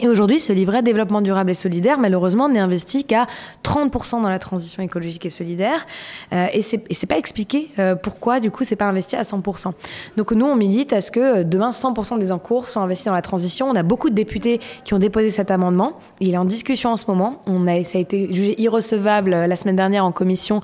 Et 0.02 0.08
aujourd'hui, 0.08 0.40
ce 0.40 0.52
livret 0.52 0.82
développement 0.82 1.22
durable 1.22 1.52
et 1.52 1.54
solidaire, 1.54 2.00
malheureusement, 2.00 2.50
n'est 2.50 2.60
investi 2.60 3.04
qu'à 3.04 3.28
30% 3.64 4.24
dans 4.24 4.30
la 4.30 4.40
transition 4.40 4.82
écologique 4.82 5.28
et 5.28 5.30
solidaire. 5.30 5.86
Euh, 6.34 6.48
et 6.54 6.64
c'est, 6.64 6.84
et 6.90 6.96
c'est 6.96 7.06
pas 7.06 7.20
expliqué 7.20 7.70
euh, 7.78 7.94
pourquoi, 7.94 8.40
du 8.40 8.50
coup, 8.50 8.64
c'est 8.64 8.76
pas 8.76 8.86
investi 8.86 9.16
à 9.16 9.22
100%. 9.22 9.74
Donc 10.18 10.32
nous, 10.32 10.48
on 10.48 10.56
milite 10.56 10.92
à 10.92 11.02
ce 11.02 11.12
que 11.12 11.20
euh, 11.20 11.44
demain, 11.44 11.70
100% 11.70 12.18
des 12.18 12.32
encours 12.32 12.68
soient 12.68 12.82
investis 12.82 13.06
dans 13.06 13.14
la 13.14 13.22
transition. 13.22 13.70
On 13.70 13.76
a 13.76 13.84
beaucoup 13.84 14.10
de 14.10 14.16
députés 14.16 14.60
qui 14.84 14.96
ont 14.96 15.00
déposé 15.00 15.30
cet 15.30 15.52
amendement. 15.52 16.00
Il 16.20 16.34
est 16.34 16.38
en 16.38 16.46
discussion 16.46 16.90
en 16.90 16.98
ce 16.98 17.06
moment. 17.08 17.40
Ça 17.84 18.00
a 18.00 18.02
été 18.02 18.34
jugé 18.34 18.60
irrecevable 18.60 19.30
la 19.30 19.56
semaine 19.56 19.76
dernière 19.76 20.04
en 20.04 20.12
commission 20.12 20.62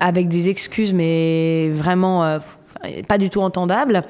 avec 0.00 0.28
des 0.28 0.48
excuses, 0.48 0.94
mais 0.94 1.68
vraiment 1.68 2.38
pas 3.08 3.18
du 3.18 3.30
tout 3.30 3.40
entendable. 3.40 4.04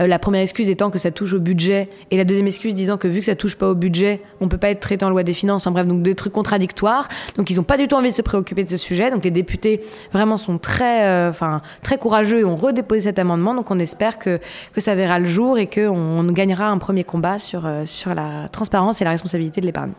Euh, 0.00 0.06
la 0.06 0.18
première 0.18 0.42
excuse 0.42 0.68
étant 0.68 0.90
que 0.90 0.98
ça 0.98 1.10
touche 1.10 1.32
au 1.32 1.40
budget 1.40 1.88
et 2.10 2.16
la 2.16 2.24
deuxième 2.24 2.46
excuse 2.46 2.74
disant 2.74 2.96
que 2.96 3.08
vu 3.08 3.20
que 3.20 3.26
ça 3.26 3.34
touche 3.34 3.56
pas 3.56 3.68
au 3.68 3.74
budget, 3.74 4.20
on 4.40 4.48
peut 4.48 4.58
pas 4.58 4.70
être 4.70 4.80
traité 4.80 5.04
en 5.04 5.10
loi 5.10 5.22
des 5.22 5.32
finances. 5.32 5.66
En 5.66 5.70
bref, 5.70 5.86
donc 5.86 6.02
des 6.02 6.14
trucs 6.14 6.32
contradictoires. 6.32 7.08
Donc 7.36 7.50
ils 7.50 7.58
ont 7.60 7.64
pas 7.64 7.76
du 7.76 7.88
tout 7.88 7.96
envie 7.96 8.10
de 8.10 8.14
se 8.14 8.22
préoccuper 8.22 8.64
de 8.64 8.68
ce 8.68 8.76
sujet. 8.76 9.10
Donc 9.10 9.24
les 9.24 9.30
députés 9.30 9.80
vraiment 10.12 10.36
sont 10.36 10.58
très, 10.58 11.04
euh, 11.04 11.30
enfin 11.30 11.62
très 11.82 11.98
courageux 11.98 12.40
et 12.40 12.44
ont 12.44 12.56
redéposé 12.56 13.02
cet 13.02 13.18
amendement. 13.18 13.54
Donc 13.54 13.70
on 13.70 13.78
espère 13.78 14.18
que 14.18 14.40
que 14.72 14.80
ça 14.80 14.94
verra 14.94 15.18
le 15.18 15.28
jour 15.28 15.58
et 15.58 15.66
qu'on 15.66 15.88
on 15.88 16.24
gagnera 16.24 16.68
un 16.68 16.78
premier 16.78 17.04
combat 17.04 17.38
sur 17.38 17.66
euh, 17.66 17.84
sur 17.84 18.14
la 18.14 18.48
transparence 18.50 19.00
et 19.00 19.04
la 19.04 19.10
responsabilité 19.10 19.60
de 19.60 19.66
l'épargne. 19.66 19.92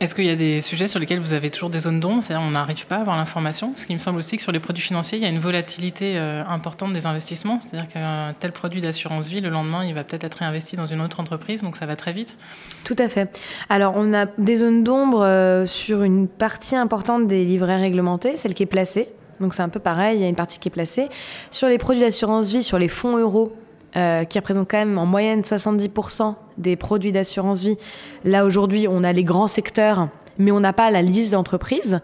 Est-ce 0.00 0.14
qu'il 0.14 0.26
y 0.26 0.30
a 0.30 0.36
des 0.36 0.60
sujets 0.60 0.86
sur 0.86 1.00
lesquels 1.00 1.18
vous 1.18 1.32
avez 1.32 1.50
toujours 1.50 1.70
des 1.70 1.80
zones 1.80 1.98
d'ombre? 1.98 2.22
C'est-à-dire 2.22 2.46
on 2.46 2.52
n'arrive 2.52 2.86
pas 2.86 2.96
à 2.96 3.00
avoir 3.00 3.16
l'information? 3.16 3.72
Parce 3.72 3.84
qu'il 3.84 3.96
me 3.96 4.00
semble 4.00 4.20
aussi 4.20 4.36
que 4.36 4.42
sur 4.44 4.52
les 4.52 4.60
produits 4.60 4.82
financiers, 4.82 5.18
il 5.18 5.24
y 5.24 5.26
a 5.26 5.28
une 5.28 5.40
volatilité 5.40 6.12
euh, 6.16 6.44
importante 6.48 6.92
des 6.92 7.06
investissements. 7.06 7.58
C'est-à-dire 7.58 7.88
qu'un 7.88 8.32
tel 8.38 8.52
produit 8.52 8.80
d'assurance 8.80 9.28
vie, 9.28 9.40
le 9.40 9.48
lendemain, 9.48 9.84
il 9.84 9.94
va 9.94 10.04
peut-être 10.04 10.22
être 10.22 10.36
réinvesti 10.36 10.76
dans 10.76 10.86
une 10.86 11.00
autre 11.00 11.18
entreprise, 11.18 11.62
donc 11.62 11.74
ça 11.74 11.86
va 11.86 11.96
très 11.96 12.12
vite. 12.12 12.38
Tout 12.84 12.94
à 12.98 13.08
fait. 13.08 13.36
Alors 13.68 13.94
on 13.96 14.14
a 14.14 14.26
des 14.38 14.58
zones 14.58 14.84
d'ombre 14.84 15.24
euh, 15.24 15.66
sur 15.66 16.04
une 16.04 16.28
partie 16.28 16.76
importante 16.76 17.26
des 17.26 17.44
livrets 17.44 17.80
réglementés, 17.80 18.36
celle 18.36 18.54
qui 18.54 18.62
est 18.62 18.66
placée. 18.66 19.08
Donc 19.40 19.52
c'est 19.52 19.62
un 19.62 19.68
peu 19.68 19.80
pareil, 19.80 20.18
il 20.18 20.22
y 20.22 20.24
a 20.24 20.28
une 20.28 20.36
partie 20.36 20.60
qui 20.60 20.68
est 20.68 20.72
placée. 20.72 21.08
Sur 21.50 21.66
les 21.66 21.78
produits 21.78 22.02
d'assurance 22.02 22.52
vie, 22.52 22.62
sur 22.62 22.78
les 22.78 22.88
fonds 22.88 23.16
euros, 23.16 23.52
euh, 23.96 24.24
qui 24.24 24.38
représente 24.38 24.70
quand 24.70 24.78
même 24.78 24.98
en 24.98 25.06
moyenne 25.06 25.40
70% 25.40 26.34
des 26.58 26.76
produits 26.76 27.12
d'assurance 27.12 27.62
vie. 27.62 27.76
Là, 28.24 28.44
aujourd'hui, 28.44 28.86
on 28.88 29.02
a 29.02 29.12
les 29.12 29.24
grands 29.24 29.48
secteurs, 29.48 30.08
mais 30.38 30.50
on 30.50 30.60
n'a 30.60 30.72
pas 30.72 30.90
la 30.90 31.02
liste 31.02 31.32
d'entreprises, 31.32 32.00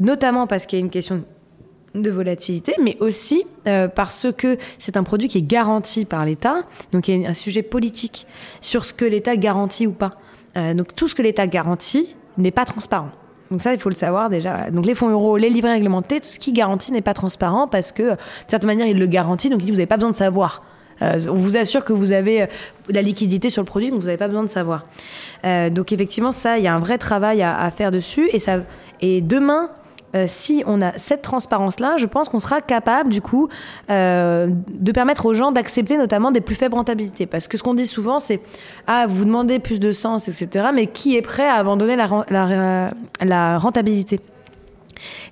notamment 0.00 0.46
parce 0.46 0.66
qu'il 0.66 0.78
y 0.78 0.82
a 0.82 0.84
une 0.84 0.90
question 0.90 1.24
de 1.94 2.10
volatilité, 2.10 2.74
mais 2.82 2.96
aussi 3.00 3.44
euh, 3.66 3.88
parce 3.88 4.26
que 4.36 4.56
c'est 4.78 4.96
un 4.96 5.02
produit 5.02 5.28
qui 5.28 5.38
est 5.38 5.46
garanti 5.46 6.04
par 6.04 6.24
l'État. 6.24 6.62
Donc 6.90 7.08
il 7.08 7.20
y 7.20 7.26
a 7.26 7.30
un 7.30 7.34
sujet 7.34 7.62
politique 7.62 8.26
sur 8.60 8.84
ce 8.84 8.92
que 8.92 9.04
l'État 9.04 9.36
garantit 9.36 9.86
ou 9.86 9.92
pas. 9.92 10.18
Euh, 10.56 10.74
donc 10.74 10.94
tout 10.94 11.08
ce 11.08 11.14
que 11.14 11.22
l'État 11.22 11.46
garantit 11.46 12.14
n'est 12.38 12.50
pas 12.50 12.64
transparent. 12.64 13.10
Donc 13.50 13.60
ça, 13.60 13.74
il 13.74 13.78
faut 13.78 13.90
le 13.90 13.94
savoir 13.94 14.30
déjà. 14.30 14.70
Donc 14.70 14.86
les 14.86 14.94
fonds 14.94 15.10
euros, 15.10 15.36
les 15.36 15.50
livrets 15.50 15.72
réglementés, 15.72 16.20
tout 16.20 16.26
ce 16.26 16.38
qui 16.38 16.52
garantit 16.52 16.90
n'est 16.90 17.02
pas 17.02 17.12
transparent 17.12 17.68
parce 17.68 17.92
que, 17.92 18.12
de 18.12 18.16
certaine 18.48 18.66
manière, 18.66 18.86
il 18.86 18.98
le 18.98 19.06
garantit. 19.06 19.50
Donc 19.50 19.60
il 19.60 19.66
dit, 19.66 19.70
vous 19.70 19.76
n'avez 19.76 19.86
pas 19.86 19.98
besoin 19.98 20.10
de 20.10 20.16
savoir 20.16 20.62
on 21.28 21.34
vous 21.34 21.56
assure 21.56 21.84
que 21.84 21.92
vous 21.92 22.12
avez 22.12 22.46
de 22.88 22.94
la 22.94 23.02
liquidité 23.02 23.50
sur 23.50 23.62
le 23.62 23.66
produit, 23.66 23.90
donc 23.90 24.00
vous 24.00 24.06
n'avez 24.06 24.18
pas 24.18 24.28
besoin 24.28 24.42
de 24.42 24.48
savoir. 24.48 24.86
donc 25.44 25.92
effectivement, 25.92 26.32
ça, 26.32 26.58
il 26.58 26.64
y 26.64 26.68
a 26.68 26.74
un 26.74 26.78
vrai 26.78 26.98
travail 26.98 27.42
à, 27.42 27.70
faire 27.70 27.90
dessus. 27.90 28.28
Et, 28.32 28.38
ça, 28.38 28.58
et 29.00 29.20
demain, 29.20 29.70
euh, 30.14 30.26
si 30.28 30.62
on 30.66 30.82
a 30.82 30.92
cette 30.98 31.22
transparence-là, 31.22 31.96
je 31.96 32.06
pense 32.06 32.28
qu'on 32.28 32.40
sera 32.40 32.60
capable, 32.60 33.10
du 33.10 33.22
coup, 33.22 33.48
euh, 33.90 34.48
de 34.68 34.92
permettre 34.92 35.24
aux 35.24 35.34
gens 35.34 35.52
d'accepter 35.52 35.96
notamment 35.96 36.30
des 36.30 36.42
plus 36.42 36.54
faibles 36.54 36.74
rentabilités. 36.74 37.26
Parce 37.26 37.48
que 37.48 37.56
ce 37.56 37.62
qu'on 37.62 37.74
dit 37.74 37.86
souvent, 37.86 38.18
c'est 38.18 38.40
Ah, 38.86 39.06
vous 39.08 39.24
demandez 39.24 39.58
plus 39.58 39.80
de 39.80 39.92
sens, 39.92 40.28
etc. 40.28 40.66
Mais 40.74 40.86
qui 40.86 41.16
est 41.16 41.22
prêt 41.22 41.46
à 41.46 41.54
abandonner 41.54 41.96
la, 41.96 42.90
la 43.20 43.58
rentabilité? 43.58 44.20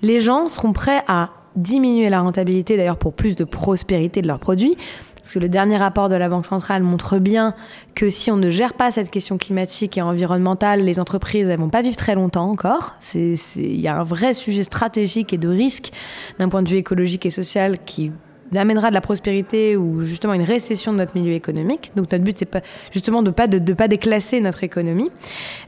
Les 0.02 0.20
gens 0.20 0.48
seront 0.48 0.72
prêts 0.72 1.02
à 1.06 1.30
diminuer 1.56 2.08
la 2.08 2.20
rentabilité, 2.20 2.76
d'ailleurs, 2.76 2.96
pour 2.96 3.12
plus 3.12 3.36
de 3.36 3.44
prospérité 3.44 4.22
de 4.22 4.28
leurs 4.28 4.38
produits 4.38 4.76
parce 5.20 5.32
que 5.32 5.38
le 5.38 5.48
dernier 5.48 5.76
rapport 5.76 6.08
de 6.08 6.14
la 6.14 6.28
Banque 6.28 6.46
centrale 6.46 6.82
montre 6.82 7.18
bien 7.18 7.54
que 7.94 8.08
si 8.08 8.30
on 8.30 8.36
ne 8.36 8.50
gère 8.50 8.74
pas 8.74 8.90
cette 8.90 9.10
question 9.10 9.38
climatique 9.38 9.98
et 9.98 10.02
environnementale, 10.02 10.80
les 10.80 10.98
entreprises 10.98 11.46
ne 11.46 11.56
vont 11.56 11.68
pas 11.68 11.82
vivre 11.82 11.96
très 11.96 12.14
longtemps 12.14 12.50
encore. 12.50 12.96
Il 13.14 13.80
y 13.80 13.88
a 13.88 13.98
un 13.98 14.04
vrai 14.04 14.34
sujet 14.34 14.62
stratégique 14.62 15.32
et 15.32 15.38
de 15.38 15.48
risque 15.48 15.90
d'un 16.38 16.48
point 16.48 16.62
de 16.62 16.68
vue 16.68 16.78
écologique 16.78 17.26
et 17.26 17.30
social 17.30 17.76
qui 17.84 18.12
amènera 18.58 18.88
de 18.88 18.94
la 18.94 19.00
prospérité 19.00 19.76
ou 19.76 20.02
justement 20.02 20.34
une 20.34 20.42
récession 20.42 20.92
de 20.92 20.98
notre 20.98 21.16
milieu 21.16 21.32
économique. 21.32 21.92
Donc 21.96 22.10
notre 22.10 22.24
but 22.24 22.36
c'est 22.36 22.44
pas 22.44 22.60
justement 22.92 23.22
de 23.22 23.30
pas 23.30 23.46
de, 23.46 23.72
pas 23.72 23.88
déclasser 23.88 24.40
notre 24.40 24.64
économie. 24.64 25.10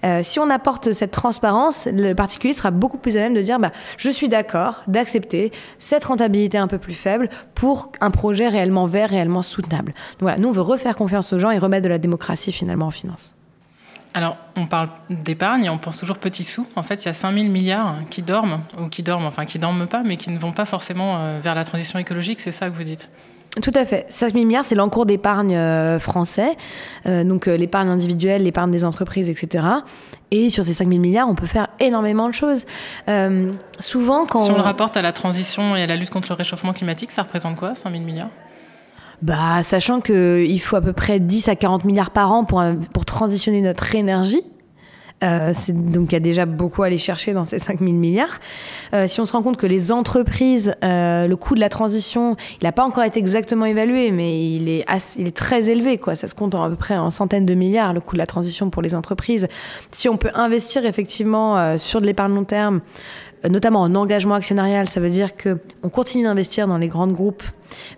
Euh, 0.05 0.21
si 0.23 0.39
on 0.39 0.51
apporte 0.51 0.93
cette 0.93 1.11
transparence, 1.11 1.89
le 1.93 2.15
particulier 2.15 2.53
sera 2.53 2.71
beaucoup 2.71 2.99
plus 2.99 3.17
à 3.17 3.21
même 3.21 3.35
de 3.35 3.43
dire 3.43 3.59
bah 3.59 3.73
je 3.97 4.11
suis 4.11 4.29
d'accord 4.29 4.83
d'accepter 4.87 5.53
cette 5.79 6.05
rentabilité 6.05 6.59
un 6.59 6.69
peu 6.69 6.79
plus 6.79 6.95
faible 6.95 7.29
pour 7.55 7.93
un 8.01 8.11
projet 8.11 8.49
réellement 8.49 8.87
vert, 8.87 9.11
réellement 9.11 9.43
soutenable. 9.43 9.95
Voilà, 10.21 10.39
nous 10.39 10.49
on 10.49 10.53
veut 10.53 10.63
refaire 10.63 10.97
confiance 10.97 11.33
aux 11.33 11.39
gens 11.39 11.51
et 11.51 11.59
remettre 11.59 11.85
de 11.85 11.89
la 11.89 11.99
démocratie 11.99 12.53
finalement 12.53 12.87
en 12.87 12.91
finance. 12.91 13.35
Alors, 14.15 14.37
on 14.57 14.67
parle 14.67 14.91
d'épargne 15.09 15.65
et 15.65 15.71
on 15.71 15.79
pense 15.79 15.99
toujours 15.99 16.19
petits 16.19 16.45
sous. 16.45 16.67
En 16.77 16.83
fait, 16.83 17.03
il 17.03 17.07
y 17.07 17.09
a 17.09 17.15
5000 17.15 17.51
milliards 17.51 17.97
qui 18.11 18.23
dorment, 18.23 18.61
ou 18.79 18.89
qui 18.89 19.03
dorment, 19.03 19.27
enfin 19.27 19.47
qui 19.47 19.59
dorment 19.59 19.87
pas, 19.87 20.03
mais 20.03 20.17
qui 20.17 20.31
ne 20.31 20.39
vont 20.39 20.53
pas 20.53 20.67
forcément 20.67 21.17
euh, 21.19 21.41
vers 21.43 21.55
la 21.55 21.65
transition 21.65 21.99
écologique. 21.99 22.41
C'est 22.41 22.53
ça 22.53 22.69
que 22.69 22.77
vous 22.77 22.83
dites? 22.83 23.09
Tout 23.63 23.73
à 23.75 23.85
fait. 23.85 24.07
5 24.09 24.33
000 24.33 24.47
milliards, 24.47 24.65
c'est 24.65 24.75
l'encours 24.75 25.05
d'épargne 25.05 25.55
euh, 25.55 25.99
français, 25.99 26.57
euh, 27.07 27.23
donc 27.23 27.47
l'épargne 27.47 27.89
individuelle, 27.89 28.45
l'épargne 28.45 28.71
des 28.71 28.85
entreprises, 28.85 29.29
etc. 29.29 29.65
Et 30.31 30.49
sur 30.49 30.65
ces 30.65 30.73
5 30.73 30.89
000 30.89 31.01
milliards, 31.01 31.29
on 31.29 31.35
peut 31.35 31.47
faire 31.47 31.69
énormément 31.79 32.29
de 32.29 32.35
choses. 32.35 32.65
souvent, 33.79 34.25
quand... 34.25 34.41
Si 34.41 34.51
on 34.51 34.57
le 34.57 34.63
rapporte 34.63 34.97
à 34.97 35.03
la 35.03 35.13
transition 35.13 35.77
et 35.77 35.83
à 35.83 35.87
la 35.87 35.97
lutte 35.97 36.11
contre 36.11 36.29
le 36.31 36.37
réchauffement 36.37 36.73
climatique, 36.73 37.11
ça 37.11 37.23
représente 37.23 37.57
quoi, 37.57 37.75
5 37.75 37.91
000 37.91 38.05
milliards? 38.05 38.31
Bah, 39.23 39.63
sachant 39.63 40.01
qu'il 40.01 40.61
faut 40.61 40.77
à 40.77 40.81
peu 40.81 40.93
près 40.93 41.21
10 41.21 41.49
à 41.49 41.57
40 41.57 41.85
milliards 41.85 42.11
par 42.11 42.33
an 42.33 42.45
pour, 42.45 42.63
pour 42.93 43.05
transitionner 43.05 43.61
notre 43.61 43.95
énergie. 43.95 44.43
Euh, 45.23 45.53
donc 45.69 46.11
il 46.11 46.15
y 46.15 46.17
a 46.17 46.21
déjà 46.21 46.47
beaucoup 46.47 46.83
à 46.83 46.87
aller 46.87 46.99
chercher 46.99 47.33
dans 47.33 47.45
ces 47.45 47.59
5 47.59 47.79
000 47.79 47.93
milliards. 47.93 48.41
Euh, 48.93 49.07
si 49.07 49.21
on 49.21 49.27
se 49.27 49.33
rend 49.33 49.43
compte 49.43 49.57
que 49.57 49.67
les 49.67 49.93
entreprises, 49.93 50.75
euh, 50.83 51.27
le 51.27 51.37
coût 51.37 51.55
de 51.55 51.61
la 51.61 51.69
transition, 51.69 52.37
il 52.61 52.65
n'a 52.65 52.73
pas 52.73 52.85
encore 52.85 53.05
été 53.05 53.21
exactement 53.21 53.65
évalué, 53.65 54.11
mais 54.11 54.55
il 54.55 54.69
est, 54.69 54.85
il 55.17 55.27
est 55.27 55.37
très 55.37 55.71
élevé. 55.71 55.99
Quoi. 55.99 56.17
Ça 56.17 56.29
se 56.29 56.35
compte 56.35 56.55
à 56.55 56.69
peu 56.69 56.77
près 56.77 56.97
en 56.97 57.11
centaines 57.11 57.47
de 57.47 57.55
milliards, 57.55 57.93
le 57.93 58.01
coût 58.01 58.17
de 58.17 58.19
la 58.19 58.27
transition 58.27 58.71
pour 58.71 58.83
les 58.83 58.95
entreprises. 58.95 59.47
Si 59.93 60.09
on 60.09 60.17
peut 60.17 60.31
investir 60.35 60.85
effectivement 60.87 61.57
euh, 61.57 61.79
sur 61.79 62.01
de 62.01 62.07
l'épargne 62.07 62.35
long 62.35 62.45
terme, 62.45 62.81
notamment 63.49 63.81
en 63.81 63.95
engagement 63.95 64.35
actionnarial, 64.35 64.89
ça 64.89 65.01
veut 65.01 65.11
dire 65.11 65.37
que 65.37 65.59
on 65.83 65.89
continue 65.89 66.25
d'investir 66.25 66.67
dans 66.67 66.79
les 66.79 66.89
grands 66.89 67.09
groupes, 67.09 67.43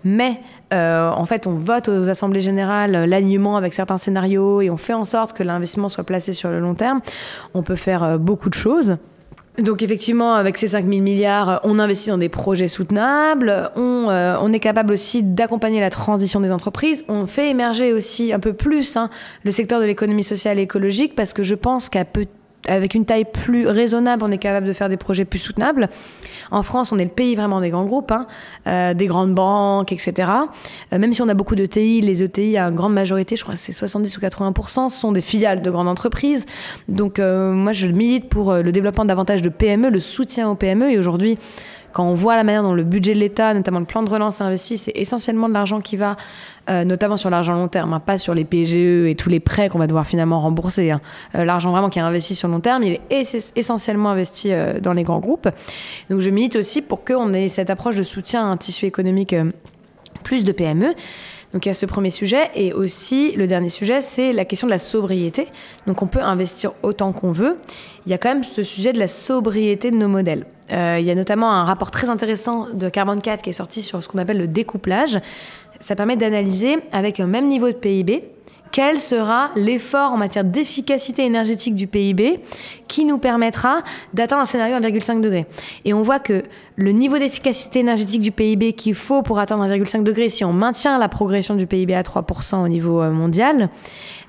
mais 0.03 0.39
euh, 0.73 1.09
en 1.09 1.25
fait, 1.25 1.47
on 1.47 1.53
vote 1.53 1.89
aux 1.89 2.09
assemblées 2.09 2.41
générales 2.41 2.95
euh, 2.95 3.05
l'alignement 3.05 3.55
avec 3.55 3.73
certains 3.73 3.97
scénarios 3.97 4.61
et 4.61 4.69
on 4.69 4.77
fait 4.77 4.93
en 4.93 5.03
sorte 5.03 5.33
que 5.33 5.43
l'investissement 5.43 5.89
soit 5.89 6.03
placé 6.03 6.33
sur 6.33 6.49
le 6.49 6.59
long 6.59 6.73
terme. 6.73 7.01
On 7.53 7.61
peut 7.61 7.75
faire 7.75 8.03
euh, 8.03 8.17
beaucoup 8.17 8.49
de 8.49 8.55
choses. 8.55 8.97
Donc 9.59 9.83
effectivement, 9.83 10.33
avec 10.33 10.57
ces 10.57 10.69
5 10.69 10.85
000 10.85 11.01
milliards, 11.01 11.61
on 11.63 11.79
investit 11.79 12.09
dans 12.09 12.17
des 12.17 12.27
projets 12.27 12.67
soutenables, 12.67 13.71
on, 13.77 14.51
est 14.51 14.59
capable 14.59 14.91
aussi 14.91 15.23
d'accompagner 15.23 15.79
la 15.79 15.89
transition 15.89 16.41
des 16.41 16.51
entreprises, 16.51 17.05
on 17.07 17.25
fait 17.25 17.51
émerger 17.51 17.93
aussi 17.93 18.33
un 18.33 18.39
peu 18.39 18.51
plus 18.51 18.97
hein, 18.97 19.09
le 19.43 19.51
secteur 19.51 19.79
de 19.79 19.85
l'économie 19.85 20.25
sociale 20.25 20.59
et 20.59 20.63
écologique 20.63 21.15
parce 21.15 21.31
que 21.31 21.43
je 21.43 21.55
pense 21.55 21.87
qu'à 21.87 22.03
peu 22.03 22.25
avec 22.67 22.95
une 22.95 23.05
taille 23.05 23.25
plus 23.25 23.67
raisonnable, 23.67 24.23
on 24.23 24.31
est 24.31 24.37
capable 24.37 24.67
de 24.67 24.73
faire 24.73 24.89
des 24.89 24.97
projets 24.97 25.25
plus 25.25 25.39
soutenables. 25.39 25.89
En 26.51 26.63
France, 26.63 26.91
on 26.91 26.99
est 26.99 27.03
le 27.05 27.09
pays 27.09 27.35
vraiment 27.35 27.61
des 27.61 27.69
grands 27.69 27.85
groupes, 27.85 28.11
hein, 28.11 28.27
euh, 28.67 28.93
des 28.93 29.07
grandes 29.07 29.33
banques, 29.33 29.91
etc. 29.91 30.29
Euh, 30.93 30.99
même 30.99 31.13
si 31.13 31.21
on 31.21 31.27
a 31.27 31.33
beaucoup 31.33 31.55
d'ETI, 31.55 32.01
les 32.01 32.23
ETI, 32.23 32.57
à 32.57 32.71
grande 32.71 32.93
majorité, 32.93 33.35
je 33.35 33.43
crois 33.43 33.55
c'est 33.55 33.71
70 33.71 34.17
ou 34.17 34.21
80 34.21 34.89
sont 34.89 35.11
des 35.11 35.21
filiales 35.21 35.61
de 35.61 35.71
grandes 35.71 35.87
entreprises. 35.87 36.45
Donc 36.87 37.19
euh, 37.19 37.51
moi, 37.51 37.71
je 37.71 37.87
milite 37.87 38.29
pour 38.29 38.53
le 38.53 38.71
développement 38.71 39.05
davantage 39.05 39.41
de 39.41 39.49
PME, 39.49 39.89
le 39.89 39.99
soutien 39.99 40.49
aux 40.49 40.55
PME. 40.55 40.91
Et 40.91 40.99
aujourd'hui, 40.99 41.37
quand 41.95 42.03
on 42.03 42.13
voit 42.13 42.35
la 42.35 42.43
manière 42.43 42.61
dont 42.61 42.73
le 42.73 42.83
budget 42.83 43.13
de 43.13 43.19
l'État, 43.19 43.53
notamment 43.53 43.79
le 43.79 43.85
plan 43.85 44.03
de 44.03 44.09
relance, 44.09 44.41
est 44.41 44.43
investi, 44.43 44.77
c'est 44.77 44.91
essentiellement 44.95 45.47
de 45.47 45.53
l'argent 45.53 45.79
qui 45.79 45.95
va, 45.95 46.17
euh, 46.69 46.83
notamment 46.83 47.15
sur 47.15 47.29
l'argent 47.29 47.53
long 47.53 47.69
terme, 47.69 47.93
hein, 47.93 48.01
pas 48.01 48.17
sur 48.17 48.33
les 48.33 48.43
PGE 48.43 49.07
et 49.07 49.15
tous 49.17 49.29
les 49.29 49.39
prêts 49.39 49.69
qu'on 49.69 49.79
va 49.79 49.87
devoir 49.87 50.05
finalement 50.05 50.41
rembourser. 50.41 50.91
Hein. 50.91 50.99
Euh, 51.35 51.45
l'argent 51.45 51.71
vraiment 51.71 51.89
qui 51.89 51.99
est 51.99 52.01
investi 52.01 52.35
sur 52.35 52.49
long 52.49 52.59
terme, 52.59 52.83
il 52.83 52.99
est 53.09 53.49
essentiellement 53.55 54.09
investi 54.09 54.51
euh, 54.51 54.81
dans 54.81 54.91
les 54.91 55.03
grands 55.03 55.21
groupes. 55.21 55.47
Donc 56.09 56.19
je 56.19 56.29
milite 56.29 56.57
aussi 56.57 56.81
pour 56.81 57.05
qu'on 57.05 57.33
ait 57.33 57.47
cette 57.47 57.69
approche 57.69 57.95
de 57.95 58.03
soutien 58.03 58.43
à 58.43 58.47
un 58.47 58.57
tissu 58.57 58.85
économique 58.85 59.33
plus 60.21 60.43
de 60.43 60.51
PME. 60.51 60.95
Donc 61.53 61.65
il 61.65 61.69
y 61.69 61.71
a 61.71 61.73
ce 61.73 61.85
premier 61.85 62.11
sujet. 62.11 62.49
Et 62.55 62.73
aussi, 62.73 63.31
le 63.37 63.47
dernier 63.47 63.69
sujet, 63.69 64.01
c'est 64.01 64.33
la 64.33 64.43
question 64.43 64.67
de 64.67 64.71
la 64.73 64.79
sobriété. 64.79 65.47
Donc 65.87 66.01
on 66.01 66.07
peut 66.07 66.21
investir 66.21 66.73
autant 66.83 67.13
qu'on 67.13 67.31
veut. 67.31 67.57
Il 68.05 68.11
y 68.11 68.13
a 68.13 68.17
quand 68.17 68.27
même 68.27 68.43
ce 68.43 68.63
sujet 68.63 68.91
de 68.91 68.99
la 68.99 69.07
sobriété 69.07 69.91
de 69.91 69.95
nos 69.95 70.09
modèles. 70.09 70.45
Euh, 70.71 70.97
il 70.99 71.05
y 71.05 71.11
a 71.11 71.15
notamment 71.15 71.51
un 71.51 71.63
rapport 71.63 71.91
très 71.91 72.09
intéressant 72.09 72.67
de 72.73 72.89
Carbon 72.89 73.17
4 73.17 73.41
qui 73.41 73.51
est 73.51 73.53
sorti 73.53 73.81
sur 73.81 74.03
ce 74.03 74.07
qu'on 74.07 74.17
appelle 74.17 74.37
le 74.37 74.47
découplage. 74.47 75.19
Ça 75.79 75.95
permet 75.95 76.15
d'analyser 76.15 76.77
avec 76.91 77.19
un 77.19 77.27
même 77.27 77.47
niveau 77.47 77.67
de 77.67 77.73
PIB 77.73 78.23
quel 78.75 78.99
sera 78.99 79.51
l'effort 79.55 80.11
en 80.11 80.17
matière 80.17 80.43
d'efficacité 80.43 81.23
énergétique 81.23 81.75
du 81.75 81.87
PIB 81.87 82.41
qui 82.89 83.05
nous 83.05 83.17
permettra 83.17 83.83
d'atteindre 84.13 84.41
un 84.41 84.45
scénario 84.45 84.75
1,5 84.75 85.21
degré. 85.21 85.45
Et 85.85 85.93
on 85.93 86.01
voit 86.01 86.19
que 86.19 86.43
le 86.75 86.91
niveau 86.91 87.17
d'efficacité 87.17 87.79
énergétique 87.79 88.21
du 88.21 88.33
PIB 88.33 88.73
qu'il 88.73 88.93
faut 88.93 89.21
pour 89.21 89.39
atteindre 89.39 89.63
1,5 89.63 90.03
degré, 90.03 90.27
si 90.27 90.43
on 90.43 90.51
maintient 90.51 90.97
la 90.97 91.07
progression 91.07 91.55
du 91.55 91.67
PIB 91.67 91.95
à 91.95 92.01
3% 92.01 92.65
au 92.65 92.67
niveau 92.67 93.01
euh, 93.01 93.11
mondial, 93.11 93.69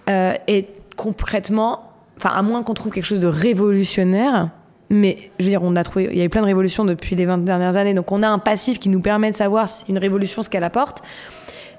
euh, 0.09 0.35
est 0.47 0.69
concrètement, 0.97 1.91
enfin 2.17 2.31
à 2.37 2.43
moins 2.43 2.63
qu'on 2.63 2.75
trouve 2.75 2.93
quelque 2.93 3.05
chose 3.05 3.19
de 3.19 3.27
révolutionnaire, 3.27 4.51
mais 4.91 5.19
je 5.39 5.45
veux 5.45 5.51
dire, 5.51 5.63
on 5.63 5.77
a 5.77 5.85
trouvé, 5.85 6.09
il 6.13 6.19
y 6.19 6.21
a 6.21 6.25
eu 6.25 6.29
plein 6.29 6.43
de 6.43 6.47
révolutions 6.47 6.85
depuis 6.85 7.17
les 7.17 7.27
20 7.27 7.39
dernières 7.39 7.77
années, 7.77 7.95
donc 7.95 8.13
on 8.13 8.23
a 8.23 8.29
un 8.29 8.39
passif 8.39 8.79
qui 8.79 8.89
nous 8.89 9.01
permet 9.01 9.31
de 9.31 9.37
savoir 9.37 9.69
si 9.69 9.85
une 9.89 9.99
révolution 9.99 10.43
ce 10.43 10.49
qu'elle 10.49 10.65
apporte 10.65 11.03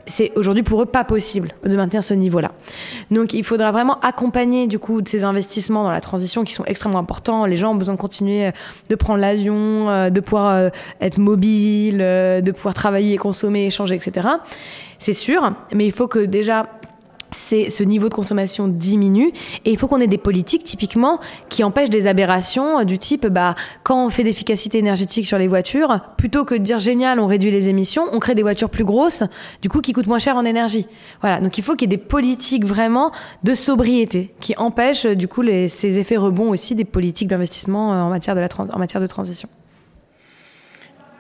c'est 0.08 0.32
aujourd'hui 0.36 0.63
pour 0.63 0.82
eux 0.82 0.86
pas 0.86 1.04
possible 1.04 1.54
de 1.63 1.76
maintenir 1.76 2.02
ce 2.02 2.13
niveau-là. 2.13 2.52
Donc 3.12 3.34
il 3.34 3.43
faudra 3.43 3.72
vraiment 3.72 4.00
accompagner 4.00 4.67
du 4.67 4.80
coup 4.80 5.02
ces 5.06 5.24
investissements 5.24 5.84
dans 5.84 5.91
la 5.91 6.02
transition 6.02 6.43
qui 6.43 6.54
sont 6.54 6.65
extrêmement 6.65 7.00
importants. 7.00 7.46
Les 7.46 7.58
gens 7.58 7.72
ont 7.72 7.76
besoin 7.76 7.93
de 7.93 8.00
continuer 8.00 8.48
euh, 8.48 8.52
de 8.89 8.96
prendre 8.96 9.20
l'avion, 9.20 9.89
euh, 9.89 10.10
de 10.10 10.20
pouvoir 10.20 10.48
euh, 10.48 10.70
être 11.02 11.17
mobile, 11.17 11.98
de 11.98 12.52
pouvoir 12.52 12.74
travailler, 12.74 13.17
consommer, 13.17 13.67
échanger, 13.67 13.96
etc. 13.96 14.28
C'est 14.98 15.13
sûr, 15.13 15.54
mais 15.74 15.86
il 15.86 15.91
faut 15.91 16.08
que 16.08 16.20
déjà 16.20 16.67
ce 17.32 17.84
niveau 17.84 18.10
de 18.10 18.13
consommation 18.13 18.68
diminue. 18.68 19.32
Et 19.66 19.72
il 19.72 19.78
faut 19.78 19.88
qu'on 19.88 20.00
ait 20.00 20.08
des 20.08 20.18
politiques 20.18 20.63
typiquement 20.63 21.20
qui 21.50 21.63
empêchent 21.63 21.90
des 21.90 22.08
aberrations 22.08 22.84
du 22.84 22.98
type 22.98 23.28
bah 23.28 23.56
quand 23.84 24.06
on 24.06 24.10
fait 24.10 24.24
d'efficacité 24.24 24.78
énergétique 24.78 25.26
sur 25.26 25.38
les 25.38 25.48
voitures 25.48 26.00
plutôt 26.18 26.46
que 26.46 26.56
de 26.56 26.60
dire 26.60 26.80
génial 26.80 27.20
on 27.20 27.28
réduit 27.28 27.52
les 27.52 27.70
émissions 27.70 28.06
on 28.12 28.20
crée 28.20 28.36
des 28.36 28.42
voitures 28.44 28.70
plus 28.70 28.86
grosses 28.86 29.24
du 29.62 29.70
coup 29.70 29.82
qui 29.82 29.94
coûtent 29.94 30.08
moins 30.08 30.20
cher 30.20 30.36
en 30.38 30.46
énergie. 30.46 30.88
Voilà. 31.22 31.40
Donc 31.40 31.58
il 31.58 31.63
faut 31.63 31.76
qu'il 31.76 31.92
y 31.92 31.94
ait 31.94 31.98
des 31.98 32.04
politiques 32.04 32.66
vraiment 32.66 33.12
de 33.44 33.54
sobriété 33.54 34.34
qui 34.40 34.56
empêchent 34.58 35.06
du 35.06 35.28
coup 35.28 35.44
ces 35.68 36.00
effets 36.00 36.18
rebonds 36.18 36.50
aussi 36.50 36.76
des 36.76 36.86
politiques 36.86 37.28
d'investissement 37.28 37.90
en 37.90 38.10
matière 38.10 38.36
de 38.36 38.42
la 38.42 38.48
en 38.58 38.80
matière 38.80 39.02
de 39.02 39.08
transition 39.08 39.50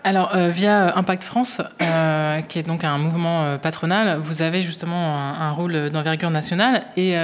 alors, 0.07 0.31
euh, 0.37 0.47
via 0.47 0.97
Impact 0.97 1.25
France, 1.25 1.61
euh, 1.81 2.39
qui 2.39 2.59
est 2.59 2.63
donc 2.63 2.85
un 2.85 2.97
mouvement 2.97 3.43
euh, 3.43 3.57
patronal, 3.57 4.19
vous 4.19 4.41
avez 4.41 4.61
justement 4.61 5.17
un, 5.17 5.51
rôle 5.51 5.89
d'envergure 5.89 6.29
nationale 6.29 6.83
et 6.95 7.15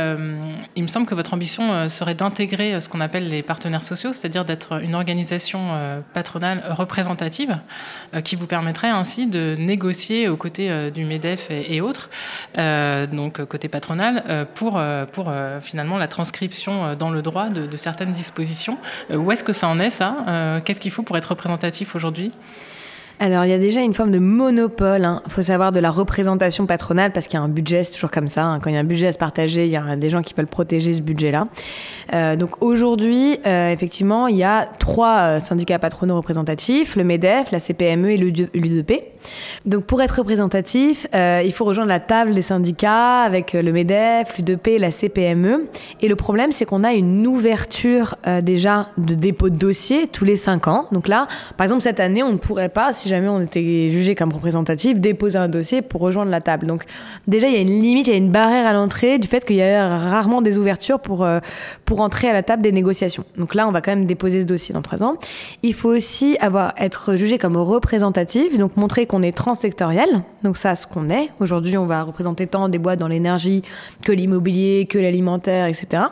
il 0.76 0.84
me 0.84 0.88
semble 0.88 1.06
que 1.06 1.16
votre 1.16 1.34
ambition 1.34 1.88
serait 1.88 2.16
d'intégrer 2.16 2.82
ce 2.82 2.90
qu'on 2.90 3.00
appelle 3.00 3.30
les 3.30 3.44
partenaires 3.44 3.84
sociaux, 3.84 4.12
c'est-à-dire 4.12 4.44
d'être 4.44 4.82
une 4.82 4.96
organisation 4.96 5.70
patronale 6.14 6.64
représentative 6.72 7.60
qui 8.24 8.36
vous 8.36 8.48
permettrait 8.48 8.90
ainsi 8.90 9.28
de 9.28 9.56
négocier 9.60 10.30
aux 10.30 10.38
côtés 10.38 10.90
du 10.92 11.06
MEDEF 11.06 11.52
et, 11.52 11.80
autres, 11.82 12.10
donc 13.12 13.44
côté 13.46 13.68
patronal, 13.68 14.48
pour, 14.56 14.82
finalement 15.62 15.98
la 15.98 16.08
transcription 16.08 16.96
dans 16.96 17.12
le 17.12 17.22
droit 17.22 17.50
de 17.50 17.78
certaines 17.78 18.14
dispositions. 18.14 18.80
où 19.14 19.32
est-ce 19.32 19.44
que 19.44 19.54
ça 19.54 19.68
en 19.68 19.78
est, 19.78 19.92
ça? 19.92 20.62
Qu'est-ce 20.66 20.80
qu'il 20.80 20.92
faut 20.92 21.04
pour 21.04 21.18
être 21.18 21.30
représentatif 21.30 21.96
aujourd'hui? 21.96 22.32
Alors, 23.20 23.46
il 23.46 23.50
y 23.50 23.54
a 23.54 23.60
déjà 23.60 23.82
une 23.82 23.94
forme 23.94 24.12
de 24.12 24.20
monopole, 24.20 25.02
il 25.02 25.06
hein. 25.06 25.22
faut 25.28 25.44
savoir, 25.44 25.72
de 25.72 25.80
la 25.80 25.92
représentation 25.92 26.66
patronale, 26.66 27.12
parce 27.12 27.28
qu'il 27.28 27.40
y 27.40 27.42
a 27.42 27.44
un 27.44 27.50
budget, 27.50 27.84
c'est 27.84 27.94
toujours 27.94 28.12
comme 28.12 28.28
ça. 28.28 28.46
Hein. 28.46 28.60
Quand 28.60 28.70
il 28.70 28.74
y 28.74 28.78
a 28.78 28.80
un 28.80 28.86
budget 28.86 29.08
à 29.08 29.14
se 29.14 29.18
partager, 29.18 29.66
il 29.66 29.72
y 29.72 29.78
a 29.78 29.96
des 29.96 30.10
gens 30.10 30.22
qui 30.22 30.34
veulent 30.34 30.48
protéger 30.48 30.94
ce 30.94 31.02
budget-là. 31.02 31.48
Euh, 32.14 32.36
donc 32.36 32.62
aujourd'hui, 32.62 33.38
euh, 33.46 33.72
effectivement, 33.72 34.28
il 34.28 34.36
y 34.36 34.44
a 34.44 34.68
trois 34.80 35.20
euh, 35.20 35.40
syndicats 35.40 35.80
patronaux 35.80 36.18
représentatifs, 36.18 36.96
le 36.96 37.04
MEDEF, 37.04 37.52
la 37.52 37.60
CPME 37.60 38.12
et 38.12 38.18
l'UDP. 38.18 39.13
Donc 39.66 39.86
pour 39.86 40.02
être 40.02 40.20
représentatif, 40.20 41.08
il 41.14 41.52
faut 41.54 41.66
rejoindre 41.66 41.90
la 41.90 42.00
table 42.00 42.34
des 42.34 42.42
syndicats 42.42 43.22
avec 43.22 43.54
le 43.54 43.72
MEDEF, 43.72 44.38
l'UDP 44.38 44.80
la 44.80 44.92
CPME. 44.92 45.66
Et 46.02 46.08
le 46.08 46.16
problème, 46.16 46.52
c'est 46.52 46.66
qu'on 46.66 46.84
a 46.84 46.94
une 46.94 47.26
ouverture 47.28 48.16
déjà 48.42 48.90
de 48.98 49.16
dépôt 49.16 49.50
de 49.50 49.56
dossier 49.56 50.08
tous 50.08 50.26
les 50.26 50.36
cinq 50.36 50.68
ans. 50.68 50.86
Donc 50.92 51.08
là, 51.08 51.28
par 51.58 51.66
exemple, 51.66 51.82
cette 51.82 52.00
année, 52.00 52.24
on 52.24 52.32
ne 52.32 52.38
pourrait 52.38 52.70
pas, 52.70 52.94
si 52.94 53.10
jamais 53.10 53.28
on 53.28 53.42
était 53.42 53.90
jugé 53.90 54.16
comme 54.16 54.34
représentatif, 54.34 55.00
déposer 55.00 55.38
un 55.38 55.48
dossier 55.48 55.82
pour 55.82 56.02
rejoindre 56.02 56.32
la 56.32 56.42
table. 56.42 56.68
Donc 56.68 56.84
déjà, 57.28 57.48
il 57.48 57.54
y 57.54 57.58
a 57.58 57.62
une 57.62 57.82
limite, 57.82 58.08
il 58.08 58.12
y 58.12 58.14
a 58.14 58.18
une 58.18 58.32
barrière 58.32 58.68
à 58.68 58.74
l'entrée 58.74 59.20
du 59.20 59.28
fait 59.28 59.46
qu'il 59.46 59.58
y 59.58 59.62
a 59.62 59.98
rarement 59.98 60.42
des 60.42 60.58
ouvertures 60.58 61.00
pour, 61.00 61.24
euh, 61.24 61.40
pour 61.86 62.02
entrer 62.02 62.30
à 62.30 62.34
la 62.34 62.44
table 62.44 62.62
des 62.62 62.72
négociations. 62.72 63.26
Donc 63.38 63.56
là, 63.56 63.68
on 63.68 63.72
va 63.72 63.82
quand 63.82 63.92
même 63.92 64.06
déposer 64.06 64.42
ce 64.42 64.46
dossier 64.46 64.74
dans 64.74 64.82
trois 64.82 65.04
ans. 65.04 65.16
Il 65.62 65.74
faut 65.74 65.90
aussi 65.90 66.38
avoir, 66.40 66.74
être 66.78 67.16
jugé 67.16 67.38
comme 67.38 67.58
représentatif, 67.58 68.58
donc 68.58 68.78
montrer 68.78 69.06
qu'on 69.14 69.22
est 69.22 69.32
transsectoriel. 69.32 70.24
Donc 70.42 70.58
ça, 70.58 70.74
ce 70.74 70.88
qu'on 70.88 71.12
est. 71.12 71.30
Aujourd'hui, 71.40 71.78
on 71.78 71.86
va 71.86 72.02
représenter 72.02 72.48
tant 72.48 72.68
des 72.68 72.80
boîtes 72.80 72.98
dans 72.98 73.08
l'énergie 73.08 73.62
que 74.04 74.12
l'immobilier, 74.12 74.88
que 74.90 74.98
l'alimentaire, 74.98 75.68
etc 75.68 76.04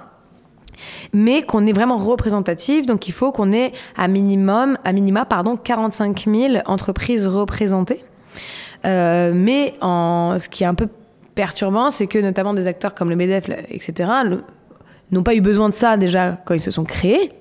mais 1.14 1.44
qu'on 1.44 1.68
est 1.68 1.74
vraiment 1.74 1.98
représentatif. 1.98 2.88
Donc 2.88 3.08
il 3.08 3.12
faut 3.12 3.32
qu'on 3.32 3.52
ait 3.52 3.72
à 3.96 4.08
minimum, 4.08 4.80
à 4.84 4.94
minima, 4.94 5.26
pardon, 5.26 5.56
45 5.56 6.26
000 6.28 6.54
entreprises 6.66 7.28
représentées. 7.28 8.04
Euh, 8.86 9.32
mais 9.36 9.76
ce 9.82 10.50
qui 10.50 10.64
est 10.64 10.68
un 10.68 10.74
peu 10.74 10.88
perturbant, 11.36 11.92
c'est 11.92 12.08
que 12.08 12.18
notamment 12.18 12.56
des 12.56 12.66
acteurs 12.66 12.96
comme 12.96 13.12
le 13.12 13.16
MEDEF, 13.16 13.50
etc., 13.70 14.10
n'ont 15.12 15.24
pas 15.24 15.36
eu 15.36 15.42
besoin 15.42 15.70
de 15.70 15.76
ça 15.76 15.98
déjà 15.98 16.38
quand 16.46 16.56
ils 16.56 16.62
se 16.62 16.72
sont 16.72 16.86
créés. 16.86 17.32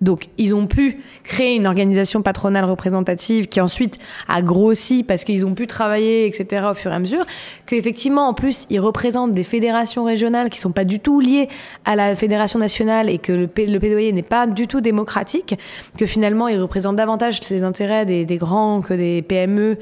Donc, 0.00 0.28
ils 0.38 0.54
ont 0.54 0.66
pu 0.66 0.98
créer 1.24 1.56
une 1.56 1.66
organisation 1.66 2.22
patronale 2.22 2.64
représentative 2.64 3.48
qui 3.48 3.60
ensuite 3.60 3.98
a 4.28 4.40
grossi 4.40 5.02
parce 5.02 5.24
qu'ils 5.24 5.44
ont 5.44 5.54
pu 5.54 5.66
travailler, 5.66 6.26
etc., 6.26 6.66
au 6.70 6.74
fur 6.74 6.90
et 6.90 6.94
à 6.94 6.98
mesure. 6.98 7.26
Qu'effectivement, 7.66 8.28
en 8.28 8.34
plus, 8.34 8.66
ils 8.70 8.80
représentent 8.80 9.32
des 9.32 9.42
fédérations 9.42 10.04
régionales 10.04 10.48
qui 10.48 10.58
sont 10.58 10.72
pas 10.72 10.84
du 10.84 11.00
tout 11.00 11.20
liées 11.20 11.48
à 11.84 11.96
la 11.96 12.16
fédération 12.16 12.58
nationale 12.58 13.10
et 13.10 13.18
que 13.18 13.32
le, 13.32 13.42
le 13.42 13.78
plaidoyer 13.78 14.12
n'est 14.12 14.22
pas 14.22 14.46
du 14.46 14.66
tout 14.66 14.80
démocratique. 14.80 15.54
Que 15.98 16.06
finalement, 16.06 16.48
ils 16.48 16.60
représentent 16.60 16.96
davantage 16.96 17.40
les 17.50 17.62
intérêts 17.62 18.06
des, 18.06 18.24
des 18.24 18.36
grands 18.38 18.80
que 18.80 18.94
des 18.94 19.22
PME. 19.22 19.76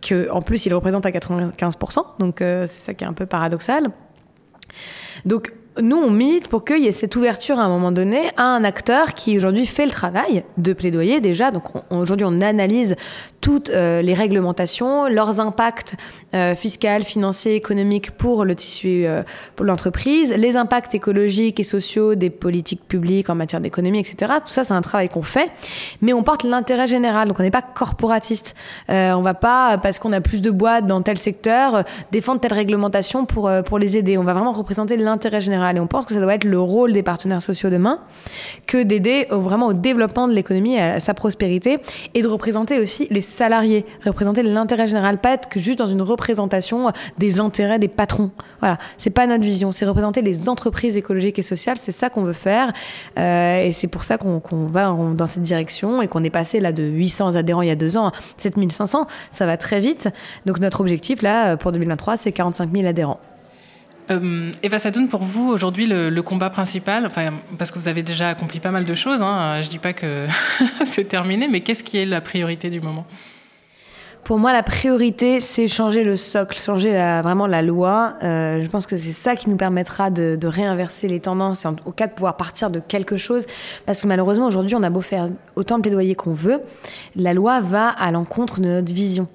Que, 0.00 0.28
en 0.32 0.42
plus, 0.42 0.66
ils 0.66 0.74
représentent 0.74 1.06
à 1.06 1.10
95%. 1.10 2.18
Donc, 2.18 2.42
euh, 2.42 2.66
c'est 2.66 2.80
ça 2.80 2.94
qui 2.94 3.04
est 3.04 3.06
un 3.06 3.12
peu 3.12 3.26
paradoxal. 3.26 3.90
Donc, 5.24 5.52
nous, 5.80 5.96
on 5.96 6.10
milite 6.10 6.48
pour 6.48 6.64
qu'il 6.64 6.84
y 6.84 6.86
ait 6.86 6.92
cette 6.92 7.16
ouverture 7.16 7.58
à 7.58 7.62
un 7.62 7.68
moment 7.68 7.92
donné 7.92 8.30
à 8.36 8.44
un 8.44 8.62
acteur 8.62 9.14
qui 9.14 9.36
aujourd'hui 9.38 9.64
fait 9.64 9.86
le 9.86 9.90
travail 9.90 10.44
de 10.58 10.72
plaidoyer 10.74 11.20
déjà. 11.20 11.50
Donc 11.50 11.64
aujourd'hui, 11.90 12.26
on 12.28 12.42
analyse 12.42 12.94
toutes 13.40 13.70
euh, 13.70 14.02
les 14.02 14.12
réglementations, 14.12 15.08
leurs 15.08 15.40
impacts 15.40 15.94
euh, 16.34 16.54
fiscal, 16.54 17.02
financiers, 17.02 17.54
économiques 17.54 18.10
pour 18.12 18.44
le 18.44 18.54
tissu, 18.54 19.06
euh, 19.06 19.22
pour 19.56 19.64
l'entreprise, 19.64 20.34
les 20.36 20.56
impacts 20.56 20.94
écologiques 20.94 21.58
et 21.58 21.64
sociaux 21.64 22.14
des 22.14 22.30
politiques 22.30 22.86
publiques 22.86 23.30
en 23.30 23.34
matière 23.34 23.60
d'économie, 23.60 23.98
etc. 23.98 24.34
Tout 24.44 24.52
ça, 24.52 24.64
c'est 24.64 24.74
un 24.74 24.82
travail 24.82 25.08
qu'on 25.08 25.22
fait, 25.22 25.50
mais 26.02 26.12
on 26.12 26.22
porte 26.22 26.44
l'intérêt 26.44 26.86
général. 26.86 27.28
Donc 27.28 27.40
on 27.40 27.42
n'est 27.42 27.50
pas 27.50 27.62
corporatiste. 27.62 28.54
Euh, 28.90 29.12
on 29.12 29.22
va 29.22 29.34
pas 29.34 29.78
parce 29.78 29.98
qu'on 29.98 30.12
a 30.12 30.20
plus 30.20 30.42
de 30.42 30.50
boîtes 30.50 30.86
dans 30.86 31.00
tel 31.00 31.16
secteur 31.16 31.84
défendre 32.10 32.40
telle 32.40 32.52
réglementation 32.52 33.24
pour 33.24 33.50
pour 33.64 33.78
les 33.78 33.96
aider. 33.96 34.18
On 34.18 34.24
va 34.24 34.34
vraiment 34.34 34.52
représenter 34.52 34.96
l'intérêt 34.96 35.40
général. 35.40 35.61
Et 35.70 35.80
on 35.80 35.86
pense 35.86 36.04
que 36.04 36.14
ça 36.14 36.20
doit 36.20 36.34
être 36.34 36.44
le 36.44 36.60
rôle 36.60 36.92
des 36.92 37.02
partenaires 37.02 37.42
sociaux 37.42 37.70
demain 37.70 37.98
que 38.66 38.82
d'aider 38.82 39.26
vraiment 39.30 39.68
au 39.68 39.72
développement 39.72 40.28
de 40.28 40.32
l'économie, 40.32 40.78
à 40.78 41.00
sa 41.00 41.14
prospérité 41.14 41.78
et 42.14 42.22
de 42.22 42.28
représenter 42.28 42.80
aussi 42.80 43.06
les 43.10 43.22
salariés, 43.22 43.84
représenter 44.04 44.42
l'intérêt 44.42 44.86
général, 44.86 45.18
pas 45.18 45.32
être 45.32 45.48
que 45.48 45.60
juste 45.60 45.78
dans 45.78 45.88
une 45.88 46.02
représentation 46.02 46.90
des 47.18 47.40
intérêts 47.40 47.78
des 47.78 47.88
patrons. 47.88 48.30
Voilà, 48.60 48.78
c'est 48.98 49.10
pas 49.10 49.26
notre 49.26 49.42
vision, 49.42 49.72
c'est 49.72 49.86
représenter 49.86 50.22
les 50.22 50.48
entreprises 50.48 50.96
écologiques 50.96 51.38
et 51.38 51.42
sociales, 51.42 51.76
c'est 51.78 51.92
ça 51.92 52.10
qu'on 52.10 52.22
veut 52.22 52.32
faire 52.32 52.72
euh, 53.18 53.64
et 53.64 53.72
c'est 53.72 53.88
pour 53.88 54.04
ça 54.04 54.18
qu'on 54.18 54.40
va 54.66 54.96
dans 55.14 55.26
cette 55.26 55.42
direction 55.42 56.02
et 56.02 56.08
qu'on 56.08 56.22
est 56.24 56.30
passé 56.30 56.60
là 56.60 56.72
de 56.72 56.82
800 56.82 57.36
adhérents 57.36 57.62
il 57.62 57.68
y 57.68 57.72
a 57.72 57.76
deux 57.76 57.96
ans 57.96 58.08
à 58.08 58.12
7500, 58.38 59.06
ça 59.30 59.46
va 59.46 59.56
très 59.56 59.80
vite. 59.80 60.08
Donc 60.46 60.60
notre 60.60 60.80
objectif 60.80 61.22
là 61.22 61.56
pour 61.56 61.72
2023, 61.72 62.16
c'est 62.16 62.32
45 62.32 62.70
000 62.72 62.86
adhérents. 62.86 63.20
Euh, 64.10 64.50
Eva 64.62 64.78
Sadoun, 64.78 65.08
pour 65.08 65.22
vous, 65.22 65.48
aujourd'hui, 65.48 65.86
le, 65.86 66.20
combat 66.22 66.50
principal, 66.50 67.06
enfin, 67.06 67.34
parce 67.58 67.70
que 67.70 67.78
vous 67.78 67.88
avez 67.88 68.02
déjà 68.02 68.30
accompli 68.30 68.60
pas 68.60 68.70
mal 68.70 68.84
de 68.84 68.94
choses, 68.94 69.22
hein, 69.22 69.60
je 69.60 69.68
dis 69.68 69.78
pas 69.78 69.92
que 69.92 70.26
c'est 70.84 71.04
terminé, 71.04 71.48
mais 71.48 71.60
qu'est-ce 71.60 71.84
qui 71.84 71.98
est 71.98 72.06
la 72.06 72.20
priorité 72.20 72.70
du 72.70 72.80
moment? 72.80 73.06
Pour 74.24 74.38
moi, 74.38 74.52
la 74.52 74.62
priorité, 74.62 75.40
c'est 75.40 75.66
changer 75.66 76.04
le 76.04 76.16
socle, 76.16 76.56
changer 76.60 76.92
vraiment 77.24 77.48
la 77.48 77.60
loi. 77.60 78.14
Euh, 78.22 78.62
je 78.62 78.68
pense 78.68 78.86
que 78.86 78.96
c'est 78.96 79.12
ça 79.12 79.34
qui 79.34 79.50
nous 79.50 79.56
permettra 79.56 80.10
de, 80.10 80.38
réinverser 80.46 81.08
les 81.08 81.18
tendances 81.18 81.64
et 81.64 81.68
en, 81.68 81.74
au 81.86 81.90
cas 81.90 82.06
de 82.06 82.12
pouvoir 82.12 82.36
partir 82.36 82.70
de 82.70 82.78
quelque 82.78 83.16
chose. 83.16 83.46
Parce 83.84 84.00
que 84.00 84.06
malheureusement, 84.06 84.46
aujourd'hui, 84.46 84.76
on 84.76 84.82
a 84.84 84.90
beau 84.90 85.00
faire 85.00 85.28
autant 85.56 85.78
de 85.78 85.82
plaidoyer 85.82 86.14
qu'on 86.14 86.34
veut, 86.34 86.60
la 87.16 87.34
loi 87.34 87.60
va 87.60 87.88
à 87.88 88.12
l'encontre 88.12 88.60
de 88.60 88.68
notre 88.68 88.94
vision. 88.94 89.26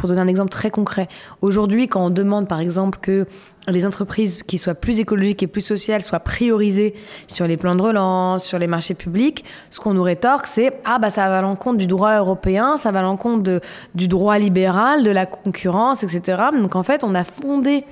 Pour 0.00 0.08
donner 0.08 0.22
un 0.22 0.28
exemple 0.28 0.48
très 0.48 0.70
concret, 0.70 1.08
aujourd'hui, 1.42 1.86
quand 1.86 2.06
on 2.06 2.08
demande 2.08 2.48
par 2.48 2.58
exemple 2.58 3.00
que 3.02 3.26
les 3.68 3.84
entreprises 3.84 4.42
qui 4.46 4.56
soient 4.56 4.74
plus 4.74 4.98
écologiques 4.98 5.42
et 5.42 5.46
plus 5.46 5.60
sociales 5.60 6.02
soient 6.02 6.20
priorisées 6.20 6.94
sur 7.26 7.46
les 7.46 7.58
plans 7.58 7.74
de 7.74 7.82
relance, 7.82 8.42
sur 8.42 8.58
les 8.58 8.66
marchés 8.66 8.94
publics, 8.94 9.44
ce 9.68 9.78
qu'on 9.78 9.92
nous 9.92 10.02
rétorque, 10.02 10.46
c'est 10.46 10.72
ah 10.86 10.98
bah 10.98 11.10
ça 11.10 11.28
va 11.28 11.40
à 11.40 11.42
l'encontre 11.42 11.76
du 11.76 11.86
droit 11.86 12.16
européen, 12.16 12.78
ça 12.78 12.92
va 12.92 13.00
à 13.00 13.02
l'encontre 13.02 13.60
du 13.94 14.08
droit 14.08 14.38
libéral, 14.38 15.04
de 15.04 15.10
la 15.10 15.26
concurrence, 15.26 16.02
etc. 16.02 16.44
Donc 16.58 16.76
en 16.76 16.82
fait, 16.82 17.04
on 17.04 17.12
a 17.12 17.22
fondé 17.22 17.84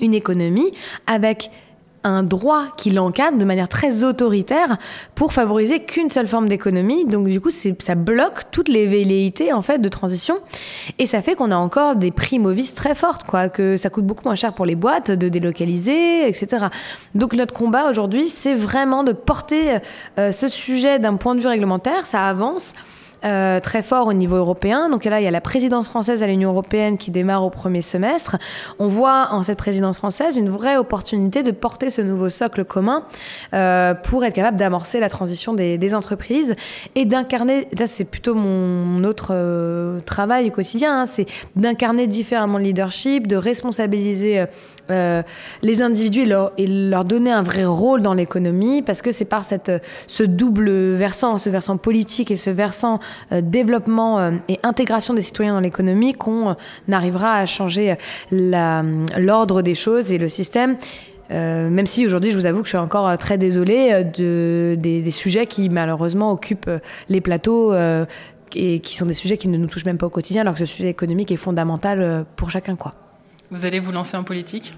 une 0.00 0.14
économie 0.14 0.72
avec 1.06 1.50
un 2.04 2.22
droit 2.22 2.64
qui 2.76 2.90
l'encadre 2.90 3.38
de 3.38 3.44
manière 3.44 3.68
très 3.68 4.04
autoritaire 4.04 4.76
pour 5.14 5.32
favoriser 5.32 5.80
qu'une 5.80 6.10
seule 6.10 6.28
forme 6.28 6.48
d'économie. 6.48 7.04
Donc 7.04 7.28
du 7.28 7.40
coup, 7.40 7.50
ça 7.50 7.94
bloque 7.94 8.50
toutes 8.50 8.68
les 8.68 8.86
velléités 8.86 9.52
en 9.52 9.62
fait 9.62 9.78
de 9.78 9.88
transition 9.88 10.38
et 10.98 11.06
ça 11.06 11.22
fait 11.22 11.34
qu'on 11.34 11.50
a 11.50 11.56
encore 11.56 11.96
des 11.96 12.10
prix 12.10 12.38
movis 12.38 12.74
très 12.74 12.94
fortes, 12.94 13.24
quoi, 13.24 13.48
que 13.48 13.76
ça 13.76 13.90
coûte 13.90 14.04
beaucoup 14.04 14.24
moins 14.24 14.34
cher 14.34 14.52
pour 14.54 14.66
les 14.66 14.74
boîtes 14.74 15.10
de 15.10 15.28
délocaliser, 15.28 16.28
etc. 16.28 16.66
Donc 17.14 17.34
notre 17.34 17.54
combat 17.54 17.90
aujourd'hui, 17.90 18.28
c'est 18.28 18.54
vraiment 18.54 19.04
de 19.04 19.12
porter 19.12 19.78
euh, 20.18 20.32
ce 20.32 20.48
sujet 20.48 20.98
d'un 20.98 21.16
point 21.16 21.34
de 21.34 21.40
vue 21.40 21.48
réglementaire. 21.48 22.06
Ça 22.06 22.28
avance. 22.28 22.74
Euh, 23.24 23.58
très 23.58 23.82
fort 23.82 24.06
au 24.06 24.12
niveau 24.12 24.36
européen. 24.36 24.88
Donc 24.88 25.04
là, 25.04 25.20
il 25.20 25.24
y 25.24 25.26
a 25.26 25.32
la 25.32 25.40
présidence 25.40 25.88
française 25.88 26.22
à 26.22 26.28
l'Union 26.28 26.50
européenne 26.50 26.98
qui 26.98 27.10
démarre 27.10 27.42
au 27.42 27.50
premier 27.50 27.82
semestre. 27.82 28.36
On 28.78 28.86
voit 28.86 29.30
en 29.32 29.42
cette 29.42 29.58
présidence 29.58 29.96
française 29.96 30.36
une 30.36 30.50
vraie 30.50 30.76
opportunité 30.76 31.42
de 31.42 31.50
porter 31.50 31.90
ce 31.90 32.00
nouveau 32.00 32.28
socle 32.28 32.64
commun 32.64 33.02
euh, 33.54 33.94
pour 33.94 34.24
être 34.24 34.34
capable 34.34 34.56
d'amorcer 34.56 35.00
la 35.00 35.08
transition 35.08 35.52
des, 35.52 35.94
entreprises 35.94 36.54
et 36.94 37.06
d'incarner, 37.06 37.66
là 37.76 37.86
c'est 37.86 38.04
plutôt 38.04 38.34
mon 38.34 39.02
autre 39.04 39.30
euh, 39.32 40.00
travail 40.00 40.50
quotidien, 40.50 41.00
hein, 41.02 41.06
c'est 41.06 41.26
d'incarner 41.56 42.06
différemment 42.06 42.58
le 42.58 42.64
leadership, 42.64 43.26
de 43.26 43.36
responsabiliser 43.36 44.44
euh, 44.90 45.22
les 45.62 45.82
individus 45.82 46.22
et 46.22 46.26
leur, 46.26 46.52
et 46.56 46.66
leur, 46.66 47.04
donner 47.04 47.30
un 47.30 47.42
vrai 47.42 47.66
rôle 47.66 48.00
dans 48.00 48.14
l'économie 48.14 48.80
parce 48.80 49.02
que 49.02 49.12
c'est 49.12 49.26
par 49.26 49.44
cette, 49.44 49.70
ce 50.06 50.22
double 50.22 50.70
versant, 50.94 51.36
ce 51.36 51.50
versant 51.50 51.76
politique 51.76 52.30
et 52.30 52.38
ce 52.38 52.48
versant 52.48 52.98
développement 53.30 54.18
euh, 54.18 54.32
et 54.48 54.58
intégration 54.62 55.14
des 55.14 55.20
citoyens 55.20 55.54
dans 55.54 55.60
l'économie 55.60 56.14
qu'on 56.14 56.56
arrivera 56.90 57.34
à 57.34 57.46
changer 57.46 57.96
l'ordre 58.30 59.62
des 59.62 59.74
choses 59.74 60.12
et 60.12 60.18
le 60.18 60.28
système. 60.28 60.76
même 61.30 61.86
si 61.86 62.06
aujourd'hui, 62.06 62.30
je 62.30 62.38
vous 62.38 62.46
avoue 62.46 62.60
que 62.60 62.66
je 62.66 62.70
suis 62.70 62.78
encore 62.78 63.16
très 63.18 63.38
désolée 63.38 64.04
de, 64.04 64.76
des, 64.78 65.10
sujets 65.10 65.46
qui 65.46 65.68
malheureusement 65.68 66.32
occupent 66.32 66.70
les 67.08 67.20
plateaux 67.20 67.74
et 68.54 68.80
qui 68.80 68.96
sont 68.96 69.06
des 69.06 69.14
sujets 69.14 69.36
qui 69.36 69.48
ne 69.48 69.58
nous 69.58 69.66
touchent 69.66 69.84
même 69.84 69.98
pas 69.98 70.06
au 70.06 70.10
quotidien, 70.10 70.42
alors 70.42 70.54
que 70.54 70.60
ce 70.60 70.66
sujet 70.66 70.88
économique 70.88 71.30
est 71.30 71.36
fondamental 71.36 72.24
pour 72.36 72.50
chacun. 72.50 72.76
Vous 73.50 73.64
allez 73.64 73.80
vous 73.80 73.92
lancer 73.92 74.16
en 74.16 74.24
politique? 74.24 74.74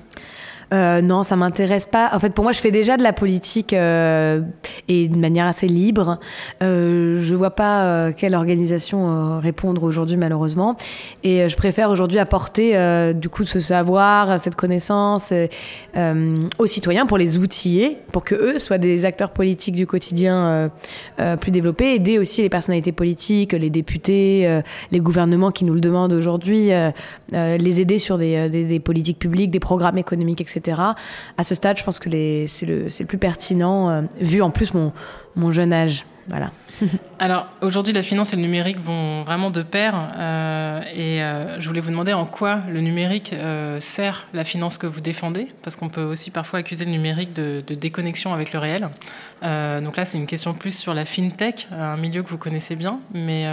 Euh, 0.73 1.03
non, 1.03 1.23
ça 1.23 1.37
m'intéresse 1.37 1.87
pas. 1.87 2.11
En 2.13 2.21
fait, 2.21 2.31
pour 2.31 2.45
moi, 2.45 2.53
je 2.53 2.61
fais 2.61 2.71
déjà 2.71 2.97
de 2.97 3.03
la 3.03 3.13
politique 3.13 3.73
euh, 3.73 4.41
et 4.89 5.09
de 5.09 5.17
manière 5.17 5.47
assez 5.47 5.67
libre. 5.67 6.21
Euh, 6.63 7.19
je 7.21 7.35
vois 7.35 7.51
pas 7.51 7.85
euh, 7.85 8.13
quelle 8.17 8.35
organisation 8.35 9.09
euh, 9.09 9.39
répondre 9.39 9.83
aujourd'hui, 9.83 10.17
malheureusement. 10.17 10.77
Et 11.25 11.43
euh, 11.43 11.49
je 11.49 11.57
préfère 11.57 11.91
aujourd'hui 11.91 12.19
apporter 12.19 12.51
du 13.15 13.29
coup 13.29 13.45
ce 13.45 13.61
savoir, 13.61 14.39
cette 14.39 14.55
connaissance 14.55 15.33
aux 16.59 16.67
citoyens 16.67 17.07
pour 17.07 17.19
les 17.19 17.39
outiller, 17.39 17.99
pour 18.13 18.25
que 18.25 18.35
eux 18.35 18.59
soient 18.59 18.79
des 18.79 19.05
acteurs 19.05 19.31
politiques 19.31 19.75
du 19.75 19.87
quotidien 19.87 20.71
plus 21.41 21.51
développés, 21.51 21.95
aider 21.95 22.19
aussi 22.19 22.43
les 22.43 22.49
personnalités 22.49 22.93
politiques, 22.93 23.53
les 23.53 23.71
députés, 23.71 24.61
les 24.91 25.01
gouvernements 25.01 25.51
qui 25.51 25.65
nous 25.65 25.75
le 25.75 25.81
demandent 25.81 26.13
aujourd'hui, 26.13 26.71
les 27.33 27.81
aider 27.81 27.99
sur 27.99 28.19
des, 28.19 28.49
des 28.49 28.81
politiques 28.81 29.19
publiques, 29.19 29.51
des 29.51 29.61
programmes 29.61 29.99
économiques, 29.99 30.41
etc. 30.41 30.60
À 30.69 31.45
ce 31.45 31.55
stade, 31.55 31.79
je 31.79 31.85
pense 31.85 31.99
que 31.99 32.11
c'est 32.47 32.67
le, 32.67 33.05
plus 33.07 33.19
pertinent, 33.19 33.91
euh, 33.91 34.03
vu 34.21 34.43
en 34.43 34.51
plus 34.51 34.73
mon, 34.75 35.53
jeune 35.53 35.73
âge. 35.73 36.05
Voilà. 36.29 36.51
Alors 37.19 37.47
aujourd'hui, 37.61 37.93
la 37.93 38.03
finance 38.03 38.33
et 38.33 38.37
le 38.37 38.43
numérique 38.43 38.79
vont 38.79 39.25
vraiment 39.25 39.51
de 39.51 39.63
pair. 39.63 39.95
euh, 40.17 40.81
et 40.95 41.23
euh, 41.23 41.61
je 41.61 41.67
voulais 41.67 41.81
vous 41.81 41.91
demander 41.91 42.13
en 42.13 42.25
quoi 42.25 42.61
le 42.69 42.81
numérique 42.81 43.35
sert 43.81 44.29
la 44.33 44.45
finance 44.45 44.79
que 44.79 44.87
vous 44.87 45.01
défendez, 45.01 45.49
parce 45.63 45.77
qu'on 45.77 45.89
peut 45.89 46.05
aussi 46.05 46.31
parfois 46.31 46.61
accuser 46.61 46.85
le 46.85 46.91
numérique 46.93 47.33
de, 47.33 47.63
déconnexion 47.75 48.33
avec 48.33 48.53
le 48.53 48.59
réel. 48.59 48.89
Donc 49.43 49.97
là, 49.97 50.05
c'est 50.05 50.19
une 50.19 50.27
question 50.27 50.55
plus 50.55 50.77
sur 50.77 50.95
la 50.95 51.05
fintech, 51.05 51.69
un 51.73 51.97
milieu 51.97 52.23
que 52.23 52.29
vous 52.29 52.39
connaissez 52.39 52.77
bien. 52.77 53.01
Mais 53.13 53.47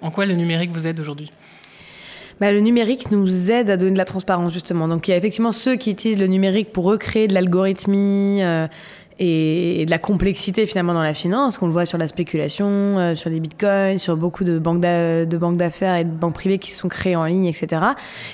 en 0.00 0.10
quoi 0.10 0.26
le 0.26 0.34
numérique 0.34 0.70
vous 0.70 0.86
aide 0.86 1.00
aujourd'hui? 1.00 1.30
Bah, 2.40 2.52
le 2.52 2.60
numérique 2.60 3.10
nous 3.10 3.50
aide 3.50 3.68
à 3.68 3.76
donner 3.76 3.92
de 3.92 3.98
la 3.98 4.06
transparence, 4.06 4.50
justement. 4.54 4.88
Donc, 4.88 5.06
il 5.06 5.10
y 5.10 5.14
a 5.14 5.16
effectivement 5.18 5.52
ceux 5.52 5.76
qui 5.76 5.90
utilisent 5.90 6.18
le 6.18 6.26
numérique 6.26 6.72
pour 6.72 6.84
recréer 6.84 7.28
de 7.28 7.34
l'algorithmie 7.34 8.38
euh, 8.42 8.66
et, 9.18 9.84
de 9.84 9.90
la 9.90 9.98
complexité, 9.98 10.66
finalement, 10.66 10.94
dans 10.94 11.02
la 11.02 11.12
finance, 11.12 11.58
qu'on 11.58 11.66
le 11.66 11.72
voit 11.72 11.84
sur 11.84 11.98
la 11.98 12.08
spéculation, 12.08 12.66
euh, 12.66 13.14
sur 13.14 13.28
les 13.28 13.40
bitcoins, 13.40 13.98
sur 13.98 14.16
beaucoup 14.16 14.44
de 14.44 14.58
banques 14.58 14.80
d'affaires 14.80 15.96
et 15.96 16.04
de 16.04 16.10
banques 16.10 16.32
privées 16.32 16.58
qui 16.58 16.70
sont 16.70 16.88
créées 16.88 17.14
en 17.14 17.26
ligne, 17.26 17.44
etc. 17.44 17.82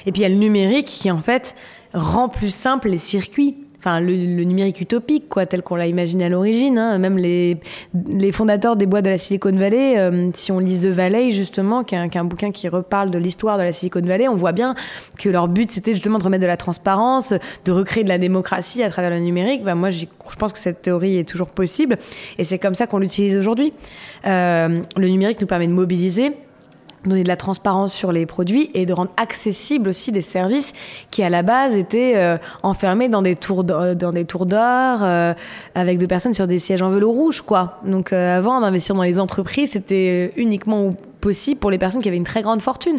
Et 0.07 0.13
puis, 0.13 0.21
il 0.21 0.23
y 0.23 0.27
a 0.27 0.29
le 0.29 0.37
numérique 0.37 0.87
qui, 0.87 1.11
en 1.11 1.21
fait, 1.21 1.57
rend 1.93 2.29
plus 2.29 2.55
simple 2.55 2.89
les 2.89 2.99
circuits. 2.99 3.66
Enfin, 3.79 4.01
le, 4.01 4.13
le 4.13 4.45
numérique 4.45 4.81
utopique, 4.81 5.29
quoi, 5.29 5.47
tel 5.47 5.63
qu'on 5.63 5.77
l'a 5.77 5.87
imaginé 5.87 6.25
à 6.25 6.29
l'origine. 6.29 6.79
hein. 6.79 6.99
Même 6.99 7.19
les, 7.19 7.59
les 8.09 8.33
fondateurs 8.33 8.77
des 8.77 8.87
bois 8.87 9.03
de 9.03 9.11
la 9.11 9.19
Silicon 9.19 9.53
Valley, 9.53 9.99
euh, 9.99 10.29
si 10.35 10.51
on 10.51 10.59
lit 10.59 10.81
The 10.81 10.87
Valley, 10.87 11.33
justement, 11.33 11.85
qui 11.85 11.95
est 11.95 11.99
un, 11.99 12.09
qui 12.09 12.19
est 12.19 12.21
un 12.21 12.25
bouquin 12.25 12.51
qui 12.51 12.69
reparle 12.69 13.11
de 13.11 13.19
l'histoire 13.19 13.59
de 13.59 13.63
la 13.63 13.73
Silicon 13.73 14.01
Valley, 14.01 14.29
on 14.29 14.35
voit 14.37 14.53
bien 14.53 14.75
que 15.19 15.29
leur 15.29 15.49
but, 15.49 15.71
c'était 15.71 15.93
justement 15.95 16.19
de 16.19 16.25
remettre 16.25 16.43
de 16.43 16.47
la 16.49 16.57
transparence, 16.57 17.33
de 17.65 17.73
recréer 17.73 18.05
de 18.05 18.09
la 18.09 18.19
démocratie 18.19 18.83
à 18.83 18.91
travers 18.91 19.11
le 19.11 19.19
numérique. 19.21 19.63
Bah, 19.63 19.75
moi, 19.75 19.91
je 19.91 20.07
pense 20.39 20.53
que 20.53 20.59
cette 20.59 20.83
théorie 20.83 21.19
est 21.19 21.29
toujours 21.29 21.49
possible. 21.49 21.99
Et 22.39 22.45
c'est 22.45 22.59
comme 22.59 22.75
ça 22.75 22.87
qu'on 22.87 22.99
l'utilise 22.99 23.37
aujourd'hui. 23.37 23.73
Euh, 24.27 24.81
le 24.97 25.09
numérique 25.09 25.41
nous 25.41 25.47
permet 25.47 25.69
de 25.69 25.73
mobiliser 25.73 26.33
donner 27.05 27.23
de 27.23 27.29
la 27.29 27.37
transparence 27.37 27.93
sur 27.93 28.11
les 28.11 28.27
produits 28.27 28.71
et 28.75 28.87
de 28.87 28.93
rendre 28.93 29.11
accessibles 29.17 29.89
aussi 29.89 30.11
des 30.13 30.23
services 30.23 30.73
qui 31.11 31.23
à 31.23 31.31
la 31.31 31.43
base 31.43 31.77
étaient 31.77 32.15
euh, 32.17 32.37
enfermés 32.63 33.09
dans 33.09 33.23
des 33.23 33.37
tours 33.37 33.65
d'or- 33.65 33.83
euh, 33.83 35.35
avec 35.75 35.99
des 35.99 36.07
personnes 36.07 36.35
sur 36.35 36.47
des 36.47 36.59
sièges 36.59 36.83
en 36.83 36.91
velours 36.91 37.15
rouge 37.15 37.43
quoi. 37.43 37.81
Donc 37.85 38.13
euh, 38.13 38.39
avant 38.39 38.61
d'investir 38.61 38.95
dans 38.95 39.03
les 39.03 39.19
entreprises, 39.19 39.71
c'était 39.73 40.33
euh, 40.37 40.41
uniquement 40.41 40.95
possible 41.27 41.59
pour 41.59 41.73
les 41.73 41.79
personnes 41.79 42.01
qui 42.01 42.07
avaient 42.07 42.17
une 42.17 42.31
très 42.35 42.43
grande 42.43 42.63
fortune. 42.63 42.99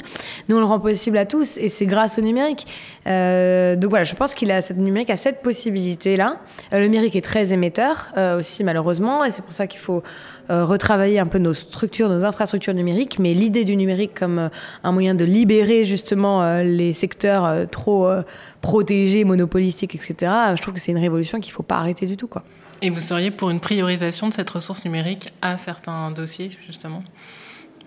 Nous 0.49 0.57
on 0.57 0.59
le 0.59 0.65
rend 0.65 0.81
possible 0.81 1.17
à 1.17 1.25
tous 1.25 1.57
et 1.57 1.69
c'est 1.69 1.85
grâce 1.85 2.19
au 2.19 2.21
numérique. 2.21 2.67
Euh, 3.07 3.77
donc 3.77 3.91
voilà, 3.91 4.03
je 4.03 4.15
pense 4.15 4.33
qu'il 4.33 4.51
a 4.51 4.61
cette 4.61 4.77
numérique 4.77 5.09
a 5.09 5.15
cette 5.15 5.41
possibilité 5.41 6.17
là. 6.17 6.41
le 6.73 6.87
numérique 6.87 7.15
est 7.15 7.21
très 7.21 7.53
émetteur 7.53 8.09
euh, 8.17 8.39
aussi 8.39 8.65
malheureusement 8.65 9.23
et 9.23 9.31
c'est 9.31 9.41
pour 9.41 9.53
ça 9.53 9.65
qu'il 9.65 9.79
faut 9.79 10.03
euh, 10.49 10.65
retravailler 10.65 11.19
un 11.19 11.25
peu 11.25 11.39
nos 11.39 11.53
structures, 11.53 12.09
nos 12.09 12.23
infrastructures 12.23 12.73
numériques, 12.73 13.19
mais 13.19 13.33
l'idée 13.33 13.65
du 13.65 13.75
numérique 13.75 14.13
comme 14.17 14.39
euh, 14.39 14.49
un 14.83 14.91
moyen 14.91 15.13
de 15.13 15.25
libérer 15.25 15.83
justement 15.83 16.41
euh, 16.41 16.63
les 16.63 16.93
secteurs 16.93 17.45
euh, 17.45 17.65
trop 17.65 18.07
euh, 18.07 18.23
protégés, 18.61 19.23
monopolistiques, 19.25 19.95
etc., 19.95 20.31
je 20.55 20.61
trouve 20.61 20.73
que 20.73 20.79
c'est 20.79 20.91
une 20.91 20.99
révolution 20.99 21.39
qu'il 21.39 21.51
ne 21.51 21.55
faut 21.55 21.63
pas 21.63 21.77
arrêter 21.77 22.05
du 22.05 22.17
tout. 22.17 22.27
Quoi. 22.27 22.43
Et 22.81 22.89
vous 22.89 23.01
seriez 23.01 23.31
pour 23.31 23.49
une 23.49 23.59
priorisation 23.59 24.29
de 24.29 24.33
cette 24.33 24.49
ressource 24.49 24.85
numérique 24.85 25.33
à 25.41 25.57
certains 25.57 26.11
dossiers, 26.11 26.51
justement? 26.65 27.03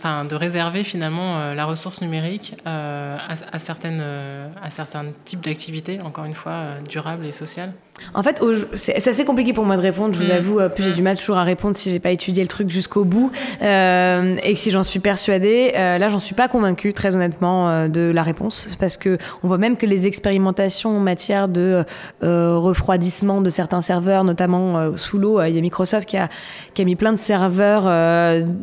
Enfin, 0.01 0.25
de 0.25 0.35
réserver 0.35 0.83
finalement 0.83 1.37
euh, 1.37 1.55
la 1.55 1.67
ressource 1.67 2.01
numérique 2.01 2.57
euh, 2.67 3.19
à, 3.19 3.59
certaines, 3.59 4.01
euh, 4.01 4.49
à 4.63 4.71
certains 4.71 5.13
types 5.27 5.43
d'activités, 5.43 6.01
encore 6.01 6.25
une 6.25 6.33
fois, 6.33 6.77
durables 6.89 7.27
et 7.27 7.33
sociales 7.33 7.75
En 8.15 8.23
fait, 8.23 8.41
c'est 8.75 9.07
assez 9.09 9.25
compliqué 9.25 9.53
pour 9.53 9.65
moi 9.65 9.77
de 9.77 9.83
répondre, 9.83 10.15
je 10.15 10.19
vous 10.21 10.29
Mm. 10.31 10.37
avoue. 10.37 10.61
euh, 10.61 10.69
j'ai 10.79 10.91
Mm. 10.91 10.95
du 10.95 11.03
mal 11.03 11.17
toujours 11.19 11.37
à 11.37 11.45
répondre 11.45 11.77
si 11.77 11.91
j'ai 11.91 11.99
pas 12.01 12.11
étudié 12.11 12.43
le 12.43 12.49
truc 12.49 12.71
jusqu'au 12.71 13.05
bout. 13.05 13.31
Euh, 13.63 14.37
et 14.43 14.53
que 14.55 14.59
si 14.59 14.71
j'en 14.71 14.83
suis 14.83 15.01
persuadée, 15.01 15.73
euh, 15.77 15.99
là, 15.99 16.09
j'en 16.09 16.19
suis 16.19 16.35
pas 16.35 16.49
convaincue, 16.49 16.93
très 16.93 17.15
honnêtement, 17.17 17.69
euh, 17.69 17.89
de 17.89 18.11
la 18.11 18.23
réponse. 18.23 18.69
Parce 18.79 18.97
que 18.97 19.19
on 19.43 19.49
voit 19.49 19.59
même 19.59 19.77
que 19.77 19.87
les 19.87 20.07
expérimentations 20.07 20.97
en 20.97 21.01
matière 21.01 21.49
de 21.49 21.85
euh, 22.23 22.57
refroidissement 22.57 23.41
de 23.41 23.51
certains 23.51 23.81
serveurs, 23.81 24.25
notamment 24.25 24.97
sous 24.97 25.19
l'eau, 25.19 25.43
il 25.43 25.55
y 25.55 25.59
a 25.59 25.61
Microsoft 25.61 26.09
qui 26.09 26.17
a, 26.17 26.29
qui 26.75 26.83
a 26.83 26.85
mis 26.85 26.97
plein 26.97 27.13
de 27.13 27.19
serveurs 27.19 27.85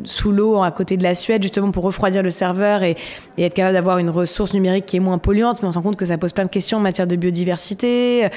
sous 0.06 0.32
l'eau 0.32 0.62
à 0.64 0.72
côté 0.72 0.98
de 0.98 1.04
la 1.04 1.16
Suède, 1.16 1.42
justement 1.44 1.72
pour 1.72 1.84
refroidir 1.84 2.24
le 2.24 2.32
serveur 2.32 2.84
et, 2.84 2.96
et 3.38 3.44
être 3.46 3.54
capable 3.54 3.74
d'avoir 3.76 3.98
une 4.00 4.10
ressource 4.10 4.54
numérique 4.54 4.86
qui 4.86 4.98
est 4.98 5.02
moins 5.02 5.18
polluante. 5.18 5.62
Mais 5.62 5.68
on 5.68 5.72
se 5.72 5.78
rend 5.78 5.84
compte 5.84 5.98
que 5.98 6.06
ça 6.06 6.18
pose 6.18 6.34
plein 6.34 6.46
de 6.46 6.50
questions 6.50 6.78
en 6.78 6.82
matière 6.82 7.08
de 7.08 7.16
biodiversité. 7.16 8.28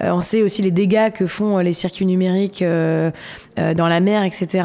On 0.00 0.20
sait 0.20 0.42
aussi 0.42 0.49
les 0.58 0.70
dégâts 0.70 1.10
que 1.12 1.26
font 1.26 1.58
euh, 1.58 1.62
les 1.62 1.72
circuits 1.72 2.06
numériques 2.06 2.62
euh, 2.62 3.10
euh, 3.58 3.74
dans 3.74 3.88
la 3.88 4.00
mer, 4.00 4.24
etc. 4.24 4.64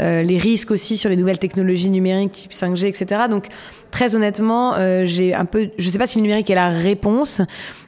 Les 0.00 0.38
risques 0.38 0.70
aussi 0.70 0.96
sur 0.96 1.08
les 1.08 1.16
nouvelles 1.16 1.38
technologies 1.38 1.90
numériques 1.90 2.32
type 2.32 2.52
5G, 2.52 2.86
etc. 2.86 3.22
Donc 3.30 3.46
très 3.90 4.16
honnêtement, 4.16 4.74
j'ai 5.04 5.34
un 5.34 5.44
peu, 5.44 5.70
je 5.78 5.90
sais 5.90 5.98
pas 5.98 6.06
si 6.06 6.18
le 6.18 6.22
numérique 6.22 6.50
est 6.50 6.54
la 6.54 6.70
réponse. 6.70 7.42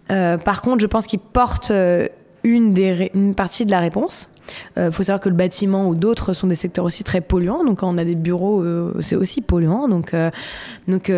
Par 0.09 0.63
contre, 0.63 0.81
je 0.81 0.87
pense 0.87 1.07
qu'il 1.07 1.19
porte 1.19 1.73
une 2.43 2.73
des 2.73 3.11
une 3.15 3.35
partie 3.35 3.65
de 3.65 3.71
la 3.71 3.81
réponse. 3.81 4.29
Il 4.77 4.93
faut 4.93 5.03
savoir 5.03 5.21
que 5.21 5.29
le 5.29 5.35
bâtiment 5.35 5.89
ou 5.89 5.95
d'autres 5.95 6.35
sont 6.35 6.47
des 6.47 6.57
secteurs 6.57 6.85
aussi 6.85 7.05
très 7.05 7.21
polluants. 7.21 7.65
Donc 7.65 7.79
quand 7.79 7.93
on 7.93 7.99
a 7.99 8.05
des 8.05 8.15
bureaux, 8.15 8.65
c'est 9.01 9.17
aussi 9.17 9.41
polluant. 9.41 9.89
Donc 9.89 10.15
donc 10.89 11.11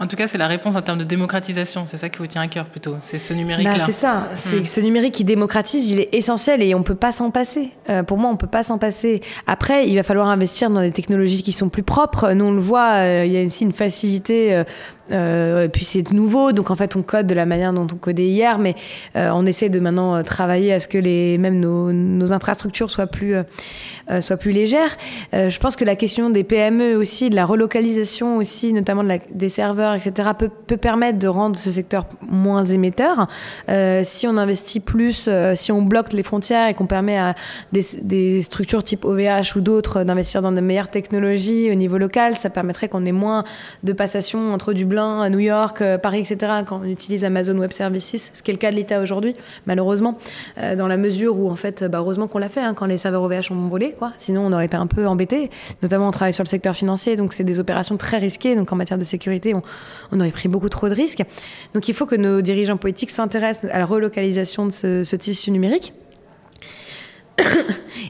En 0.00 0.06
tout 0.06 0.16
cas, 0.16 0.26
c'est 0.26 0.38
la 0.38 0.46
réponse 0.48 0.76
en 0.76 0.80
termes 0.80 0.98
de 0.98 1.04
démocratisation. 1.04 1.84
C'est 1.86 1.98
ça 1.98 2.08
qui 2.08 2.18
vous 2.18 2.26
tient 2.26 2.40
à 2.40 2.48
cœur 2.48 2.64
plutôt. 2.66 2.96
C'est 3.00 3.18
ce 3.18 3.34
numérique-là. 3.34 3.76
Bah, 3.76 3.82
c'est 3.84 3.92
ça. 3.92 4.28
C'est 4.34 4.56
Mm. 4.56 4.62
que 4.62 4.68
ce 4.68 4.80
numérique 4.80 5.12
qui 5.14 5.24
démocratise, 5.24 5.90
il 5.90 6.00
est 6.00 6.08
essentiel 6.14 6.62
et 6.62 6.74
on 6.74 6.82
peut 6.82 6.94
pas 6.94 7.12
s'en 7.12 7.30
passer. 7.30 7.70
Euh, 7.90 8.02
pour 8.02 8.16
moi, 8.16 8.30
on 8.30 8.36
peut 8.36 8.46
pas 8.46 8.62
s'en 8.62 8.78
passer. 8.78 9.20
Après, 9.46 9.86
il 9.86 9.94
va 9.96 10.02
falloir 10.02 10.28
investir 10.28 10.70
dans 10.70 10.80
des 10.80 10.90
technologies 10.90 11.42
qui 11.42 11.52
sont 11.52 11.68
plus 11.68 11.82
propres. 11.82 12.32
Nous, 12.32 12.44
on 12.46 12.52
le 12.52 12.60
voit, 12.62 12.92
euh, 12.94 13.24
il 13.26 13.32
y 13.32 13.38
a 13.38 13.44
aussi 13.44 13.64
une 13.64 13.72
facilité. 13.74 14.54
Euh, 14.54 14.64
euh, 15.12 15.64
et 15.64 15.68
puis 15.68 15.84
c'est 15.84 16.12
nouveau, 16.12 16.52
donc 16.52 16.70
en 16.70 16.76
fait 16.76 16.94
on 16.94 17.02
code 17.02 17.26
de 17.26 17.34
la 17.34 17.44
manière 17.44 17.72
dont 17.72 17.86
on 17.92 17.96
codait 17.96 18.28
hier, 18.28 18.60
mais 18.60 18.76
euh, 19.16 19.30
on 19.34 19.44
essaie 19.44 19.68
de 19.68 19.80
maintenant 19.80 20.14
euh, 20.14 20.22
travailler 20.22 20.72
à 20.72 20.78
ce 20.78 20.86
que 20.86 20.98
les 20.98 21.36
même 21.36 21.58
nos, 21.58 21.92
nos 21.92 22.32
infrastructures 22.32 22.92
soient 22.92 23.08
plus 23.08 23.34
euh, 24.10 24.20
soient 24.20 24.36
plus 24.36 24.52
légères. 24.52 24.96
Euh, 25.34 25.50
je 25.50 25.58
pense 25.58 25.76
que 25.76 25.84
la 25.84 25.96
question 25.96 26.30
des 26.30 26.44
PME 26.44 26.96
aussi, 26.96 27.30
de 27.30 27.36
la 27.36 27.46
relocalisation 27.46 28.38
aussi, 28.38 28.72
notamment 28.72 29.04
des 29.30 29.48
serveurs, 29.48 29.94
etc., 29.94 30.30
peut, 30.36 30.76
permettre 30.76 31.18
de 31.18 31.28
rendre 31.28 31.56
ce 31.56 31.70
secteur 31.70 32.06
moins 32.28 32.64
émetteur. 32.64 33.28
Euh, 33.68 34.02
si 34.04 34.26
on 34.26 34.36
investit 34.36 34.80
plus, 34.80 35.26
euh, 35.28 35.54
si 35.54 35.72
on 35.72 35.82
bloque 35.82 36.12
les 36.12 36.22
frontières 36.22 36.68
et 36.68 36.74
qu'on 36.74 36.86
permet 36.86 37.18
à 37.18 37.34
des, 37.72 38.40
structures 38.42 38.82
type 38.82 39.04
OVH 39.04 39.56
ou 39.56 39.60
d'autres 39.60 40.04
d'investir 40.04 40.42
dans 40.42 40.52
de 40.52 40.60
meilleures 40.60 40.88
technologies 40.88 41.70
au 41.70 41.74
niveau 41.74 41.98
local, 41.98 42.34
ça 42.34 42.50
permettrait 42.50 42.88
qu'on 42.88 43.04
ait 43.04 43.12
moins 43.12 43.44
de 43.82 43.92
passation 43.92 44.52
entre 44.52 44.72
Dublin, 44.72 45.28
New 45.30 45.38
York, 45.38 45.82
Paris, 46.02 46.20
etc. 46.20 46.52
quand 46.66 46.80
on 46.82 46.84
utilise 46.84 47.24
Amazon 47.24 47.56
Web 47.58 47.72
Services, 47.72 48.30
ce 48.32 48.42
qui 48.42 48.50
est 48.50 48.54
le 48.54 48.58
cas 48.58 48.70
de 48.70 48.76
l'État 48.76 49.00
aujourd'hui, 49.00 49.36
malheureusement, 49.66 50.18
dans 50.76 50.86
la 50.86 50.96
mesure 50.96 51.38
où 51.38 51.50
en 51.50 51.54
fait, 51.54 51.84
bah, 51.84 51.98
heureusement 51.98 52.28
qu'on 52.28 52.38
l'a 52.38 52.48
fait 52.48 52.60
hein, 52.60 52.74
quand 52.74 52.86
les 52.86 52.98
serveurs 52.98 53.22
OVH 53.22 53.50
ont 53.50 53.68
volé, 53.68 53.94
Sinon, 54.18 54.46
on 54.46 54.52
aurait 54.52 54.66
été 54.66 54.76
un 54.76 54.86
peu 54.86 55.06
embêté. 55.06 55.50
Notamment, 55.82 56.08
on 56.08 56.10
travaille 56.10 56.32
sur 56.32 56.44
le 56.44 56.48
secteur 56.48 56.74
financier, 56.74 57.16
donc 57.16 57.32
c'est 57.32 57.44
des 57.44 57.60
opérations 57.60 57.96
très 57.96 58.18
risquées. 58.18 58.54
Donc 58.56 58.72
en 58.72 58.76
matière 58.76 58.98
de 58.98 59.04
sécurité, 59.04 59.54
on, 60.12 60.20
aurait 60.20 60.30
pris 60.30 60.48
beaucoup 60.48 60.68
trop 60.68 60.88
de 60.88 60.94
risques. 60.94 61.22
Donc 61.74 61.88
il 61.88 61.94
faut 61.94 62.06
que 62.06 62.16
nos 62.16 62.40
dirigeants 62.40 62.76
politiques 62.76 63.10
s'intéressent 63.10 63.70
à 63.72 63.78
la 63.78 63.86
relocalisation 63.86 64.66
de 64.66 64.70
ce, 64.70 65.16
tissu 65.16 65.50
numérique. 65.50 65.92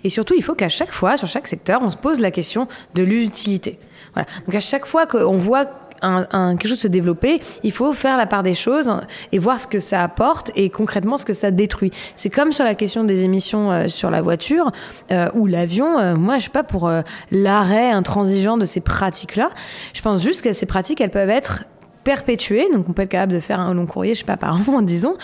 Et 0.04 0.10
surtout, 0.10 0.34
il 0.34 0.42
faut 0.42 0.54
qu'à 0.54 0.68
chaque 0.68 0.92
fois, 0.92 1.16
sur 1.16 1.28
chaque 1.28 1.46
secteur, 1.46 1.80
on 1.82 1.90
se 1.90 1.96
pose 1.96 2.20
la 2.20 2.30
question 2.30 2.68
de 2.94 3.02
l'utilité. 3.02 3.78
Donc 4.16 4.54
à 4.54 4.60
chaque 4.60 4.86
fois 4.86 5.06
qu'on 5.06 5.38
voit 5.38 5.66
un, 6.02 6.26
un, 6.32 6.56
quelque 6.56 6.70
chose 6.70 6.80
se 6.80 6.88
développer, 6.88 7.40
il 7.62 7.72
faut 7.72 7.92
faire 7.92 8.16
la 8.16 8.26
part 8.26 8.42
des 8.42 8.54
choses 8.54 8.92
et 9.32 9.38
voir 9.38 9.60
ce 9.60 9.66
que 9.66 9.80
ça 9.80 10.02
apporte 10.02 10.50
et 10.56 10.70
concrètement 10.70 11.16
ce 11.16 11.24
que 11.24 11.32
ça 11.32 11.50
détruit. 11.50 11.90
C'est 12.16 12.30
comme 12.30 12.52
sur 12.52 12.64
la 12.64 12.74
question 12.74 13.04
des 13.04 13.24
émissions 13.24 13.70
euh, 13.70 13.88
sur 13.88 14.10
la 14.10 14.22
voiture 14.22 14.70
euh, 15.12 15.28
ou 15.34 15.46
l'avion. 15.46 15.98
Euh, 15.98 16.16
moi, 16.16 16.36
je 16.36 16.42
suis 16.42 16.50
pas 16.50 16.62
pour 16.62 16.88
euh, 16.88 17.02
l'arrêt 17.30 17.90
intransigeant 17.90 18.56
de 18.56 18.64
ces 18.64 18.80
pratiques-là. 18.80 19.50
Je 19.92 20.02
pense 20.02 20.22
juste 20.22 20.42
que 20.42 20.52
ces 20.52 20.66
pratiques, 20.66 21.00
elles 21.00 21.10
peuvent 21.10 21.30
être 21.30 21.64
perpétuer, 22.04 22.66
donc 22.72 22.88
on 22.88 22.92
peut 22.92 23.02
être 23.02 23.10
capable 23.10 23.32
de 23.32 23.40
faire 23.40 23.60
un 23.60 23.74
long 23.74 23.86
courrier, 23.86 24.14
je 24.14 24.20
sais 24.20 24.24
pas, 24.24 24.36
par 24.36 24.56
an, 24.68 24.82
disons, 24.82 25.16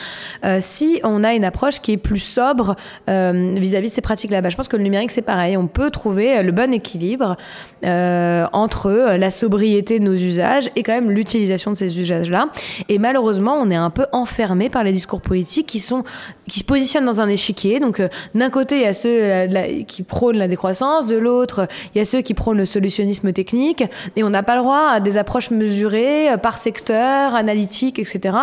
euh, 0.44 0.58
si 0.60 1.00
on 1.04 1.24
a 1.24 1.34
une 1.34 1.44
approche 1.44 1.80
qui 1.80 1.92
est 1.92 1.96
plus 1.96 2.20
sobre 2.20 2.76
euh, 3.08 3.54
vis-à-vis 3.56 3.90
de 3.90 3.94
ces 3.94 4.00
pratiques-là. 4.00 4.42
Bah, 4.42 4.50
je 4.50 4.56
pense 4.56 4.68
que 4.68 4.76
le 4.76 4.82
numérique, 4.82 5.10
c'est 5.10 5.22
pareil. 5.22 5.56
On 5.56 5.66
peut 5.66 5.90
trouver 5.90 6.42
le 6.42 6.52
bon 6.52 6.72
équilibre 6.72 7.36
euh, 7.84 8.46
entre 8.52 9.16
la 9.16 9.30
sobriété 9.30 9.98
de 9.98 10.04
nos 10.04 10.14
usages 10.14 10.70
et 10.76 10.82
quand 10.82 10.92
même 10.92 11.10
l'utilisation 11.10 11.70
de 11.70 11.76
ces 11.76 11.98
usages-là. 11.98 12.48
Et 12.88 12.98
malheureusement, 12.98 13.58
on 13.60 13.70
est 13.70 13.76
un 13.76 13.90
peu 13.90 14.06
enfermé 14.12 14.68
par 14.68 14.84
les 14.84 14.92
discours 14.92 15.20
politiques 15.20 15.66
qui 15.66 15.80
sont 15.80 16.04
qui 16.48 16.60
se 16.60 16.64
positionnent 16.64 17.04
dans 17.04 17.20
un 17.20 17.28
échiquier. 17.28 17.80
Donc, 17.80 18.00
d'un 18.34 18.50
côté, 18.50 18.76
il 18.76 18.82
y 18.82 18.86
a 18.86 18.94
ceux 18.94 19.48
qui 19.86 20.02
prônent 20.02 20.36
la 20.36 20.46
décroissance, 20.46 21.06
de 21.06 21.16
l'autre, 21.16 21.66
il 21.94 21.98
y 21.98 22.00
a 22.00 22.04
ceux 22.04 22.20
qui 22.20 22.34
prônent 22.34 22.58
le 22.58 22.66
solutionnisme 22.66 23.32
technique, 23.32 23.84
et 24.14 24.22
on 24.22 24.30
n'a 24.30 24.44
pas 24.44 24.54
le 24.54 24.62
droit 24.62 24.90
à 24.92 25.00
des 25.00 25.16
approches 25.16 25.50
mesurées 25.50 26.28
par 26.42 26.58
secteur, 26.76 27.34
analytique, 27.34 27.98
etc. 27.98 28.36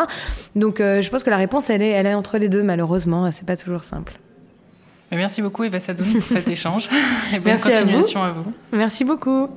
Donc 0.55 0.79
euh, 0.79 1.01
je 1.01 1.09
pense 1.09 1.23
que 1.23 1.29
la 1.29 1.37
réponse, 1.37 1.69
elle 1.69 1.81
est, 1.81 1.89
elle 1.89 2.07
est 2.07 2.13
entre 2.13 2.37
les 2.37 2.49
deux, 2.49 2.63
malheureusement. 2.63 3.29
C'est 3.31 3.45
pas 3.45 3.57
toujours 3.57 3.83
simple. 3.83 4.19
Merci 5.11 5.43
beaucoup, 5.43 5.63
Eva 5.63 5.79
Sadoun, 5.79 6.11
pour 6.11 6.23
cet 6.23 6.47
échange. 6.57 6.89
Et 7.31 7.35
bonne 7.35 7.53
Merci 7.53 7.69
continuation 7.71 8.23
à 8.23 8.31
vous. 8.31 8.39
à 8.39 8.43
vous. 8.43 8.53
Merci 8.71 9.03
beaucoup. 9.05 9.47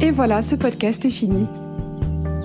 Et 0.00 0.10
voilà, 0.10 0.42
ce 0.42 0.56
podcast 0.56 1.04
est 1.04 1.10
fini. 1.10 1.46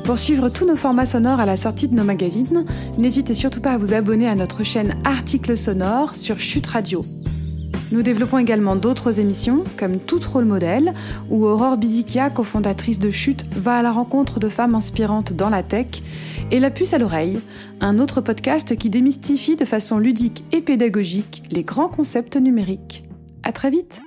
Pour 0.05 0.17
suivre 0.17 0.49
tous 0.49 0.65
nos 0.65 0.75
formats 0.75 1.05
sonores 1.05 1.39
à 1.39 1.45
la 1.45 1.57
sortie 1.57 1.87
de 1.87 1.95
nos 1.95 2.03
magazines, 2.03 2.65
n'hésitez 2.97 3.33
surtout 3.33 3.61
pas 3.61 3.71
à 3.71 3.77
vous 3.77 3.93
abonner 3.93 4.27
à 4.27 4.35
notre 4.35 4.63
chaîne 4.63 4.93
Articles 5.05 5.57
sonores 5.57 6.15
sur 6.15 6.39
Chute 6.39 6.67
Radio. 6.67 7.03
Nous 7.91 8.03
développons 8.03 8.37
également 8.37 8.75
d'autres 8.75 9.19
émissions, 9.19 9.63
comme 9.75 9.97
Tout 9.97 10.19
Rôle 10.31 10.45
Modèle, 10.45 10.93
où 11.31 11.45
Aurore 11.45 11.77
Bizikia, 11.77 12.29
cofondatrice 12.29 12.99
de 12.99 13.09
Chute, 13.09 13.45
va 13.55 13.77
à 13.77 13.81
la 13.81 13.91
rencontre 13.91 14.39
de 14.39 14.47
femmes 14.47 14.75
inspirantes 14.75 15.33
dans 15.33 15.49
la 15.49 15.63
tech, 15.63 16.03
et 16.51 16.59
La 16.59 16.69
Puce 16.69 16.93
à 16.93 16.99
l'oreille, 16.99 17.39
un 17.81 17.97
autre 17.97 18.21
podcast 18.21 18.75
qui 18.75 18.91
démystifie 18.91 19.55
de 19.55 19.65
façon 19.65 19.97
ludique 19.97 20.43
et 20.51 20.61
pédagogique 20.61 21.43
les 21.49 21.63
grands 21.63 21.89
concepts 21.89 22.37
numériques. 22.37 23.05
À 23.41 23.51
très 23.51 23.71
vite! 23.71 24.01